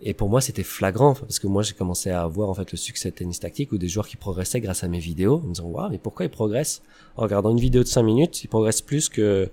et 0.00 0.14
pour 0.14 0.28
moi 0.28 0.40
c'était 0.40 0.62
flagrant 0.62 1.14
parce 1.14 1.38
que 1.38 1.46
moi 1.48 1.62
j'ai 1.62 1.74
commencé 1.74 2.10
à 2.10 2.26
voir 2.26 2.48
en 2.48 2.54
fait 2.54 2.70
le 2.70 2.78
succès 2.78 3.10
de 3.10 3.16
tennis 3.16 3.40
tactique 3.40 3.72
ou 3.72 3.78
des 3.78 3.88
joueurs 3.88 4.06
qui 4.08 4.16
progressaient 4.16 4.60
grâce 4.60 4.84
à 4.84 4.88
mes 4.88 5.00
vidéos 5.00 5.36
en 5.42 5.48
me 5.48 5.54
disant 5.54 5.66
waouh 5.66 5.90
mais 5.90 5.98
pourquoi 5.98 6.26
ils 6.26 6.30
progressent? 6.30 6.82
En 7.16 7.22
regardant 7.22 7.50
une 7.50 7.58
vidéo 7.60 7.82
de 7.82 7.88
5 7.88 8.02
minutes 8.02 8.44
ils 8.44 8.48
progressent 8.48 8.82
plus 8.82 9.08
que 9.08 9.48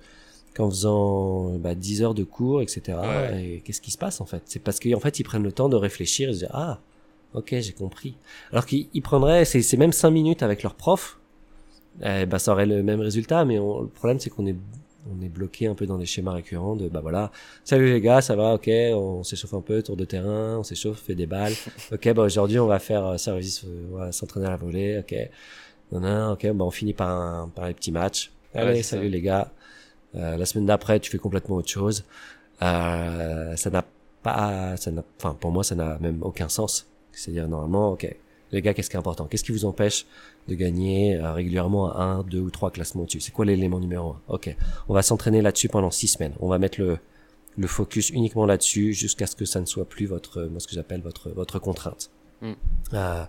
qu'en 0.53 0.69
faisant 0.69 1.57
bah, 1.57 1.75
10 1.75 2.01
heures 2.03 2.13
de 2.13 2.23
cours, 2.23 2.61
etc. 2.61 2.97
Ouais. 3.01 3.43
Et 3.43 3.59
qu'est-ce 3.61 3.81
qui 3.81 3.91
se 3.91 3.97
passe 3.97 4.21
en 4.21 4.25
fait? 4.25 4.41
C'est 4.45 4.59
parce 4.59 4.79
qu'en 4.79 4.99
fait 4.99 5.19
ils 5.19 5.23
prennent 5.23 5.43
le 5.43 5.51
temps 5.51 5.67
de 5.67 5.75
réfléchir 5.75 6.29
et 6.29 6.33
se 6.33 6.39
dire 6.39 6.51
ah 6.53 6.79
ok 7.33 7.55
j'ai 7.59 7.73
compris. 7.73 8.15
Alors 8.51 8.65
qu'ils 8.65 8.87
ils 8.93 9.01
prendraient 9.01 9.45
c'est 9.45 9.61
c'est 9.61 9.77
même 9.77 9.91
5 9.93 10.11
minutes 10.11 10.43
avec 10.43 10.63
leur 10.63 10.75
prof, 10.75 11.17
eh 12.03 12.25
ben 12.25 12.37
ça 12.37 12.51
aurait 12.53 12.65
le 12.67 12.83
même 12.83 13.01
résultat, 13.01 13.45
mais 13.45 13.57
on- 13.59 13.81
le 13.81 13.87
problème 13.87 14.19
c'est 14.19 14.29
qu'on 14.29 14.45
est 14.45 14.55
on 15.11 15.21
est 15.21 15.29
bloqué 15.29 15.67
un 15.67 15.75
peu 15.75 15.85
dans 15.85 15.97
des 15.97 16.05
schémas 16.05 16.33
récurrents 16.33 16.75
de 16.75 16.87
bah 16.89 16.99
voilà 17.01 17.31
salut 17.63 17.91
les 17.91 18.01
gars 18.01 18.21
ça 18.21 18.35
va? 18.35 18.53
Ok 18.55 18.67
on 18.69 19.23
s'échauffe 19.23 19.53
un 19.53 19.61
peu 19.61 19.81
tour 19.83 19.95
de 19.97 20.05
terrain 20.05 20.57
on 20.59 20.63
s'échauffe 20.63 20.99
fait 21.01 21.15
des 21.15 21.27
balles 21.27 21.53
ok 21.91 22.13
bah 22.13 22.23
aujourd'hui 22.23 22.59
on 22.59 22.67
va 22.67 22.79
faire 22.79 23.05
euh, 23.05 23.17
service 23.17 23.63
euh, 23.65 23.85
voilà, 23.91 24.11
s'entraîner 24.11 24.47
à 24.47 24.51
la 24.51 24.57
volée 24.57 24.97
ok 24.99 25.15
non 25.91 25.99
non 25.99 26.31
ok 26.33 26.47
bah 26.53 26.65
on 26.65 26.71
finit 26.71 26.93
par 26.93 27.09
un 27.09 27.49
par 27.49 27.67
les 27.67 27.73
petits 27.73 27.91
matchs 27.91 28.31
Ouais, 28.53 28.61
allez 28.61 28.75
c'est 28.77 28.83
ça. 28.83 28.89
salut 28.97 29.09
les 29.09 29.21
gars 29.21 29.51
euh, 30.15 30.37
la 30.37 30.45
semaine 30.45 30.65
d'après, 30.65 30.99
tu 31.01 31.11
fais 31.11 31.17
complètement 31.17 31.57
autre 31.57 31.69
chose. 31.69 32.05
Euh, 32.61 33.55
ça 33.55 33.69
n'a 33.69 33.83
pas, 34.23 34.77
ça 34.77 34.91
n'a, 34.91 35.03
enfin, 35.17 35.35
pour 35.39 35.51
moi, 35.51 35.63
ça 35.63 35.75
n'a 35.75 35.97
même 35.99 36.23
aucun 36.23 36.47
sens. 36.49 36.87
C'est-à-dire, 37.11 37.47
normalement, 37.47 37.91
ok, 37.91 38.15
les 38.51 38.61
gars, 38.61 38.73
qu'est-ce 38.73 38.89
qui 38.89 38.95
est 38.95 38.99
important? 38.99 39.25
Qu'est-ce 39.25 39.43
qui 39.43 39.51
vous 39.51 39.65
empêche 39.65 40.05
de 40.47 40.55
gagner 40.55 41.15
euh, 41.15 41.33
régulièrement 41.33 41.91
à 41.91 42.03
un, 42.03 42.23
deux 42.23 42.39
ou 42.39 42.49
trois 42.49 42.71
classements 42.71 43.03
au-dessus? 43.03 43.19
C'est 43.19 43.31
quoi 43.31 43.45
l'élément 43.45 43.79
numéro 43.79 44.11
un? 44.11 44.21
Ok, 44.27 44.55
on 44.87 44.93
va 44.93 45.01
s'entraîner 45.01 45.41
là-dessus 45.41 45.69
pendant 45.69 45.91
six 45.91 46.07
semaines. 46.07 46.33
On 46.39 46.47
va 46.47 46.59
mettre 46.59 46.79
le, 46.79 46.97
le 47.57 47.67
focus 47.67 48.09
uniquement 48.09 48.45
là-dessus 48.45 48.93
jusqu'à 48.93 49.27
ce 49.27 49.35
que 49.35 49.45
ça 49.45 49.59
ne 49.59 49.65
soit 49.65 49.85
plus 49.85 50.05
votre, 50.05 50.43
moi, 50.43 50.59
ce 50.59 50.67
que 50.67 50.73
j'appelle 50.75 51.01
votre, 51.01 51.29
votre 51.29 51.59
contrainte. 51.59 52.11
Mm. 52.41 52.53
Euh, 52.93 53.23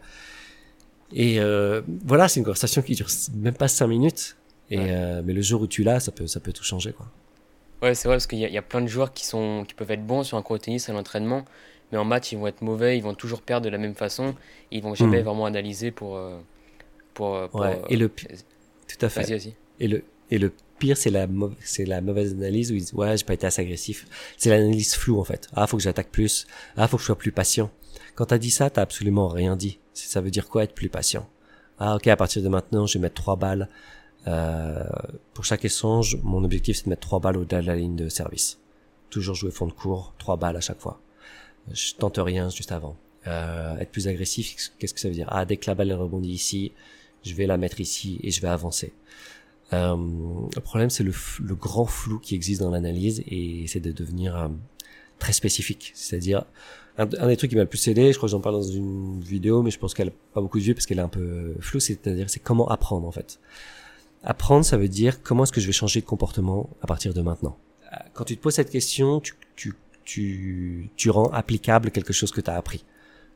et 1.13 1.41
euh, 1.41 1.83
voilà, 2.05 2.29
c'est 2.29 2.41
une 2.41 2.45
conversation 2.45 2.83
qui 2.83 2.95
dure 2.95 3.09
même 3.35 3.55
pas 3.55 3.69
cinq 3.69 3.87
minutes. 3.87 4.37
Et 4.69 4.79
Ouais. 4.79 4.87
euh, 4.91 5.23
mais 5.25 5.33
le 5.33 5.43
jour 5.43 5.63
où 5.63 5.69
tu 5.69 5.85
l'as, 5.85 6.01
ça 6.01 6.11
peut, 6.11 6.27
ça 6.27 6.41
peut 6.41 6.53
tout 6.53 6.65
changer, 6.65 6.93
quoi. 6.93 7.07
Ouais, 7.83 7.95
c'est 7.95 8.09
vrai 8.09 8.17
parce 8.17 8.27
qu'il 8.27 8.39
y, 8.39 8.43
y 8.43 8.59
a 8.59 8.63
plein 8.63 8.81
de 8.81 8.87
joueurs 8.87 9.13
qui 9.13 9.25
sont 9.27 9.65
qui 9.69 9.75
peuvent 9.75 9.91
être 9.91 10.05
bons 10.05 10.23
sur 10.25 10.39
un 10.39 10.43
court 10.43 10.57
de 10.57 10.63
tennis 10.63 10.89
à 10.89 10.93
l'entraînement, 10.93 11.45
mais 11.93 11.99
en 11.99 12.05
match 12.05 12.33
ils 12.33 12.39
vont 12.39 12.47
être 12.47 12.63
mauvais, 12.63 12.97
ils 12.97 13.03
vont 13.03 13.15
toujours 13.15 13.43
perdre 13.43 13.65
de 13.65 13.71
la 13.71 13.79
même 13.79 13.95
façon, 13.95 14.35
ils 14.71 14.83
vont 14.83 14.95
jamais 14.95 15.21
Mm. 15.21 15.25
vraiment 15.25 15.47
analyser 15.47 15.91
pour 15.91 16.17
euh, 16.17 16.39
pour, 17.15 17.35
euh, 17.37 17.49
pour, 17.49 17.61
Ouais. 17.61 17.79
euh, 17.83 17.87
Et 17.89 17.97
le, 17.97 18.09
pi- 18.09 18.27
tout 18.29 19.05
à 19.07 19.09
fait. 19.09 19.23
vas-y 19.23 19.33
vas-y. 19.39 19.55
Et 19.81 19.89
le, 19.89 20.05
et 20.31 20.39
le 20.39 20.53
pire, 20.79 20.97
c'est 20.97 21.11
la, 21.11 21.27
c'est 21.65 21.87
la 21.87 22.01
mauvaise 22.03 22.33
analyse 22.33 22.71
où 22.71 22.75
ils 22.75 22.81
disent, 22.81 22.93
ouais, 22.95 23.17
j'ai 23.17 23.25
pas 23.25 23.33
été 23.35 23.47
assez 23.47 23.63
agressif. 23.63 24.07
C'est 24.37 24.51
l'analyse 24.51 24.95
floue, 24.95 25.19
en 25.19 25.25
fait. 25.25 25.49
Ah, 25.55 25.67
faut 25.67 25.77
que 25.79 25.83
j'attaque 25.83 26.11
plus. 26.11 26.47
Ah, 26.77 26.87
faut 26.89 26.97
que 26.97 27.01
je 27.03 27.07
sois 27.07 27.17
plus 27.17 27.33
patient. 27.33 27.71
Quand 28.15 28.27
t'as 28.27 28.37
dit 28.39 28.51
ça, 28.51 28.69
t'as 28.69 28.83
absolument 28.83 29.29
rien 29.29 29.57
dit. 29.57 29.79
Ça 29.95 30.21
veut 30.21 30.31
dire 30.31 30.49
quoi 30.49 30.65
être 30.65 30.75
plus 30.75 30.89
patient? 30.91 31.27
Ah, 31.79 31.97
ok, 31.97 32.07
à 32.09 32.17
partir 32.17 32.43
de 32.43 32.49
maintenant, 32.49 32.87
je 32.87 32.95
vais 32.99 33.03
mettre 33.03 33.15
trois 33.15 33.37
balles. 33.37 33.69
Euh, 34.27 34.85
pour 35.35 35.45
chaque 35.45 35.65
échange, 35.65 36.19
mon 36.23 36.43
objectif, 36.45 36.77
c'est 36.77 36.85
de 36.85 36.91
mettre 36.91 37.03
trois 37.07 37.21
balles 37.21 37.37
au-delà 37.39 37.63
de 37.63 37.67
la 37.67 37.77
ligne 37.77 37.97
de 37.97 38.09
service. 38.09 38.59
Toujours 39.09 39.35
jouer 39.37 39.51
fond 39.51 39.67
de 39.67 39.73
cours, 39.73 40.13
trois 40.19 40.37
balles 40.37 40.57
à 40.57 40.61
chaque 40.61 40.81
fois. 40.81 41.01
Je 41.73 41.95
tente 41.95 42.19
rien 42.19 42.49
juste 42.51 42.73
avant. 42.73 42.97
Euh, 43.27 43.77
être 43.79 43.91
plus 43.91 44.07
agressif, 44.09 44.73
qu'est-ce 44.79 44.95
que 44.95 45.01
ça 45.01 45.09
veut 45.09 45.15
dire? 45.15 45.29
Ah, 45.31 45.45
dès 45.45 45.57
que 45.57 45.69
la 45.69 45.75
balle 45.75 45.93
rebondit 45.93 46.31
ici, 46.31 46.73
je 47.25 47.35
vais 47.35 47.47
la 47.47 47.57
mettre 47.57 47.81
ici 47.81 48.21
et 48.23 48.31
je 48.31 48.41
vais 48.41 48.49
avancer. 48.49 48.93
Euh, 49.73 49.97
le 50.55 50.61
problème, 50.61 50.91
c'est 50.91 51.03
le, 51.03 51.13
le 51.43 51.55
grand 51.57 51.87
flou 51.87 52.21
qui 52.21 52.37
existe 52.37 52.61
dans 52.61 52.71
l'analyse 52.71 53.25
et 53.27 53.65
c'est 53.67 53.81
de 53.81 53.91
devenir 53.91 54.37
euh, 54.37 54.49
très 55.19 55.33
spécifique. 55.33 55.91
C'est-à-dire, 55.95 56.45
un, 56.99 57.07
des 57.07 57.37
trucs 57.37 57.51
qui 57.51 57.57
m'a 57.57 57.63
le 57.63 57.69
plus 57.69 57.87
aidé, 57.89 58.13
je 58.13 58.17
crois 58.17 58.29
que 58.29 58.31
j'en 58.31 58.41
parle 58.41 58.55
dans 58.55 58.63
une 58.63 59.21
vidéo, 59.21 59.63
mais 59.63 59.71
je 59.71 59.79
pense 59.79 59.93
qu'elle 59.93 60.09
a 60.09 60.13
pas 60.35 60.41
beaucoup 60.41 60.59
de 60.59 60.65
vues 60.65 60.75
parce 60.75 60.87
qu'elle 60.87 60.99
est 60.99 61.03
un 61.03 61.09
peu 61.09 61.55
floue, 61.61 61.81
c'est-à-dire 61.81 62.31
c'est 62.31 62.41
comment 62.41 62.69
apprendre 62.69 63.07
en 63.07 63.13
fait. 63.13 63.41
Apprendre, 64.23 64.65
ça 64.65 64.77
veut 64.77 64.89
dire 64.89 65.23
comment 65.23 65.43
est-ce 65.43 65.53
que 65.53 65.61
je 65.61 65.67
vais 65.67 65.73
changer 65.73 66.01
de 66.01 66.07
comportement 66.07 66.71
à 66.81 66.87
partir 66.87 67.13
de 67.13 67.21
maintenant. 67.21 67.57
Euh, 67.93 67.97
Quand 68.15 68.25
tu 68.25 68.37
te 68.37 68.43
poses 68.43 68.55
cette 68.55 68.71
question, 68.71 69.21
tu, 69.21 69.35
tu, 69.57 69.75
tu, 70.07 70.89
tu 70.97 71.11
rends 71.11 71.31
applicable 71.31 71.91
quelque 71.91 72.15
chose 72.15 72.31
que 72.31 72.41
tu 72.41 72.49
as 72.49 72.55
appris. 72.57 72.85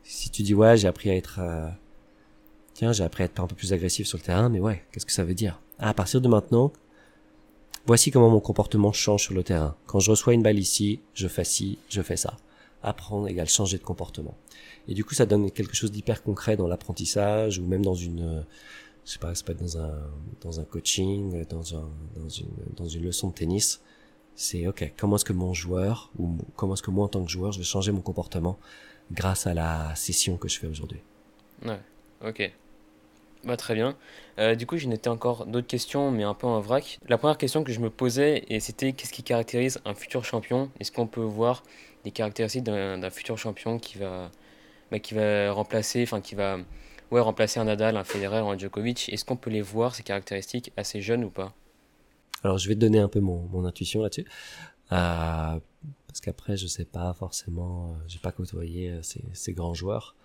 Si 0.03 0.31
tu 0.31 0.43
dis 0.43 0.55
ouais, 0.55 0.79
j'ai 0.79 0.89
appris 0.89 1.11
à 1.11 1.17
être 1.17 1.41
euh, 1.41 1.69
tiens, 2.73 2.93
j'ai 2.93 3.05
appris 3.05 3.25
à 3.25 3.27
être 3.27 3.39
un 3.41 3.47
peu 3.47 3.55
plus 3.55 3.75
agressif 3.75 4.07
sur 4.07 4.17
le 4.17 4.23
terrain, 4.23 4.49
mais 4.49 4.61
ouais, 4.61 4.83
qu'est-ce 4.91 5.05
que 5.05 5.13
ça 5.13 5.25
veut 5.25 5.35
dire? 5.35 5.61
Ah, 5.79 5.91
À 5.91 5.95
partir 5.95 6.23
de 6.23 6.29
maintenant, 6.29 6.73
voici 7.85 8.11
comment 8.11 8.31
mon 8.31 8.41
comportement 8.41 8.93
change 8.93 9.25
sur 9.25 9.35
le 9.35 9.43
terrain. 9.43 9.77
Quand 9.87 10.01
je 10.01 10.11
reçois 10.11 10.33
une 10.33 10.43
balle 10.43 10.59
ici, 10.59 11.01
je 11.13 11.29
fais 11.29 11.45
ci, 11.45 11.79
je 11.91 12.01
fais 12.01 12.17
ça. 12.17 12.39
Apprendre 12.83 13.29
égale 13.29 13.49
changer 13.49 13.77
de 13.77 13.83
comportement. 13.83 14.35
Et 14.89 14.95
du 14.95 15.05
coup, 15.05 15.15
ça 15.15 15.27
donne 15.27 15.51
quelque 15.51 15.77
chose 15.77 15.93
d'hyper 15.93 16.23
concret 16.23 16.57
dans 16.57 16.67
l'apprentissage 16.67 17.59
ou 17.59 17.67
même 17.67 17.85
dans 17.85 17.95
une, 17.95 18.47
je 19.05 19.13
sais 19.13 19.19
pas, 19.19 19.35
c'est 19.35 19.45
pas 19.45 19.53
dans 19.53 19.77
un, 19.77 19.93
dans 20.41 20.61
un 20.61 20.65
coaching, 20.65 21.45
dans 21.51 21.75
un, 21.75 21.89
dans 22.17 22.29
une, 22.29 22.49
dans 22.77 22.89
une 22.89 23.05
leçon 23.05 23.29
de 23.29 23.35
tennis. 23.35 23.83
C'est 24.43 24.67
ok, 24.67 24.95
comment 24.97 25.17
est-ce 25.17 25.27
que 25.27 25.35
mon 25.35 25.53
joueur 25.53 26.11
ou 26.19 26.39
comment 26.57 26.73
est-ce 26.73 26.83
que 26.83 26.91
moi 26.91 27.05
en 27.05 27.09
tant 27.09 27.23
que 27.23 27.31
joueur, 27.31 27.53
je 27.53 27.59
vais 27.59 27.65
changer 27.65 27.93
mon 27.93 28.01
comportement 28.01 28.59
grâce 29.13 29.47
à 29.47 29.53
la 29.53 29.95
session 29.97 30.39
que 30.39 30.49
je 30.49 30.59
fais 30.59 30.67
aujourd'hui? 30.67 31.01
Ouais, 31.63 31.79
ok. 32.25 32.51
Bah, 33.45 33.59
très 33.59 33.75
bien. 33.75 33.99
Euh, 34.39 34.55
du 34.55 34.65
coup, 34.65 34.79
j'ai 34.79 34.89
noté 34.89 35.11
encore 35.11 35.45
d'autres 35.45 35.67
questions, 35.67 36.11
mais 36.11 36.23
un 36.23 36.33
peu 36.33 36.47
en 36.47 36.59
vrac. 36.59 36.99
La 37.07 37.19
première 37.19 37.37
question 37.37 37.65
que 37.65 37.71
je 37.71 37.81
me 37.81 37.91
posais, 37.91 38.45
et 38.49 38.61
c'était 38.61 38.95
qu'est-ce 38.95 39.13
qui 39.13 39.23
caractérise 39.23 39.79
un 39.85 39.93
futur 39.93 40.25
champion? 40.25 40.71
Est-ce 40.81 40.91
qu'on 40.91 41.07
peut 41.07 41.21
voir 41.21 41.63
des 42.05 42.11
caractéristiques 42.11 42.65
d'un 42.65 43.11
futur 43.11 43.37
champion 43.37 43.79
qui 43.79 43.99
va, 43.99 44.31
bah, 44.91 45.01
qui 45.01 45.13
va 45.13 45.53
remplacer, 45.53 46.03
enfin 46.03 46.23
qui 46.23 46.35
va 46.35 46.57
ouais, 47.11 47.21
remplacer 47.21 47.61
un 47.61 47.65
Nadal, 47.65 47.99
un 47.99 48.05
Federer 48.05 48.39
un 48.39 48.57
Djokovic? 48.57 49.11
Est-ce 49.11 49.27
qu'on 49.27 49.37
peut 49.37 49.51
les 49.51 49.61
voir, 49.61 49.95
ces 49.95 50.03
caractéristiques, 50.03 50.73
assez 50.79 51.03
jeunes 51.03 51.25
ou 51.25 51.31
pas? 51.31 51.53
Alors, 52.43 52.59
je 52.59 52.69
vais 52.69 52.75
te 52.75 52.81
donner 52.81 52.99
un 52.99 53.09
peu 53.09 53.21
mon, 53.21 53.47
mon 53.49 53.65
intuition 53.65 54.03
là-dessus. 54.03 54.27
Euh, 54.93 55.61
parce 56.07 56.21
qu'après, 56.21 56.57
je 56.57 56.67
sais 56.67 56.85
pas 56.85 57.15
forcément, 57.15 57.93
euh, 57.93 58.05
j'ai 58.09 58.19
pas 58.19 58.33
côtoyé 58.33 58.91
euh, 58.91 59.03
ces, 59.03 59.23
ces 59.33 59.53
grands 59.53 59.75
joueurs. 59.75 60.17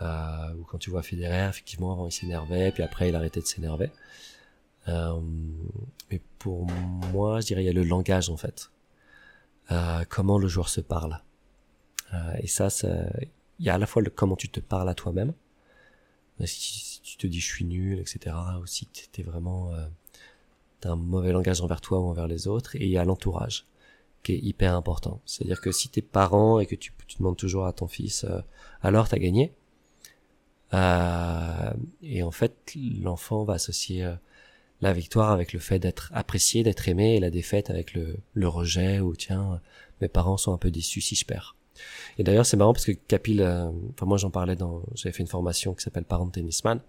Euh, 0.00 0.54
ou 0.54 0.62
quand 0.64 0.78
tu 0.78 0.90
vois 0.90 1.02
Federer, 1.02 1.48
effectivement, 1.48 1.92
avant 1.92 2.06
il 2.06 2.12
s'énervait, 2.12 2.70
puis 2.70 2.82
après 2.84 3.08
il 3.08 3.16
arrêtait 3.16 3.40
de 3.40 3.46
s'énerver. 3.46 3.90
Euh, 4.86 5.20
mais 6.10 6.20
pour 6.38 6.66
moi, 7.12 7.40
je 7.40 7.46
dirais 7.46 7.62
il 7.62 7.66
y 7.66 7.68
a 7.68 7.72
le 7.72 7.82
langage 7.82 8.30
en 8.30 8.36
fait. 8.36 8.70
Euh, 9.72 10.04
comment 10.08 10.38
le 10.38 10.48
joueur 10.48 10.68
se 10.68 10.80
parle. 10.80 11.20
Euh, 12.14 12.34
et 12.40 12.46
ça, 12.46 12.70
ça, 12.70 12.88
il 13.58 13.66
y 13.66 13.70
a 13.70 13.74
à 13.74 13.78
la 13.78 13.86
fois 13.86 14.02
le 14.02 14.10
comment 14.10 14.36
tu 14.36 14.48
te 14.48 14.60
parles 14.60 14.88
à 14.88 14.94
toi-même. 14.94 15.34
Si, 16.44 16.78
si 16.78 17.00
tu 17.02 17.16
te 17.16 17.26
dis 17.26 17.40
je 17.40 17.46
suis 17.46 17.64
nul, 17.64 17.98
etc. 17.98 18.36
Ou 18.62 18.66
si 18.66 18.86
tu 18.86 19.20
es 19.20 19.24
vraiment 19.24 19.72
un 20.84 20.96
mauvais 20.96 21.32
langage 21.32 21.60
envers 21.60 21.80
toi 21.80 22.00
ou 22.00 22.08
envers 22.08 22.28
les 22.28 22.48
autres. 22.48 22.76
Et 22.76 22.84
il 22.84 22.90
y 22.90 22.98
a 22.98 23.04
l'entourage 23.04 23.66
qui 24.22 24.32
est 24.32 24.38
hyper 24.38 24.74
important. 24.74 25.20
C'est-à-dire 25.24 25.60
que 25.60 25.72
si 25.72 25.88
t'es 25.88 26.02
parent 26.02 26.60
et 26.60 26.66
que 26.66 26.74
tu, 26.74 26.92
tu 27.06 27.18
demandes 27.18 27.36
toujours 27.36 27.66
à 27.66 27.72
ton 27.72 27.88
fils, 27.88 28.24
euh, 28.24 28.40
alors 28.82 29.08
t'as 29.08 29.18
gagné. 29.18 29.52
Euh, 30.74 31.72
et 32.02 32.22
en 32.22 32.30
fait, 32.30 32.74
l'enfant 33.02 33.44
va 33.44 33.54
associer 33.54 34.04
euh, 34.04 34.14
la 34.80 34.92
victoire 34.92 35.30
avec 35.30 35.52
le 35.52 35.58
fait 35.58 35.78
d'être 35.78 36.10
apprécié, 36.14 36.62
d'être 36.62 36.88
aimé, 36.88 37.16
et 37.16 37.20
la 37.20 37.30
défaite 37.30 37.70
avec 37.70 37.94
le, 37.94 38.16
le 38.34 38.48
rejet 38.48 39.00
ou 39.00 39.16
tiens, 39.16 39.54
euh, 39.54 39.56
mes 40.00 40.08
parents 40.08 40.36
sont 40.36 40.52
un 40.52 40.58
peu 40.58 40.70
déçus 40.70 41.00
si 41.00 41.14
je 41.14 41.24
perds. 41.24 41.56
Et 42.18 42.24
d'ailleurs, 42.24 42.46
c'est 42.46 42.56
marrant 42.56 42.72
parce 42.72 42.86
que 42.86 42.92
Capil, 42.92 43.40
euh, 43.40 43.70
enfin 43.92 44.06
moi 44.06 44.18
j'en 44.18 44.30
parlais 44.30 44.56
dans, 44.56 44.82
j'avais 44.94 45.12
fait 45.12 45.22
une 45.22 45.28
formation 45.28 45.74
qui 45.74 45.82
s'appelle 45.82 46.04
Parent 46.04 46.28
Tennisman, 46.28 46.80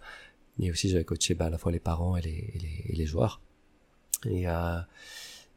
mais 0.57 0.71
aussi 0.71 0.89
j'avais 0.89 1.03
coaché 1.03 1.35
bah, 1.35 1.45
à 1.45 1.49
la 1.49 1.57
fois 1.57 1.71
les 1.71 1.79
parents 1.79 2.17
et 2.17 2.21
les, 2.21 2.51
et 2.53 2.59
les, 2.59 2.83
et 2.93 2.95
les 2.95 3.05
joueurs. 3.05 3.39
Et 4.25 4.47
euh, 4.47 4.79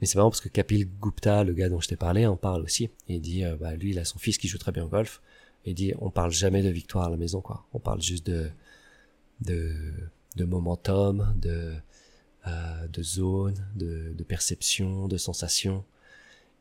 mais 0.00 0.06
c'est 0.06 0.16
marrant 0.16 0.30
parce 0.30 0.40
que 0.40 0.48
Kapil 0.48 0.88
Gupta, 1.00 1.44
le 1.44 1.52
gars 1.52 1.68
dont 1.68 1.80
je 1.80 1.86
t'ai 1.88 1.96
parlé, 1.96 2.26
en 2.26 2.36
parle 2.36 2.62
aussi. 2.62 2.90
Il 3.08 3.20
dit, 3.20 3.44
euh, 3.44 3.56
bah, 3.56 3.76
lui, 3.76 3.90
il 3.90 3.98
a 4.00 4.04
son 4.04 4.18
fils 4.18 4.36
qui 4.36 4.48
joue 4.48 4.58
très 4.58 4.72
bien 4.72 4.84
au 4.84 4.88
golf. 4.88 5.22
Il 5.64 5.74
dit, 5.74 5.94
on 6.00 6.10
parle 6.10 6.32
jamais 6.32 6.60
de 6.62 6.70
victoire 6.70 7.06
à 7.06 7.10
la 7.10 7.16
maison, 7.16 7.40
quoi. 7.40 7.64
On 7.72 7.78
parle 7.78 8.02
juste 8.02 8.26
de, 8.26 8.50
de, 9.42 9.74
de 10.34 10.44
momentum, 10.44 11.32
de, 11.36 11.74
euh, 12.48 12.88
de 12.88 13.02
zone, 13.02 13.54
de, 13.76 14.12
de 14.12 14.24
perception, 14.24 15.06
de 15.06 15.16
sensation. 15.18 15.84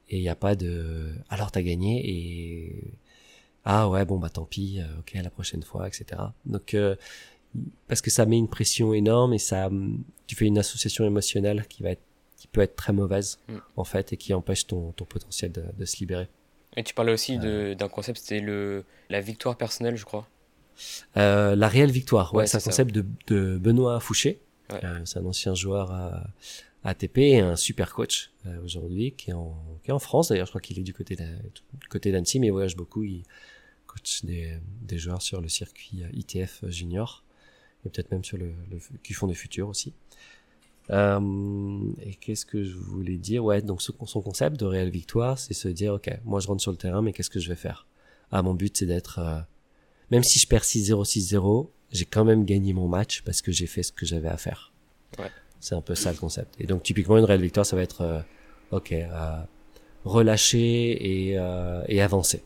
Et 0.09 0.17
il 0.17 0.21
n'y 0.21 0.29
a 0.29 0.35
pas 0.35 0.55
de, 0.55 1.11
alors 1.29 1.51
t'as 1.51 1.63
gagné 1.63 2.01
et, 2.07 2.93
ah 3.65 3.89
ouais, 3.89 4.05
bon, 4.05 4.17
bah 4.19 4.29
tant 4.29 4.45
pis, 4.45 4.79
euh, 4.79 4.99
ok, 4.99 5.13
la 5.15 5.29
prochaine 5.29 5.63
fois, 5.63 5.87
etc. 5.87 6.05
Donc, 6.45 6.73
euh, 6.73 6.95
parce 7.87 8.01
que 8.01 8.09
ça 8.09 8.25
met 8.25 8.37
une 8.37 8.47
pression 8.47 8.93
énorme 8.93 9.33
et 9.33 9.37
ça, 9.39 9.69
tu 10.27 10.35
fais 10.35 10.45
une 10.45 10.57
association 10.57 11.05
émotionnelle 11.05 11.65
qui 11.67 11.83
va 11.83 11.91
être 11.91 12.01
qui 12.37 12.47
peut 12.47 12.61
être 12.61 12.75
très 12.75 12.91
mauvaise 12.93 13.37
Mm. 13.49 13.57
en 13.77 13.83
fait 13.83 14.13
et 14.13 14.17
qui 14.17 14.33
empêche 14.33 14.65
ton, 14.65 14.93
ton 14.93 15.05
potentiel 15.05 15.51
de, 15.51 15.63
de 15.77 15.85
se 15.85 15.97
libérer. 15.99 16.27
Et 16.75 16.83
tu 16.83 16.93
parlais 16.95 17.11
aussi 17.13 17.37
de- 17.37 17.75
d'un 17.77 17.87
concept, 17.89 18.17
c'était 18.19 18.39
le, 18.39 18.83
la 19.09 19.21
victoire 19.21 19.57
personnelle, 19.57 19.95
je 19.95 20.05
crois. 20.05 20.27
Euh, 21.17 21.55
la 21.55 21.67
réelle 21.67 21.91
victoire, 21.91 22.33
ouais, 22.33 22.39
Ouais, 22.39 22.47
c'est 22.47 22.57
un 22.57 22.61
ça. 22.61 22.69
concept 22.71 22.95
de, 22.95 23.05
de 23.27 23.57
Benoît 23.57 23.99
Fouché. 23.99 24.39
Ouais. 24.71 24.83
Euh, 24.83 25.01
c'est 25.05 25.19
un 25.19 25.25
ancien 25.25 25.53
joueur 25.53 25.91
à, 25.91 26.23
à 26.83 26.89
ATP 26.91 27.17
et 27.19 27.39
un 27.41 27.55
super 27.55 27.93
coach 27.93 28.31
euh, 28.47 28.59
aujourd'hui 28.63 29.11
qui 29.11 29.29
est 29.31 29.33
en 29.33 29.55
qui 29.83 29.89
est 29.91 29.93
en 29.93 29.99
France 29.99 30.29
d'ailleurs. 30.29 30.45
Je 30.47 30.51
crois 30.51 30.61
qu'il 30.61 30.79
est 30.79 30.83
du 30.83 30.93
côté 30.93 31.15
du 31.15 31.87
côté 31.89 32.11
d'Annecy, 32.11 32.39
mais 32.39 32.47
il 32.47 32.51
voyage 32.51 32.75
beaucoup. 32.75 33.03
Il 33.03 33.23
coach 33.85 34.23
des, 34.23 34.53
des 34.81 34.97
joueurs 34.97 35.21
sur 35.21 35.41
le 35.41 35.47
circuit 35.49 36.03
euh, 36.03 36.07
ITF 36.13 36.63
junior 36.69 37.23
et 37.85 37.89
peut-être 37.89 38.11
même 38.11 38.23
sur 38.23 38.37
le, 38.37 38.53
le 38.69 38.79
qui 39.03 39.13
font 39.13 39.27
des 39.27 39.33
futurs 39.33 39.67
aussi. 39.69 39.93
Euh, 40.89 41.79
et 42.01 42.15
qu'est-ce 42.15 42.45
que 42.45 42.63
je 42.63 42.75
voulais 42.75 43.17
dire? 43.17 43.43
Ouais, 43.45 43.61
donc 43.61 43.81
ce- 43.81 43.91
son 44.05 44.21
concept 44.21 44.59
de 44.59 44.65
réelle 44.65 44.89
victoire, 44.89 45.37
c'est 45.39 45.53
se 45.53 45.67
dire 45.67 45.93
ok, 45.93 46.09
moi 46.25 46.39
je 46.39 46.47
rentre 46.47 46.61
sur 46.61 46.71
le 46.71 46.77
terrain, 46.77 47.01
mais 47.01 47.13
qu'est-ce 47.13 47.29
que 47.29 47.39
je 47.39 47.49
vais 47.49 47.55
faire? 47.55 47.87
Ah, 48.31 48.41
mon 48.41 48.53
but 48.53 48.75
c'est 48.75 48.85
d'être 48.85 49.19
euh, 49.19 49.39
même 50.09 50.23
si 50.23 50.39
je 50.39 50.47
perds 50.47 50.63
6-0, 50.65 51.05
6-0, 51.05 51.69
j'ai 51.91 52.05
quand 52.05 52.25
même 52.25 52.43
gagné 52.45 52.73
mon 52.73 52.87
match 52.87 53.21
parce 53.21 53.41
que 53.41 53.51
j'ai 53.51 53.67
fait 53.67 53.83
ce 53.83 53.91
que 53.91 54.05
j'avais 54.05 54.27
à 54.27 54.37
faire. 54.37 54.73
Ouais. 55.19 55.29
C'est 55.59 55.75
un 55.75 55.81
peu 55.81 55.95
ça 55.95 56.11
le 56.11 56.17
concept. 56.17 56.55
Et 56.59 56.65
donc 56.65 56.83
typiquement 56.83 57.17
une 57.17 57.23
réelle 57.25 57.41
victoire, 57.41 57.65
ça 57.65 57.75
va 57.75 57.83
être 57.83 58.01
euh, 58.01 58.21
ok, 58.71 58.91
euh, 58.91 59.43
relâcher 60.03 61.29
et, 61.29 61.37
euh, 61.37 61.83
et 61.87 62.01
avancer. 62.01 62.43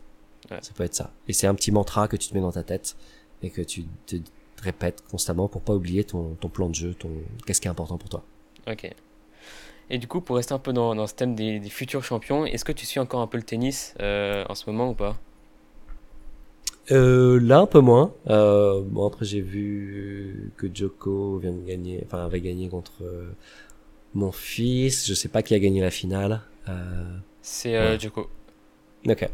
Ouais. 0.52 0.60
Ça 0.62 0.74
peut 0.76 0.84
être 0.84 0.94
ça. 0.94 1.12
Et 1.28 1.34
c'est 1.34 1.48
un 1.48 1.56
petit 1.56 1.72
mantra 1.72 2.08
que 2.08 2.18
tu 2.18 2.30
te 2.30 2.34
mets 2.36 2.42
dans 2.42 2.52
ta 2.52 2.64
tête 2.64 2.96
et 3.42 3.50
que 3.50 3.62
tu 3.62 3.86
te 4.06 4.18
répètes 4.66 5.02
constamment 5.10 5.48
pour 5.48 5.62
pas 5.62 5.74
oublier 5.74 6.04
ton, 6.04 6.36
ton 6.42 6.50
plan 6.50 6.68
de 6.70 6.76
jeu, 6.76 6.94
ton 6.94 7.10
qu'est-ce 7.46 7.62
qui 7.62 7.68
est 7.68 7.72
important 7.72 7.98
pour 7.98 8.10
toi. 8.10 8.24
Ok. 8.70 8.90
Et 9.90 9.98
du 10.00 10.08
coup, 10.08 10.20
pour 10.20 10.36
rester 10.38 10.54
un 10.54 10.60
peu 10.60 10.74
dans, 10.74 10.96
dans 10.96 11.06
ce 11.08 11.14
thème 11.14 11.36
des, 11.36 11.60
des 11.60 11.70
futurs 11.70 12.04
champions, 12.04 12.46
est-ce 12.46 12.66
que 12.66 12.72
tu 12.72 12.86
suis 12.86 13.00
encore 13.00 13.22
un 13.22 13.28
peu 13.28 13.38
le 13.38 13.44
tennis 13.44 13.94
euh, 14.02 14.44
en 14.50 14.56
ce 14.56 14.70
moment 14.70 14.90
ou 14.90 14.94
pas? 14.96 15.16
Euh, 16.92 17.40
là 17.40 17.60
un 17.60 17.66
peu 17.66 17.80
moins. 17.80 18.14
Euh, 18.28 18.82
bon 18.86 19.08
après 19.08 19.26
j'ai 19.26 19.42
vu 19.42 20.52
que 20.58 20.68
Joko 20.74 21.38
vient 21.40 21.52
de 21.54 21.66
gagner, 21.66 22.04
enfin 22.06 22.24
avait 22.26 22.42
gagné 22.42 22.68
contre 22.70 22.94
mon 24.14 24.32
fils. 24.32 25.08
Je 25.08 25.14
sais 25.14 25.30
pas 25.30 25.42
qui 25.42 25.54
a 25.56 25.60
gagné 25.60 25.82
la 25.82 25.92
finale. 25.92 26.42
C'est 27.42 27.78
Ouais. 27.78 28.00
Djoko. 28.00 28.30
ok. 29.08 29.30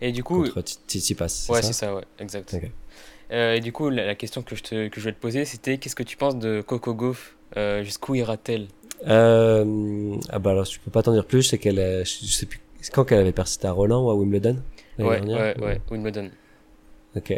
Et 0.00 0.12
du 0.12 0.22
coup, 0.22 0.42
Contre 0.44 0.60
Tsitsipas. 0.88 1.46
ouais, 1.48 1.62
c'est 1.62 1.72
ça, 1.72 1.94
ouais, 1.94 2.04
exact. 2.18 2.52
Ok. 2.54 2.70
Euh, 3.34 3.54
et 3.56 3.60
du 3.60 3.72
coup, 3.72 3.90
la, 3.90 4.06
la 4.06 4.14
question 4.14 4.42
que 4.42 4.54
je, 4.56 4.62
te, 4.62 4.88
que 4.88 5.00
je 5.00 5.04
vais 5.06 5.12
te 5.12 5.20
poser, 5.20 5.44
c'était 5.44 5.78
qu'est-ce 5.78 5.96
que 5.96 6.02
tu 6.04 6.16
penses 6.16 6.38
de 6.38 6.62
Coco 6.62 6.94
Gauff 6.94 7.36
euh, 7.56 7.82
Jusqu'où 7.82 8.14
ira-t-elle? 8.14 8.68
Euh, 9.06 10.16
ah 10.30 10.38
bah 10.38 10.50
alors 10.50 10.64
je 10.64 10.78
peux 10.80 10.90
pas 10.90 11.02
t'en 11.02 11.12
dire 11.12 11.26
plus. 11.26 11.42
C'est 11.42 11.58
qu'elle, 11.58 11.78
a- 11.80 12.04
je 12.04 12.26
sais 12.26 12.46
plus 12.46 12.60
quand 12.92 13.04
qu'elle 13.04 13.18
avait 13.20 13.32
perdu 13.32 13.50
c'était 13.50 13.66
à 13.66 13.72
Roland 13.72 14.04
ou 14.06 14.10
à 14.10 14.14
Wimbledon. 14.14 14.56
l'année 14.98 15.10
Ouais, 15.10 15.16
dernière 15.20 15.56
ouais, 15.58 15.64
ouais, 15.64 15.80
Wimbledon. 15.90 16.30
Ok. 17.16 17.30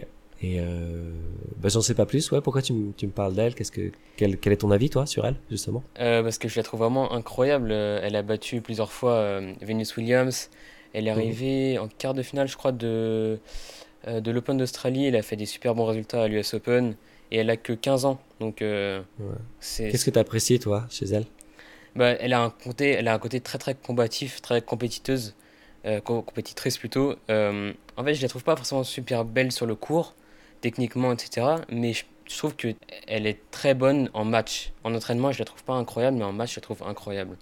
Et 0.42 0.60
euh, 0.60 1.10
bah 1.56 1.68
j'en 1.70 1.80
sais 1.80 1.94
pas 1.94 2.04
plus. 2.04 2.30
Ouais. 2.30 2.40
Pourquoi 2.42 2.60
tu, 2.62 2.72
me- 2.74 2.92
tu 2.92 3.06
me 3.06 3.12
parles 3.12 3.34
d'elle? 3.34 3.54
Qu'est-ce 3.54 3.72
que 3.72 3.90
quel, 4.16 4.36
quel 4.38 4.52
est 4.52 4.56
ton 4.58 4.70
avis 4.70 4.90
toi 4.90 5.06
sur 5.06 5.24
elle 5.26 5.36
justement? 5.50 5.82
Euh, 5.98 6.22
parce 6.22 6.38
que 6.38 6.48
je 6.48 6.56
la 6.56 6.62
trouve 6.62 6.80
vraiment 6.80 7.12
incroyable. 7.12 7.72
Elle 7.72 8.16
a 8.16 8.22
battu 8.22 8.60
plusieurs 8.60 8.92
fois 8.92 9.12
euh, 9.14 9.52
Venus 9.62 9.96
Williams. 9.96 10.50
Elle 10.92 11.06
est 11.08 11.10
Mhm. 11.10 11.16
arrivée 11.16 11.78
en 11.78 11.88
quart 11.88 12.14
de 12.14 12.22
finale, 12.22 12.48
je 12.48 12.56
crois, 12.56 12.72
de, 12.72 13.38
de 14.06 14.30
l'Open 14.30 14.56
d'Australie. 14.56 15.06
Elle 15.06 15.16
a 15.16 15.22
fait 15.22 15.36
des 15.36 15.46
super 15.46 15.74
bons 15.74 15.84
résultats 15.86 16.22
à 16.22 16.28
l'US 16.28 16.54
Open. 16.54 16.94
Et 17.32 17.38
elle 17.38 17.50
a 17.50 17.56
que 17.56 17.72
15 17.72 18.04
ans. 18.04 18.20
Donc, 18.40 18.62
euh, 18.62 19.02
Ouais. 19.18 19.34
Qu'est-ce 19.60 20.04
que 20.04 20.10
t'as 20.10 20.20
apprécié 20.20 20.58
toi 20.60 20.86
chez 20.90 21.06
elle? 21.06 21.26
Bah, 21.96 22.10
elle 22.20 22.32
a 22.32 22.40
un 22.42 22.50
côté, 22.50 22.90
elle 22.90 23.08
a 23.08 23.14
un 23.14 23.18
côté 23.18 23.40
très 23.40 23.58
très 23.58 23.74
combatif, 23.74 24.42
très 24.42 24.60
compétiteuse, 24.62 25.34
euh, 25.86 26.00
co- 26.00 26.22
compétitrice 26.22 26.78
plutôt. 26.78 27.16
Euh, 27.30 27.72
en 27.96 28.04
fait, 28.04 28.14
je 28.14 28.22
la 28.22 28.28
trouve 28.28 28.44
pas 28.44 28.54
forcément 28.56 28.84
super 28.84 29.24
belle 29.24 29.50
sur 29.50 29.66
le 29.66 29.74
court, 29.74 30.14
techniquement, 30.60 31.12
etc. 31.12 31.62
Mais 31.70 31.94
je, 31.94 32.04
je 32.30 32.36
trouve 32.36 32.54
que 32.54 32.74
elle 33.08 33.26
est 33.26 33.38
très 33.50 33.74
bonne 33.74 34.10
en 34.12 34.24
match. 34.24 34.72
En 34.84 34.94
entraînement, 34.94 35.32
je 35.32 35.38
la 35.38 35.46
trouve 35.46 35.64
pas 35.64 35.72
incroyable, 35.74 36.18
mais 36.18 36.24
en 36.24 36.32
match, 36.32 36.50
je 36.54 36.56
la 36.60 36.62
trouve 36.62 36.82
incroyable. 36.84 37.36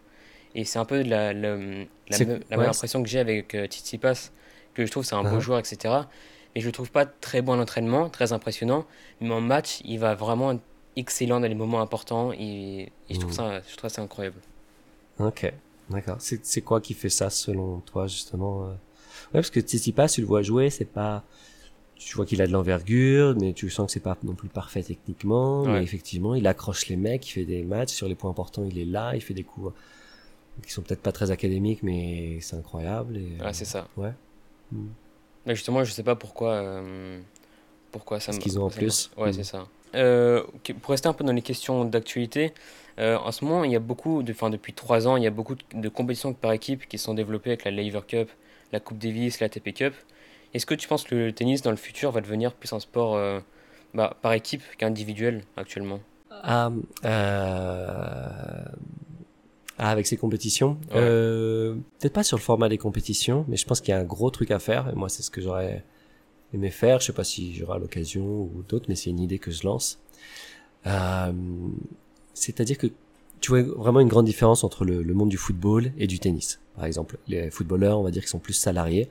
Et 0.54 0.64
c'est 0.64 0.78
un 0.78 0.84
peu 0.84 1.02
la, 1.02 1.32
la, 1.32 1.56
la, 1.56 1.76
C'est- 2.10 2.24
même, 2.26 2.40
la 2.50 2.56
ouais, 2.56 2.62
même 2.64 2.72
c'est- 2.72 2.78
impression 2.78 3.02
que 3.02 3.08
j'ai 3.08 3.18
avec 3.18 3.54
euh, 3.54 3.66
Tsitsipas, 3.66 4.30
que 4.72 4.86
je 4.86 4.90
trouve 4.90 5.04
c'est 5.04 5.16
un 5.16 5.24
beau 5.24 5.38
Uh-huh. 5.38 5.40
joueur, 5.40 5.58
etc. 5.58 6.08
Mais 6.54 6.60
je 6.60 6.66
le 6.66 6.72
trouve 6.72 6.90
pas 6.90 7.04
très 7.06 7.42
bon 7.42 7.52
en 7.54 7.60
entraînement, 7.60 8.08
très 8.08 8.32
impressionnant. 8.32 8.86
Mais 9.20 9.32
en 9.32 9.40
match, 9.40 9.80
il 9.84 9.98
va 9.98 10.14
vraiment 10.14 10.52
être 10.52 10.60
excellent 10.96 11.40
dans 11.40 11.48
les 11.48 11.54
moments 11.54 11.80
importants. 11.80 12.32
Et, 12.32 12.92
et 13.08 13.14
je 13.14 13.18
trouve 13.18 13.32
Mm. 13.32 13.34
ça, 13.34 13.60
je 13.68 13.76
trouve 13.76 13.90
ça 13.90 14.02
incroyable. 14.02 14.36
Ok, 15.18 15.52
d'accord. 15.90 16.16
C'est 16.20 16.60
quoi 16.62 16.80
qui 16.80 16.94
fait 16.94 17.08
ça 17.08 17.30
selon 17.30 17.80
toi 17.80 18.06
justement 18.06 18.64
euh? 18.64 18.68
Ouais, 18.68 19.40
parce 19.40 19.50
que 19.50 19.60
Tsitsipas, 19.60 20.08
tu 20.08 20.20
le 20.20 20.26
vois 20.26 20.42
jouer, 20.42 20.70
c'est 20.70 20.84
pas. 20.84 21.22
Tu 21.96 22.16
vois 22.16 22.26
qu'il 22.26 22.42
a 22.42 22.46
de 22.46 22.52
l'envergure, 22.52 23.34
mais 23.40 23.52
tu 23.52 23.70
sens 23.70 23.86
que 23.86 23.92
c'est 23.92 24.00
pas 24.00 24.16
non 24.24 24.34
plus 24.34 24.48
parfait 24.48 24.82
techniquement. 24.82 25.62
Ouais. 25.62 25.74
Mais 25.74 25.82
effectivement, 25.82 26.34
il 26.34 26.46
accroche 26.46 26.88
les 26.88 26.96
mecs, 26.96 27.26
il 27.28 27.30
fait 27.30 27.44
des 27.44 27.62
matchs 27.62 27.92
sur 27.92 28.08
les 28.08 28.14
points 28.16 28.30
importants, 28.30 28.64
il 28.68 28.78
est 28.78 28.84
là, 28.84 29.14
il 29.14 29.20
fait 29.22 29.32
des 29.34 29.44
coups 29.44 29.68
euh, 29.68 30.62
qui 30.66 30.72
sont 30.72 30.82
peut-être 30.82 31.00
pas 31.02 31.12
très 31.12 31.30
académiques, 31.30 31.82
mais 31.82 32.38
c'est 32.40 32.56
incroyable. 32.56 33.16
Et, 33.16 33.40
Ouais, 33.42 33.52
c'est 33.52 33.64
ça. 33.64 33.86
Ouais. 33.96 34.12
Mm. 34.72 34.86
Mais 35.46 35.54
justement, 35.54 35.84
je 35.84 35.90
sais 35.92 36.02
pas 36.02 36.16
pourquoi, 36.16 36.52
euh, 36.52 37.20
pourquoi 37.92 38.20
ça 38.20 38.32
Parce 38.32 38.38
me- 38.38 38.42
qu'ils 38.42 38.58
ont 38.58 38.64
en 38.66 38.70
plus. 38.70 39.10
Ouais, 39.16 39.30
Mm. 39.30 39.32
c'est 39.32 39.44
ça. 39.44 39.66
Euh, 39.94 40.42
pour 40.82 40.90
rester 40.90 41.08
un 41.08 41.12
peu 41.12 41.24
dans 41.24 41.32
les 41.32 41.42
questions 41.42 41.84
d'actualité, 41.84 42.52
euh, 42.98 43.16
en 43.18 43.30
ce 43.30 43.44
moment, 43.44 43.64
il 43.64 43.70
y 43.72 43.76
a 43.76 43.80
beaucoup, 43.80 44.22
de, 44.22 44.32
enfin, 44.32 44.50
depuis 44.50 44.72
trois 44.72 45.06
ans, 45.06 45.16
il 45.16 45.22
y 45.22 45.26
a 45.26 45.30
beaucoup 45.30 45.54
de, 45.54 45.62
de 45.74 45.88
compétitions 45.88 46.32
par 46.34 46.52
équipe 46.52 46.88
qui 46.88 46.98
sont 46.98 47.14
développées 47.14 47.50
avec 47.50 47.64
la 47.64 47.70
Lever 47.70 48.00
Cup, 48.06 48.30
la 48.72 48.80
Coupe 48.80 48.98
Davis, 48.98 49.40
la 49.40 49.46
ATP 49.46 49.72
Cup. 49.72 49.94
Est-ce 50.52 50.66
que 50.66 50.74
tu 50.74 50.88
penses 50.88 51.04
que 51.04 51.14
le 51.14 51.32
tennis 51.32 51.62
dans 51.62 51.70
le 51.70 51.76
futur 51.76 52.10
va 52.10 52.20
devenir 52.20 52.52
plus 52.54 52.72
un 52.72 52.80
sport 52.80 53.14
euh, 53.16 53.40
bah, 53.94 54.16
par 54.22 54.32
équipe 54.32 54.62
qu'individuel 54.78 55.42
actuellement? 55.56 56.00
Ah, 56.30 56.70
ah, 59.78 59.90
avec 59.90 60.06
ces 60.06 60.16
compétitions 60.16 60.78
Ouais. 60.90 60.96
euh, 60.96 61.74
Peut-être 62.00 62.12
pas 62.12 62.22
sur 62.24 62.36
le 62.36 62.42
format 62.42 62.68
des 62.68 62.78
compétitions, 62.78 63.44
mais 63.48 63.56
je 63.56 63.66
pense 63.66 63.80
qu'il 63.80 63.90
y 63.90 63.96
a 63.96 63.98
un 64.00 64.04
gros 64.04 64.30
truc 64.30 64.50
à 64.50 64.58
faire. 64.58 64.88
Et 64.90 64.94
moi, 64.94 65.08
c'est 65.08 65.22
ce 65.22 65.30
que 65.30 65.40
j'aurais 65.40 65.84
aimé 66.52 66.70
faire. 66.70 67.00
Je 67.00 67.06
sais 67.06 67.12
pas 67.12 67.24
si 67.24 67.54
j'aurai 67.54 67.78
l'occasion 67.80 68.24
ou 68.24 68.62
d'autres, 68.68 68.86
mais 68.88 68.94
c'est 68.94 69.10
une 69.10 69.20
idée 69.20 69.38
que 69.38 69.50
je 69.50 69.64
lance. 69.66 69.98
Euh, 70.86 71.32
C'est-à-dire 72.34 72.78
que 72.78 72.86
tu 73.40 73.50
vois 73.50 73.62
vraiment 73.62 74.00
une 74.00 74.08
grande 74.08 74.26
différence 74.26 74.64
entre 74.64 74.84
le, 74.84 75.02
le 75.02 75.14
monde 75.14 75.28
du 75.28 75.36
football 75.36 75.92
et 75.98 76.06
du 76.06 76.18
tennis. 76.18 76.60
Par 76.76 76.84
exemple, 76.86 77.18
les 77.28 77.50
footballeurs, 77.50 77.98
on 77.98 78.02
va 78.02 78.10
dire 78.10 78.22
qu'ils 78.22 78.30
sont 78.30 78.38
plus 78.38 78.54
salariés. 78.54 79.08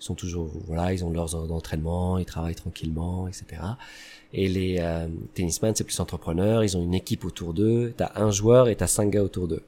Ils 0.00 0.04
sont 0.04 0.14
toujours, 0.14 0.50
voilà, 0.66 0.92
ils 0.92 1.04
ont 1.04 1.10
leurs 1.10 1.34
heures 1.36 1.46
d'entraînement, 1.46 2.18
ils 2.18 2.24
travaillent 2.24 2.54
tranquillement, 2.56 3.28
etc. 3.28 3.62
Et 4.32 4.48
les 4.48 4.78
euh, 4.80 5.06
tennisman, 5.34 5.74
c'est 5.74 5.84
plus 5.84 5.98
entrepreneurs, 6.00 6.64
ils 6.64 6.76
ont 6.76 6.82
une 6.82 6.94
équipe 6.94 7.24
autour 7.24 7.54
d'eux. 7.54 7.94
T'as 7.96 8.10
un 8.16 8.30
joueur 8.30 8.68
et 8.68 8.74
t'as 8.76 8.88
cinq 8.88 9.10
gars 9.10 9.22
autour 9.22 9.46
d'eux. 9.48 9.62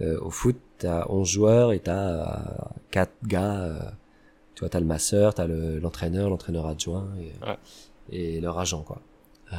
Euh, 0.00 0.18
au 0.20 0.30
foot, 0.30 0.56
t'as 0.78 1.06
11 1.08 1.28
joueurs 1.28 1.72
et 1.72 1.78
t'as 1.78 2.08
euh, 2.08 2.54
quatre 2.90 3.12
gars. 3.26 3.60
euh, 3.62 3.78
tu 4.54 4.60
vois, 4.60 4.68
t'as 4.68 4.80
le 4.80 4.86
masseur, 4.86 5.34
t'as 5.34 5.46
le- 5.46 5.78
l'entraîneur, 5.78 6.30
l'entraîneur 6.30 6.66
adjoint 6.66 7.08
et, 7.20 7.32
Ouais. 7.46 7.56
et 8.10 8.40
leur 8.40 8.58
agent, 8.58 8.82
quoi. 8.82 9.00
Euh, 9.52 9.56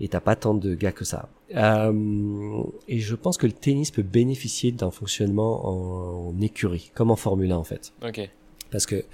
et 0.00 0.08
t'as 0.08 0.20
pas 0.20 0.36
tant 0.36 0.54
de 0.54 0.74
gars 0.74 0.92
que 0.92 1.04
ça. 1.04 1.28
Euh, 1.54 2.62
et 2.88 2.98
je 2.98 3.14
pense 3.14 3.38
que 3.38 3.46
le 3.46 3.52
tennis 3.52 3.90
peut 3.90 4.02
bénéficier 4.02 4.72
d'un 4.72 4.90
fonctionnement 4.90 5.66
en, 5.66 6.28
en 6.34 6.40
écurie, 6.40 6.90
comme 6.94 7.10
en 7.10 7.16
Formule 7.16 7.52
1 7.52 7.56
en 7.56 7.64
fait. 7.64 7.92
Ok. 8.06 8.28
Parce 8.70 8.84
que 8.84 9.04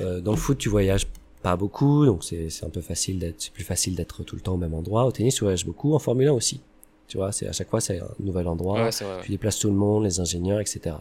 euh, 0.00 0.20
dans 0.20 0.32
le 0.32 0.36
foot, 0.38 0.58
tu 0.58 0.68
voyages 0.68 1.06
pas 1.42 1.56
beaucoup, 1.56 2.04
donc 2.04 2.24
c'est 2.24 2.50
c'est 2.50 2.64
un 2.66 2.70
peu 2.70 2.80
facile 2.80 3.20
d'être, 3.20 3.40
c'est 3.40 3.52
plus 3.52 3.62
facile 3.64 3.94
d'être 3.94 4.24
tout 4.24 4.34
le 4.34 4.40
temps 4.42 4.54
au 4.54 4.58
même 4.58 4.74
endroit. 4.74 5.04
Au 5.04 5.12
tennis, 5.12 5.36
tu 5.36 5.44
voyages 5.44 5.64
beaucoup. 5.66 5.94
En 5.94 5.98
Formule 6.00 6.28
1 6.28 6.32
aussi. 6.32 6.60
Tu 7.08 7.16
vois, 7.16 7.32
c'est 7.32 7.48
à 7.48 7.52
chaque 7.52 7.70
fois 7.70 7.80
c'est 7.80 8.00
un 8.00 8.08
nouvel 8.20 8.46
endroit. 8.46 8.84
Ouais, 8.84 8.90
vrai. 8.90 9.16
ouais. 9.16 9.22
Tu 9.24 9.30
déplaces 9.30 9.58
tout 9.58 9.68
le 9.68 9.76
monde, 9.76 10.04
les 10.04 10.20
ingénieurs, 10.20 10.60
etc. 10.60 10.96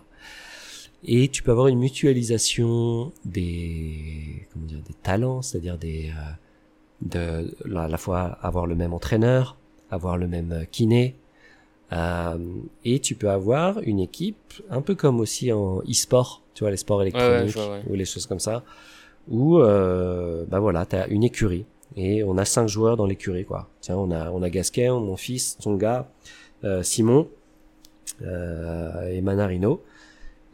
Et 1.04 1.28
tu 1.28 1.44
peux 1.44 1.52
avoir 1.52 1.68
une 1.68 1.80
mutualisation 1.80 3.12
des, 3.24 4.48
comment 4.52 4.66
dire, 4.66 4.80
des 4.88 4.96
talents, 5.04 5.42
c'est-à-dire 5.42 5.78
des, 5.78 6.10
euh, 6.10 6.32
de, 7.02 7.78
à 7.78 7.88
la 7.88 7.98
fois 7.98 8.38
avoir 8.42 8.66
le 8.66 8.76
même 8.76 8.94
entraîneur, 8.94 9.58
avoir 9.92 10.18
le 10.18 10.28
même 10.28 10.52
euh, 10.52 10.64
kiné, 10.70 11.16
euh, 11.94 12.38
et 12.84 13.00
tu 13.00 13.16
peux 13.16 13.30
avoir 13.30 13.80
une 13.80 14.00
équipe, 14.00 14.54
un 14.70 14.82
peu 14.82 14.96
comme 14.96 15.20
aussi 15.20 15.52
en 15.54 15.80
e-sport, 15.82 16.42
tu 16.54 16.64
vois, 16.64 16.72
les 16.72 16.78
sports 16.78 17.02
électroniques 17.02 17.54
vois, 17.54 17.80
ou 17.88 17.94
les 17.94 18.06
choses 18.06 18.26
comme 18.26 18.40
ça, 18.40 18.64
où, 19.30 19.60
euh, 19.60 20.46
bah 20.48 20.60
voilà, 20.60 20.86
t'as 20.86 21.08
une 21.08 21.24
écurie. 21.24 21.66
Et 21.96 22.24
on 22.24 22.38
a 22.38 22.46
cinq 22.46 22.68
joueurs 22.68 22.98
dans 22.98 23.06
l'écurie, 23.06 23.46
quoi. 23.46 23.70
Tiens, 23.82 23.96
on 23.98 24.12
a, 24.12 24.30
on 24.32 24.44
a 24.44 24.50
Gasquet, 24.50 24.90
mon 24.90 25.18
fils, 25.18 25.58
son 25.60 25.76
gars, 25.76 26.10
euh, 26.64 26.84
Simon, 26.84 27.28
euh, 28.22 29.10
et 29.10 29.22
Manarino. 29.22 29.82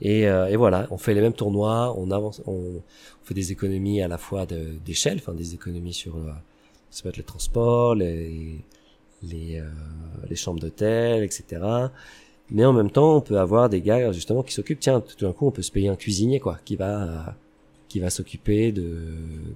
Et, 0.02 0.28
euh, 0.28 0.48
et 0.48 0.56
voilà, 0.56 0.88
on 0.92 0.98
fait 0.98 1.14
les 1.14 1.22
mêmes 1.22 1.34
tournois, 1.34 1.94
on 1.98 2.12
avance, 2.12 2.42
on, 2.46 2.52
on 2.52 2.82
fait 3.24 3.34
des 3.34 3.52
économies 3.52 4.02
à 4.02 4.08
la 4.08 4.18
fois 4.18 4.46
d'échelle, 4.46 5.18
enfin 5.18 5.34
des 5.34 5.54
économies 5.54 5.94
sur, 5.94 6.16
ça 6.90 7.04
peut 7.04 7.10
être 7.10 7.18
le 7.18 7.24
transport, 7.24 7.96
les, 7.96 8.60
les, 9.24 9.60
euh, 9.60 9.64
les 10.30 10.36
chambres 10.36 10.60
d'hôtel, 10.60 11.24
etc. 11.24 11.62
Mais 12.52 12.66
en 12.66 12.74
même 12.74 12.92
temps, 12.92 13.18
on 13.18 13.22
peut 13.22 13.40
avoir 13.40 13.70
des 13.70 13.82
gars 13.82 14.12
justement 14.12 14.44
qui 14.44 14.54
s'occupent. 14.54 14.80
Tiens, 14.80 15.02
tout 15.02 15.26
d'un 15.26 15.32
coup, 15.32 15.48
on 15.48 15.52
peut 15.52 15.62
se 15.62 15.72
payer 15.72 15.88
un 15.90 15.96
cuisinier, 15.96 16.40
quoi, 16.40 16.60
qui 16.66 16.76
va, 16.76 17.04
euh, 17.04 17.18
qui 17.94 18.00
va 18.00 18.10
s'occuper 18.10 18.72
de, 18.72 19.06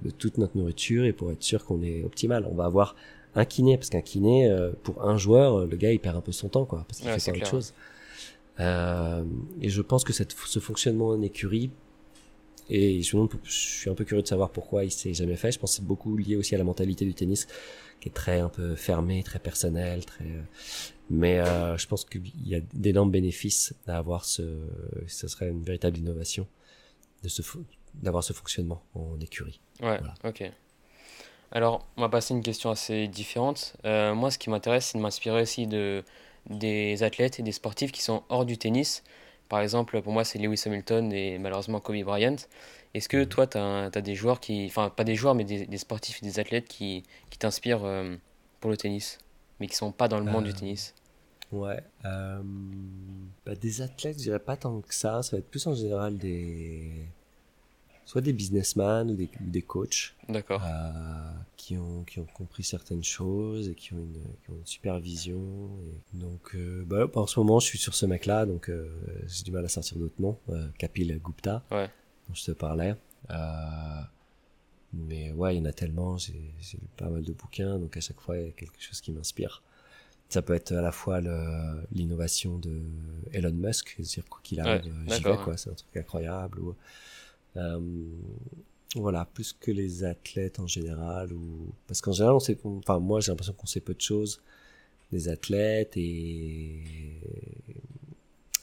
de 0.04 0.10
toute 0.10 0.38
notre 0.38 0.56
nourriture 0.56 1.04
et 1.04 1.12
pour 1.12 1.32
être 1.32 1.42
sûr 1.42 1.64
qu'on 1.64 1.82
est 1.82 2.04
optimal. 2.04 2.46
On 2.48 2.54
va 2.54 2.66
avoir 2.66 2.94
un 3.34 3.44
kiné 3.44 3.76
parce 3.76 3.90
qu'un 3.90 4.00
kiné 4.00 4.48
euh, 4.48 4.70
pour 4.84 5.04
un 5.04 5.16
joueur, 5.18 5.66
le 5.66 5.76
gars 5.76 5.90
il 5.92 5.98
perd 5.98 6.16
un 6.16 6.20
peu 6.20 6.30
son 6.30 6.48
temps, 6.48 6.64
quoi, 6.64 6.84
parce 6.86 7.00
qu'il 7.00 7.08
Ouais, 7.08 7.14
fait 7.14 7.20
c'est 7.20 7.32
pas 7.32 7.36
autre 7.38 7.48
clair. 7.48 7.50
chose. 7.50 7.74
Euh, 8.60 9.24
et 9.60 9.70
je 9.70 9.82
pense 9.82 10.04
que 10.04 10.12
cette, 10.12 10.36
ce 10.46 10.60
fonctionnement 10.60 11.08
en 11.08 11.20
écurie, 11.20 11.70
et 12.70 13.02
je, 13.02 13.16
suis 13.48 13.90
un 13.90 13.94
peu 13.94 14.04
curieux 14.04 14.22
de 14.22 14.28
savoir 14.28 14.50
pourquoi 14.50 14.84
il 14.84 14.92
s'est 14.92 15.14
jamais 15.14 15.34
fait. 15.34 15.50
Je 15.50 15.58
pense 15.58 15.72
que 15.72 15.76
c'est 15.78 15.84
beaucoup 15.86 16.16
lié 16.16 16.36
aussi 16.36 16.54
à 16.54 16.58
la 16.58 16.64
mentalité 16.64 17.04
du 17.04 17.14
tennis, 17.14 17.48
qui 18.00 18.08
est 18.08 18.12
très 18.12 18.38
un 18.38 18.50
peu 18.50 18.76
fermée, 18.76 19.24
très 19.24 19.40
personnelle, 19.40 20.04
très. 20.04 20.26
euh, 20.26 20.42
Mais 21.10 21.40
euh, 21.40 21.76
je 21.76 21.88
pense 21.88 22.04
qu'il 22.04 22.22
y 22.46 22.54
a 22.54 22.60
d'énormes 22.72 23.10
bénéfices 23.10 23.74
à 23.88 23.98
avoir 23.98 24.24
ce. 24.24 24.42
Ce 25.08 25.26
serait 25.26 25.48
une 25.48 25.64
véritable 25.64 25.98
innovation 25.98 26.46
de 27.24 27.28
ce 27.28 27.42
fo- 27.42 27.64
d'avoir 27.94 28.22
ce 28.24 28.32
fonctionnement 28.32 28.82
en 28.94 29.18
écurie. 29.20 29.60
Ouais, 29.80 29.98
Voilà. 29.98 30.14
ok. 30.24 30.50
Alors, 31.50 31.86
on 31.96 32.02
va 32.02 32.08
passer 32.08 32.34
à 32.34 32.36
une 32.36 32.42
question 32.42 32.70
assez 32.70 33.08
différente. 33.08 33.74
Euh, 33.84 34.14
moi, 34.14 34.30
ce 34.30 34.38
qui 34.38 34.50
m'intéresse, 34.50 34.86
c'est 34.86 34.98
de 34.98 35.02
m'inspirer 35.02 35.42
aussi 35.42 35.66
de, 35.66 36.04
des 36.50 37.02
athlètes 37.02 37.40
et 37.40 37.42
des 37.42 37.52
sportifs 37.52 37.90
qui 37.92 38.02
sont 38.02 38.22
hors 38.28 38.44
du 38.44 38.58
tennis. 38.58 39.02
Par 39.48 39.60
exemple, 39.60 40.02
pour 40.02 40.12
moi, 40.12 40.24
c'est 40.24 40.38
Lewis 40.38 40.62
Hamilton 40.66 41.10
et 41.12 41.38
malheureusement 41.38 41.80
Kobe 41.80 42.02
Bryant. 42.02 42.36
Est-ce 42.92 43.08
que 43.08 43.18
Mhm. 43.18 43.26
toi, 43.26 43.46
tu 43.46 43.56
as, 43.58 43.90
des 43.90 44.14
joueurs 44.14 44.40
qui. 44.40 44.66
Enfin, 44.66 44.90
pas 44.90 45.04
des 45.04 45.14
joueurs, 45.14 45.34
mais 45.34 45.44
des, 45.44 45.66
des 45.66 45.78
sportifs 45.78 46.22
et 46.22 46.26
des 46.26 46.38
athlètes 46.38 46.68
qui, 46.68 47.02
qui 47.30 47.38
t'inspirent 47.38 47.84
euh, 47.84 48.14
pour 48.60 48.70
le 48.70 48.76
tennis, 48.76 49.18
mais 49.58 49.66
qui 49.68 49.76
sont 49.76 49.92
pas 49.92 50.08
dans 50.08 50.18
le 50.18 50.24
monde 50.26 50.44
du 50.44 50.50
Euh, 50.50 50.54
tennis? 50.54 50.94
Ouais. 51.50 51.82
Bah, 52.04 53.54
des 53.54 53.80
athlètes, 53.80 54.18
je 54.18 54.24
dirais 54.24 54.38
pas 54.38 54.56
tant 54.56 54.80
que 54.82 54.94
ça. 54.94 55.22
Ça 55.22 55.36
va 55.36 55.38
être 55.40 55.50
plus 55.50 55.66
en 55.66 55.74
général 55.74 56.18
des. 56.18 56.90
Soit 58.08 58.22
des 58.22 58.32
businessmen 58.32 59.10
ou 59.10 59.14
des, 59.16 59.28
des 59.38 59.60
coachs 59.60 60.14
D'accord. 60.30 60.62
euh, 60.64 61.30
qui, 61.58 61.76
ont, 61.76 62.04
qui 62.04 62.20
ont 62.20 62.26
compris 62.32 62.64
certaines 62.64 63.04
choses 63.04 63.68
et 63.68 63.74
qui 63.74 63.92
ont 63.92 63.98
une, 63.98 64.14
qui 64.14 64.50
ont 64.50 64.54
une 64.56 64.64
supervision. 64.66 65.68
Et 66.14 66.16
donc, 66.16 66.54
euh, 66.54 66.84
bah, 66.86 67.06
en 67.14 67.26
ce 67.26 67.38
moment, 67.38 67.60
je 67.60 67.66
suis 67.66 67.76
sur 67.78 67.94
ce 67.94 68.06
mec-là, 68.06 68.46
donc 68.46 68.70
euh, 68.70 68.88
j'ai 69.26 69.44
du 69.44 69.50
mal 69.50 69.62
à 69.62 69.68
sortir 69.68 69.98
d'autres 69.98 70.20
noms. 70.20 70.38
Euh, 70.48 70.68
Kapil 70.78 71.20
Gupta, 71.22 71.62
Ouais. 71.70 71.90
dont 72.28 72.34
je 72.34 72.44
te 72.46 72.52
parlais. 72.52 72.94
Euh, 73.28 74.00
mais 74.94 75.32
ouais, 75.32 75.56
il 75.56 75.58
y 75.58 75.60
en 75.60 75.66
a 75.66 75.72
tellement. 75.74 76.16
J'ai 76.16 76.40
j'ai 76.60 76.78
lu 76.78 76.86
pas 76.96 77.10
mal 77.10 77.22
de 77.22 77.32
bouquins, 77.34 77.78
donc 77.78 77.94
à 77.94 78.00
chaque 78.00 78.20
fois, 78.22 78.38
il 78.38 78.46
y 78.46 78.48
a 78.48 78.52
quelque 78.52 78.80
chose 78.80 79.02
qui 79.02 79.12
m'inspire. 79.12 79.62
Ça 80.30 80.40
peut 80.40 80.54
être 80.54 80.72
à 80.72 80.80
la 80.80 80.92
fois 80.92 81.20
le- 81.20 81.82
l'innovation 81.92 82.58
de 82.58 82.80
Elon 83.32 83.52
Musk, 83.52 83.94
c'est-à-dire 83.98 84.24
quoi 84.30 84.40
qu'il 84.42 84.60
arrive, 84.60 84.84
Ouais, 84.86 85.12
euh, 85.12 85.14
j'y 85.16 85.22
vais, 85.22 85.36
quoi. 85.44 85.56
C'est 85.58 85.68
un 85.70 85.74
truc 85.74 85.94
incroyable. 85.96 86.58
Ou, 86.60 86.74
voilà, 88.96 89.24
plus 89.26 89.52
que 89.52 89.70
les 89.70 90.04
athlètes 90.04 90.60
en 90.60 90.66
général, 90.66 91.32
ou 91.32 91.72
parce 91.86 92.00
qu'en 92.00 92.12
général, 92.12 92.34
on 92.34 92.40
sait, 92.40 92.58
enfin 92.64 92.98
moi, 92.98 93.20
j'ai 93.20 93.32
l'impression 93.32 93.52
qu'on 93.52 93.66
sait 93.66 93.80
peu 93.80 93.94
de 93.94 94.00
choses 94.00 94.40
des 95.12 95.28
athlètes 95.28 95.96
et 95.96 96.82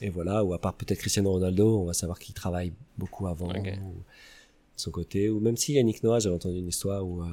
et 0.00 0.10
voilà, 0.10 0.44
ou 0.44 0.52
à 0.52 0.60
part 0.60 0.74
peut-être 0.74 0.98
Cristiano 0.98 1.30
Ronaldo, 1.32 1.80
on 1.80 1.86
va 1.86 1.94
savoir 1.94 2.18
qu'il 2.18 2.34
travaille 2.34 2.72
beaucoup 2.98 3.26
avant 3.26 3.48
ou 3.48 3.62
de 3.62 3.72
son 4.76 4.90
côté, 4.90 5.30
ou 5.30 5.40
même 5.40 5.56
si 5.56 5.72
Yannick 5.72 6.02
Noah, 6.02 6.18
j'avais 6.18 6.34
entendu 6.34 6.58
une 6.58 6.68
histoire 6.68 7.06
où 7.06 7.22
euh, 7.22 7.26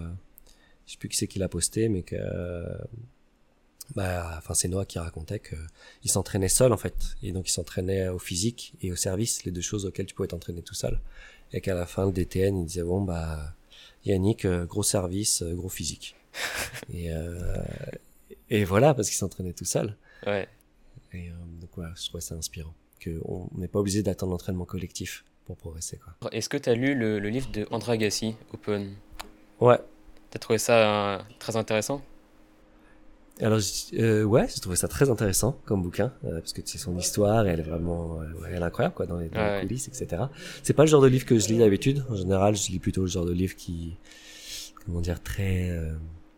je 0.86 0.94
sais 0.94 0.98
plus 0.98 1.10
qui 1.10 1.18
c'est 1.18 1.28
qui 1.28 1.40
l'a 1.40 1.50
posté, 1.50 1.90
mais 1.90 2.04
que 2.04 2.16
euh, 2.18 2.78
bah, 3.96 4.36
enfin 4.38 4.54
c'est 4.54 4.70
Noah 4.70 4.86
qui 4.86 4.98
racontait 4.98 5.40
que 5.40 5.58
il 6.04 6.10
s'entraînait 6.10 6.48
seul 6.48 6.72
en 6.72 6.78
fait, 6.78 6.96
et 7.22 7.34
donc 7.34 7.50
il 7.50 7.52
s'entraînait 7.52 8.08
au 8.08 8.20
physique 8.20 8.76
et 8.82 8.94
au 8.94 8.96
service, 8.96 9.44
les 9.44 9.52
deux 9.52 9.62
choses 9.62 9.86
auxquelles 9.86 10.06
tu 10.06 10.16
pouvais 10.16 10.30
t'entraîner 10.30 10.62
tout 10.62 10.76
seul, 10.76 11.02
et 11.52 11.62
qu'à 11.62 11.74
la 11.76 11.86
fin 11.86 12.06
le 12.06 12.12
DTN 12.12 12.58
il 12.58 12.66
disait 12.66 12.84
bon 12.84 13.02
bah 13.02 13.54
Yannick 14.06 14.46
euh, 14.46 14.66
gros 14.66 14.84
service, 14.84 15.42
euh, 15.42 15.54
gros 15.54 15.70
physique, 15.70 16.16
et 16.94 17.12
euh, 17.12 17.64
et 18.50 18.64
voilà 18.66 18.94
parce 18.94 19.10
qu'il 19.10 19.18
s'entraînait 19.18 19.54
tout 19.54 19.66
seul. 19.66 19.96
Ouais. 20.26 20.48
Et 21.14 21.30
donc 21.62 21.70
voilà, 21.76 21.94
je 21.96 22.08
trouvais 22.08 22.22
ça 22.22 22.36
inspirant. 22.36 22.74
Qu'on 23.04 23.50
n'est 23.56 23.68
pas 23.68 23.80
obligé 23.80 24.02
d'attendre 24.02 24.32
l'entraînement 24.32 24.66
collectif 24.66 25.26
pour 25.46 25.58
progresser. 25.58 25.98
Quoi. 25.98 26.32
Est-ce 26.32 26.50
que 26.50 26.58
tu 26.58 26.70
as 26.70 26.76
lu 26.76 26.96
le, 26.96 27.20
le 27.20 27.30
livre 27.30 27.52
de 27.52 27.68
André 27.72 27.94
Agassi, 27.94 28.36
Open? 28.54 28.94
Ouais. 29.60 29.78
T'as 30.30 30.40
trouvé 30.40 30.58
ça 30.58 31.16
euh, 31.16 31.22
très 31.40 31.56
intéressant? 31.56 32.02
Alors, 33.42 33.60
euh, 33.94 34.24
ouais, 34.24 34.48
j'ai 34.54 34.60
trouvé 34.62 34.76
ça 34.76 34.88
très 34.88 35.10
intéressant 35.10 35.58
comme 35.66 35.82
bouquin, 35.82 36.14
euh, 36.26 36.40
parce 36.40 36.54
que 36.54 36.62
c'est 36.66 36.78
son 36.78 36.96
histoire, 36.98 37.46
et 37.48 37.50
elle 37.50 37.60
est 37.62 37.64
vraiment 37.64 38.20
euh, 38.22 38.26
elle 38.48 38.62
est 38.62 38.66
incroyable 38.66 38.94
quoi, 38.96 39.06
dans 39.08 39.18
les, 39.18 39.28
dans 39.30 39.40
les 39.44 39.50
Ouais. 39.56 39.62
coulisses, 39.62 39.88
etc. 39.88 40.24
C'est 40.62 40.74
pas 40.74 40.84
le 40.84 40.90
genre 40.90 41.02
de 41.02 41.08
livre 41.08 41.26
que 41.26 41.38
je 41.40 41.48
lis 41.48 41.58
d'habitude. 41.58 42.04
En 42.10 42.16
général, 42.16 42.56
je 42.56 42.70
lis 42.72 42.80
plutôt 42.80 43.02
le 43.02 43.08
genre 43.08 43.26
de 43.26 43.34
livre 43.34 43.56
qui, 43.56 43.98
comment 44.86 45.02
dire, 45.02 45.22
très 45.22 45.70
euh, 45.72 45.94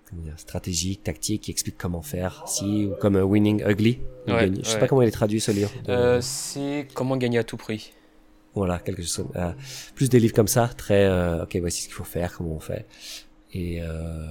comment 0.09 0.21
dire, 0.21 0.39
stratégique, 0.39 1.03
tactique, 1.03 1.41
qui 1.43 1.51
explique 1.51 1.77
comment 1.77 2.01
faire, 2.01 2.43
si, 2.47 2.85
ou 2.85 2.95
comme 3.01 3.17
euh, 3.17 3.23
Winning 3.23 3.61
Ugly. 3.67 3.99
ou 4.27 4.31
Ouais, 4.31 4.49
Je 4.57 4.61
sais 4.63 4.73
ouais. 4.75 4.79
pas 4.79 4.87
comment 4.87 5.01
il 5.01 5.07
est 5.09 5.11
traduit 5.11 5.41
ce 5.41 5.51
livre. 5.51 5.71
de- 5.85 5.91
Euh, 5.91 6.19
C'est 6.21 6.87
Comment 6.93 7.17
gagner 7.17 7.39
à 7.39 7.43
tout 7.43 7.57
prix. 7.57 7.91
Voilà, 8.53 8.79
quelque 8.79 9.01
chose 9.03 9.25
euh, 9.35 9.51
plus 9.95 10.07
des 10.09 10.21
livres 10.21 10.33
comme 10.33 10.47
ça, 10.47 10.69
très 10.77 11.03
euh, 11.05 11.43
ok, 11.43 11.57
voici 11.59 11.81
ce 11.81 11.87
qu'il 11.87 11.95
faut 11.95 12.05
faire, 12.05 12.31
comment 12.37 12.53
on 12.55 12.59
fait. 12.61 12.85
Et 13.51 13.81
euh, 13.81 14.27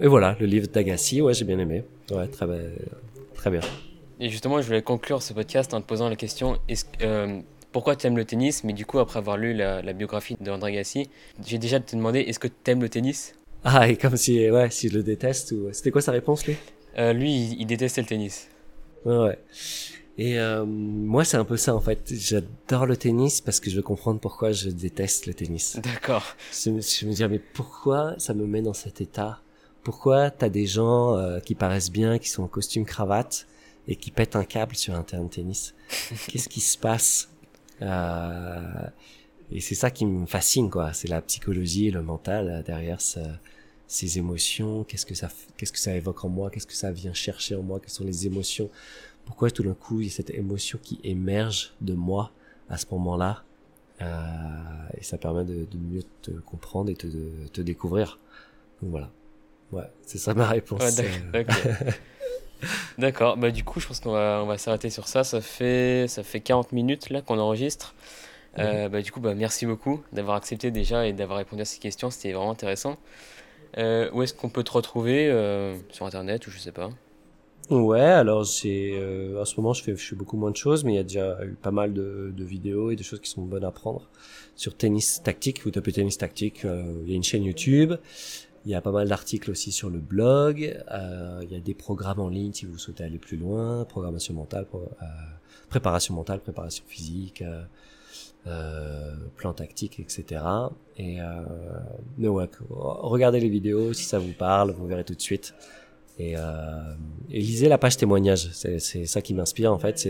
et 0.00 0.06
voilà, 0.06 0.36
le 0.40 0.46
livre 0.46 0.68
d'Agassi, 0.68 1.20
ouais, 1.22 1.34
j'ai 1.34 1.44
bien 1.44 1.58
aimé. 1.58 1.84
Ouais, 2.10 2.28
très 2.28 2.46
bien, 2.46 2.60
très 3.34 3.50
bien. 3.50 3.60
Et 4.20 4.28
justement, 4.30 4.60
je 4.60 4.66
voulais 4.66 4.82
conclure 4.82 5.22
ce 5.22 5.32
podcast 5.32 5.74
en 5.74 5.80
te 5.80 5.86
posant 5.86 6.08
la 6.08 6.16
question 6.16 6.58
est-ce, 6.68 6.84
euh, 7.02 7.40
pourquoi 7.72 7.96
tu 7.96 8.06
aimes 8.06 8.16
le 8.16 8.24
tennis? 8.24 8.64
Mais 8.64 8.72
du 8.72 8.86
coup, 8.86 8.98
après 8.98 9.18
avoir 9.18 9.36
lu 9.36 9.52
la, 9.52 9.82
la 9.82 9.92
biographie 9.92 10.36
d'André 10.40 10.72
Agassi, 10.72 11.10
j'ai 11.44 11.58
déjà 11.58 11.80
te 11.80 11.94
demandé 11.94 12.20
est-ce 12.20 12.38
que 12.38 12.48
tu 12.48 12.70
aimes 12.70 12.80
le 12.80 12.88
tennis? 12.88 13.34
Ah, 13.64 13.88
et 13.88 13.96
comme 13.96 14.16
si, 14.16 14.50
ouais, 14.50 14.70
si 14.70 14.88
je 14.88 14.94
le 14.94 15.02
déteste 15.02 15.52
ou. 15.52 15.68
C'était 15.72 15.90
quoi 15.90 16.00
sa 16.00 16.12
réponse, 16.12 16.46
lui? 16.46 16.56
Euh, 16.98 17.12
lui, 17.12 17.30
il, 17.30 17.60
il 17.60 17.66
détestait 17.66 18.00
le 18.00 18.06
tennis. 18.06 18.48
Ouais. 19.04 19.38
Et 20.18 20.38
euh, 20.38 20.64
moi, 20.64 21.24
c'est 21.24 21.36
un 21.36 21.44
peu 21.44 21.58
ça 21.58 21.74
en 21.74 21.80
fait. 21.80 22.10
J'adore 22.10 22.86
le 22.86 22.96
tennis 22.96 23.42
parce 23.42 23.60
que 23.60 23.68
je 23.68 23.76
veux 23.76 23.82
comprendre 23.82 24.18
pourquoi 24.18 24.52
je 24.52 24.70
déteste 24.70 25.26
le 25.26 25.34
tennis. 25.34 25.78
D'accord. 25.82 26.24
Je, 26.52 26.70
je 26.80 27.06
me 27.06 27.12
dis, 27.12 27.22
mais 27.28 27.38
pourquoi 27.38 28.14
ça 28.16 28.32
me 28.32 28.46
met 28.46 28.62
dans 28.62 28.72
cet 28.72 29.02
état 29.02 29.40
Pourquoi 29.86 30.30
t'as 30.32 30.48
des 30.48 30.66
gens 30.66 31.16
euh, 31.16 31.38
qui 31.38 31.54
paraissent 31.54 31.92
bien, 31.92 32.18
qui 32.18 32.28
sont 32.28 32.42
en 32.42 32.48
costume 32.48 32.84
cravate 32.84 33.46
et 33.86 33.94
qui 33.94 34.10
pètent 34.10 34.34
un 34.34 34.42
câble 34.44 34.74
sur 34.74 34.94
un 34.96 35.04
terrain 35.04 35.22
de 35.24 35.28
tennis 35.30 35.74
Qu'est-ce 36.28 36.48
qui 36.48 36.60
se 36.60 36.76
passe 36.76 37.28
Euh, 37.82 38.88
Et 39.52 39.60
c'est 39.60 39.76
ça 39.76 39.90
qui 39.92 40.04
me 40.06 40.26
fascine, 40.26 40.70
quoi. 40.70 40.92
C'est 40.92 41.06
la 41.08 41.20
psychologie 41.22 41.86
et 41.86 41.90
le 41.92 42.02
mental 42.02 42.48
euh, 42.48 42.62
derrière 42.62 43.00
ce- 43.00 43.20
ces 43.86 44.18
émotions. 44.18 44.82
Qu'est-ce 44.82 45.06
que 45.06 45.14
ça, 45.14 45.28
qu'est-ce 45.56 45.72
que 45.72 45.78
ça 45.78 45.94
évoque 45.94 46.24
en 46.24 46.28
moi? 46.30 46.50
Qu'est-ce 46.50 46.66
que 46.66 46.74
ça 46.84 46.90
vient 46.90 47.12
chercher 47.14 47.54
en 47.54 47.62
moi? 47.62 47.78
Quelles 47.78 47.90
sont 48.00 48.04
les 48.04 48.26
émotions? 48.26 48.68
Pourquoi 49.24 49.50
tout 49.52 49.62
d'un 49.62 49.74
coup 49.74 50.00
il 50.00 50.06
y 50.08 50.10
a 50.10 50.12
cette 50.12 50.30
émotion 50.30 50.78
qui 50.82 50.98
émerge 51.04 51.74
de 51.80 51.94
moi 51.94 52.32
à 52.68 52.76
ce 52.78 52.86
moment-là 52.92 53.44
euh, 54.02 54.98
et 54.98 55.02
ça 55.04 55.16
permet 55.18 55.44
de, 55.44 55.64
de 55.64 55.78
mieux 55.78 56.02
te 56.22 56.30
comprendre 56.32 56.90
et 56.90 56.96
te, 56.96 57.06
de 57.06 57.30
te 57.52 57.60
découvrir. 57.60 58.18
Donc 58.82 58.90
voilà. 58.90 59.10
Ouais, 59.72 59.90
c'est 60.02 60.18
ça 60.18 60.34
ma 60.34 60.46
réponse. 60.46 60.98
Ouais. 60.98 61.46
D'accord, 62.98 63.36
bah 63.36 63.50
du 63.50 63.64
coup 63.64 63.80
je 63.80 63.86
pense 63.86 64.00
qu'on 64.00 64.12
va, 64.12 64.40
on 64.42 64.46
va 64.46 64.56
s'arrêter 64.58 64.90
sur 64.90 65.08
ça. 65.08 65.24
Ça 65.24 65.40
fait, 65.40 66.06
ça 66.08 66.22
fait 66.22 66.40
40 66.40 66.72
minutes 66.72 67.10
là 67.10 67.20
qu'on 67.20 67.38
enregistre. 67.38 67.94
Euh, 68.58 68.88
bah, 68.88 69.02
du 69.02 69.12
coup, 69.12 69.20
bah, 69.20 69.34
merci 69.34 69.66
beaucoup 69.66 70.02
d'avoir 70.12 70.36
accepté 70.36 70.70
déjà 70.70 71.06
et 71.06 71.12
d'avoir 71.12 71.38
répondu 71.38 71.62
à 71.62 71.64
ces 71.64 71.78
questions. 71.78 72.10
C'était 72.10 72.32
vraiment 72.32 72.50
intéressant. 72.50 72.96
Euh, 73.78 74.08
où 74.12 74.22
est-ce 74.22 74.32
qu'on 74.32 74.48
peut 74.48 74.62
te 74.62 74.72
retrouver 74.72 75.28
euh, 75.28 75.74
Sur 75.90 76.06
internet 76.06 76.46
ou 76.46 76.50
je 76.50 76.58
sais 76.58 76.72
pas? 76.72 76.90
Ouais, 77.68 78.00
alors 78.00 78.44
j'ai 78.44 78.96
euh, 78.96 79.42
en 79.42 79.44
ce 79.44 79.56
moment 79.56 79.72
je 79.72 79.82
fais 79.82 79.96
je 79.96 80.06
fais 80.06 80.14
beaucoup 80.14 80.36
moins 80.36 80.52
de 80.52 80.56
choses, 80.56 80.84
mais 80.84 80.92
il 80.92 80.96
y 80.96 81.00
a 81.00 81.02
déjà 81.02 81.44
eu 81.44 81.54
pas 81.60 81.72
mal 81.72 81.92
de, 81.92 82.32
de 82.34 82.44
vidéos 82.44 82.92
et 82.92 82.96
de 82.96 83.02
choses 83.02 83.20
qui 83.20 83.28
sont 83.28 83.42
bonnes 83.42 83.64
à 83.64 83.72
prendre 83.72 84.08
sur 84.54 84.76
tennis 84.76 85.20
tactique. 85.24 85.64
Vous 85.64 85.72
tapez 85.72 85.92
tennis 85.92 86.16
tactique, 86.16 86.60
il 86.62 87.10
y 87.10 87.12
a 87.12 87.16
une 87.16 87.24
chaîne 87.24 87.42
YouTube. 87.42 87.94
Il 88.66 88.70
y 88.70 88.74
a 88.74 88.80
pas 88.80 88.90
mal 88.90 89.08
d'articles 89.08 89.52
aussi 89.52 89.70
sur 89.70 89.90
le 89.90 90.00
blog. 90.00 90.76
Euh, 90.90 91.38
il 91.44 91.52
y 91.52 91.54
a 91.54 91.60
des 91.60 91.72
programmes 91.72 92.18
en 92.18 92.28
ligne 92.28 92.52
si 92.52 92.66
vous 92.66 92.78
souhaitez 92.78 93.04
aller 93.04 93.20
plus 93.20 93.36
loin, 93.36 93.84
programmation 93.84 94.34
mentale, 94.34 94.66
euh, 94.74 95.06
préparation 95.68 96.14
mentale, 96.14 96.40
préparation 96.40 96.82
physique, 96.88 97.42
euh, 97.42 97.62
euh, 98.48 99.14
plan 99.36 99.52
tactique, 99.52 100.00
etc. 100.00 100.42
Et 100.96 101.20
euh, 101.20 101.24
mais 102.18 102.26
ouais, 102.26 102.48
regardez 102.68 103.38
les 103.38 103.48
vidéos 103.48 103.92
si 103.92 104.02
ça 104.02 104.18
vous 104.18 104.32
parle, 104.32 104.72
vous 104.72 104.88
verrez 104.88 105.04
tout 105.04 105.14
de 105.14 105.20
suite. 105.20 105.54
Et, 106.18 106.36
euh, 106.36 106.40
et 107.30 107.38
lisez 107.38 107.68
la 107.68 107.78
page 107.78 107.96
témoignage. 107.96 108.50
C'est 108.50 109.06
ça 109.06 109.22
qui 109.22 109.32
m'inspire 109.32 109.72
en 109.72 109.78
fait. 109.78 110.08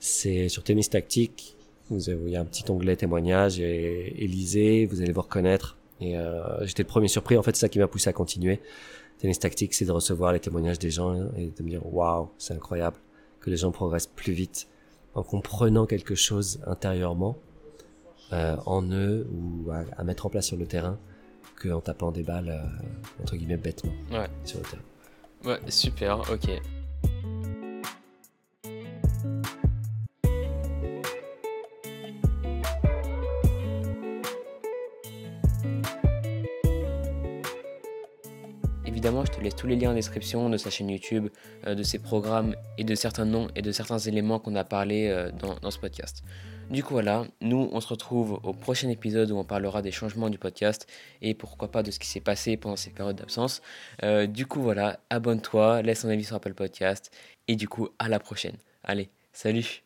C'est 0.00 0.48
sur 0.48 0.64
tennis 0.64 0.88
tactique. 0.88 1.56
Vous 1.90 2.08
avez, 2.08 2.36
a 2.36 2.40
un 2.40 2.46
petit 2.46 2.64
onglet 2.70 2.96
témoignage 2.96 3.60
et, 3.60 4.24
et 4.24 4.26
lisez. 4.26 4.86
Vous 4.86 5.02
allez 5.02 5.12
vous 5.12 5.20
reconnaître. 5.20 5.76
Et 6.02 6.18
euh, 6.18 6.66
j'étais 6.66 6.82
le 6.82 6.88
premier 6.88 7.08
surpris. 7.08 7.36
En 7.38 7.42
fait, 7.42 7.54
c'est 7.56 7.60
ça 7.62 7.68
qui 7.68 7.78
m'a 7.78 7.86
poussé 7.88 8.10
à 8.10 8.12
continuer. 8.12 8.60
Tennis 9.18 9.38
tactique, 9.38 9.72
c'est 9.74 9.84
de 9.84 9.92
recevoir 9.92 10.32
les 10.32 10.40
témoignages 10.40 10.78
des 10.80 10.90
gens 10.90 11.14
et 11.36 11.46
de 11.56 11.62
me 11.62 11.68
dire 11.68 11.86
waouh, 11.94 12.30
c'est 12.38 12.54
incroyable 12.54 12.96
que 13.40 13.50
les 13.50 13.56
gens 13.56 13.70
progressent 13.70 14.06
plus 14.08 14.32
vite 14.32 14.66
en 15.14 15.22
comprenant 15.22 15.86
quelque 15.86 16.14
chose 16.14 16.60
intérieurement 16.66 17.36
euh, 18.32 18.56
en 18.66 18.82
eux 18.90 19.26
ou 19.32 19.70
à, 19.70 19.84
à 19.96 20.04
mettre 20.04 20.26
en 20.26 20.30
place 20.30 20.46
sur 20.46 20.56
le 20.56 20.66
terrain 20.66 20.98
qu'en 21.62 21.80
tapant 21.80 22.10
des 22.10 22.22
balles 22.22 22.48
euh, 22.48 23.22
entre 23.22 23.36
guillemets 23.36 23.56
bêtement 23.58 23.92
Ouais. 24.10 24.26
sur 24.44 24.58
le 24.58 24.64
terrain. 24.64 24.82
Ouais, 25.44 25.70
super, 25.70 26.18
ok. 26.32 26.50
Laisse 39.42 39.56
tous 39.56 39.66
les 39.66 39.74
liens 39.74 39.90
en 39.90 39.94
description 39.94 40.48
de 40.48 40.56
sa 40.56 40.70
chaîne 40.70 40.88
YouTube, 40.88 41.28
euh, 41.66 41.74
de 41.74 41.82
ses 41.82 41.98
programmes 41.98 42.54
et 42.78 42.84
de 42.84 42.94
certains 42.94 43.24
noms 43.24 43.48
et 43.56 43.62
de 43.62 43.72
certains 43.72 43.98
éléments 43.98 44.38
qu'on 44.38 44.54
a 44.54 44.62
parlé 44.62 45.08
euh, 45.08 45.30
dans, 45.32 45.56
dans 45.56 45.70
ce 45.72 45.78
podcast. 45.78 46.22
Du 46.70 46.82
coup, 46.84 46.94
voilà, 46.94 47.26
nous, 47.40 47.68
on 47.72 47.80
se 47.80 47.88
retrouve 47.88 48.40
au 48.44 48.52
prochain 48.52 48.88
épisode 48.88 49.30
où 49.30 49.36
on 49.36 49.44
parlera 49.44 49.82
des 49.82 49.90
changements 49.90 50.30
du 50.30 50.38
podcast 50.38 50.86
et 51.20 51.34
pourquoi 51.34 51.70
pas 51.70 51.82
de 51.82 51.90
ce 51.90 51.98
qui 51.98 52.06
s'est 52.06 52.20
passé 52.20 52.56
pendant 52.56 52.76
ces 52.76 52.90
périodes 52.90 53.16
d'absence. 53.16 53.62
Euh, 54.04 54.26
du 54.26 54.46
coup, 54.46 54.62
voilà, 54.62 55.00
abonne-toi, 55.10 55.82
laisse 55.82 56.04
un 56.04 56.08
avis 56.08 56.24
sur 56.24 56.36
Apple 56.36 56.54
Podcast 56.54 57.10
et 57.48 57.56
du 57.56 57.68
coup, 57.68 57.88
à 57.98 58.08
la 58.08 58.20
prochaine. 58.20 58.56
Allez, 58.84 59.10
salut 59.32 59.82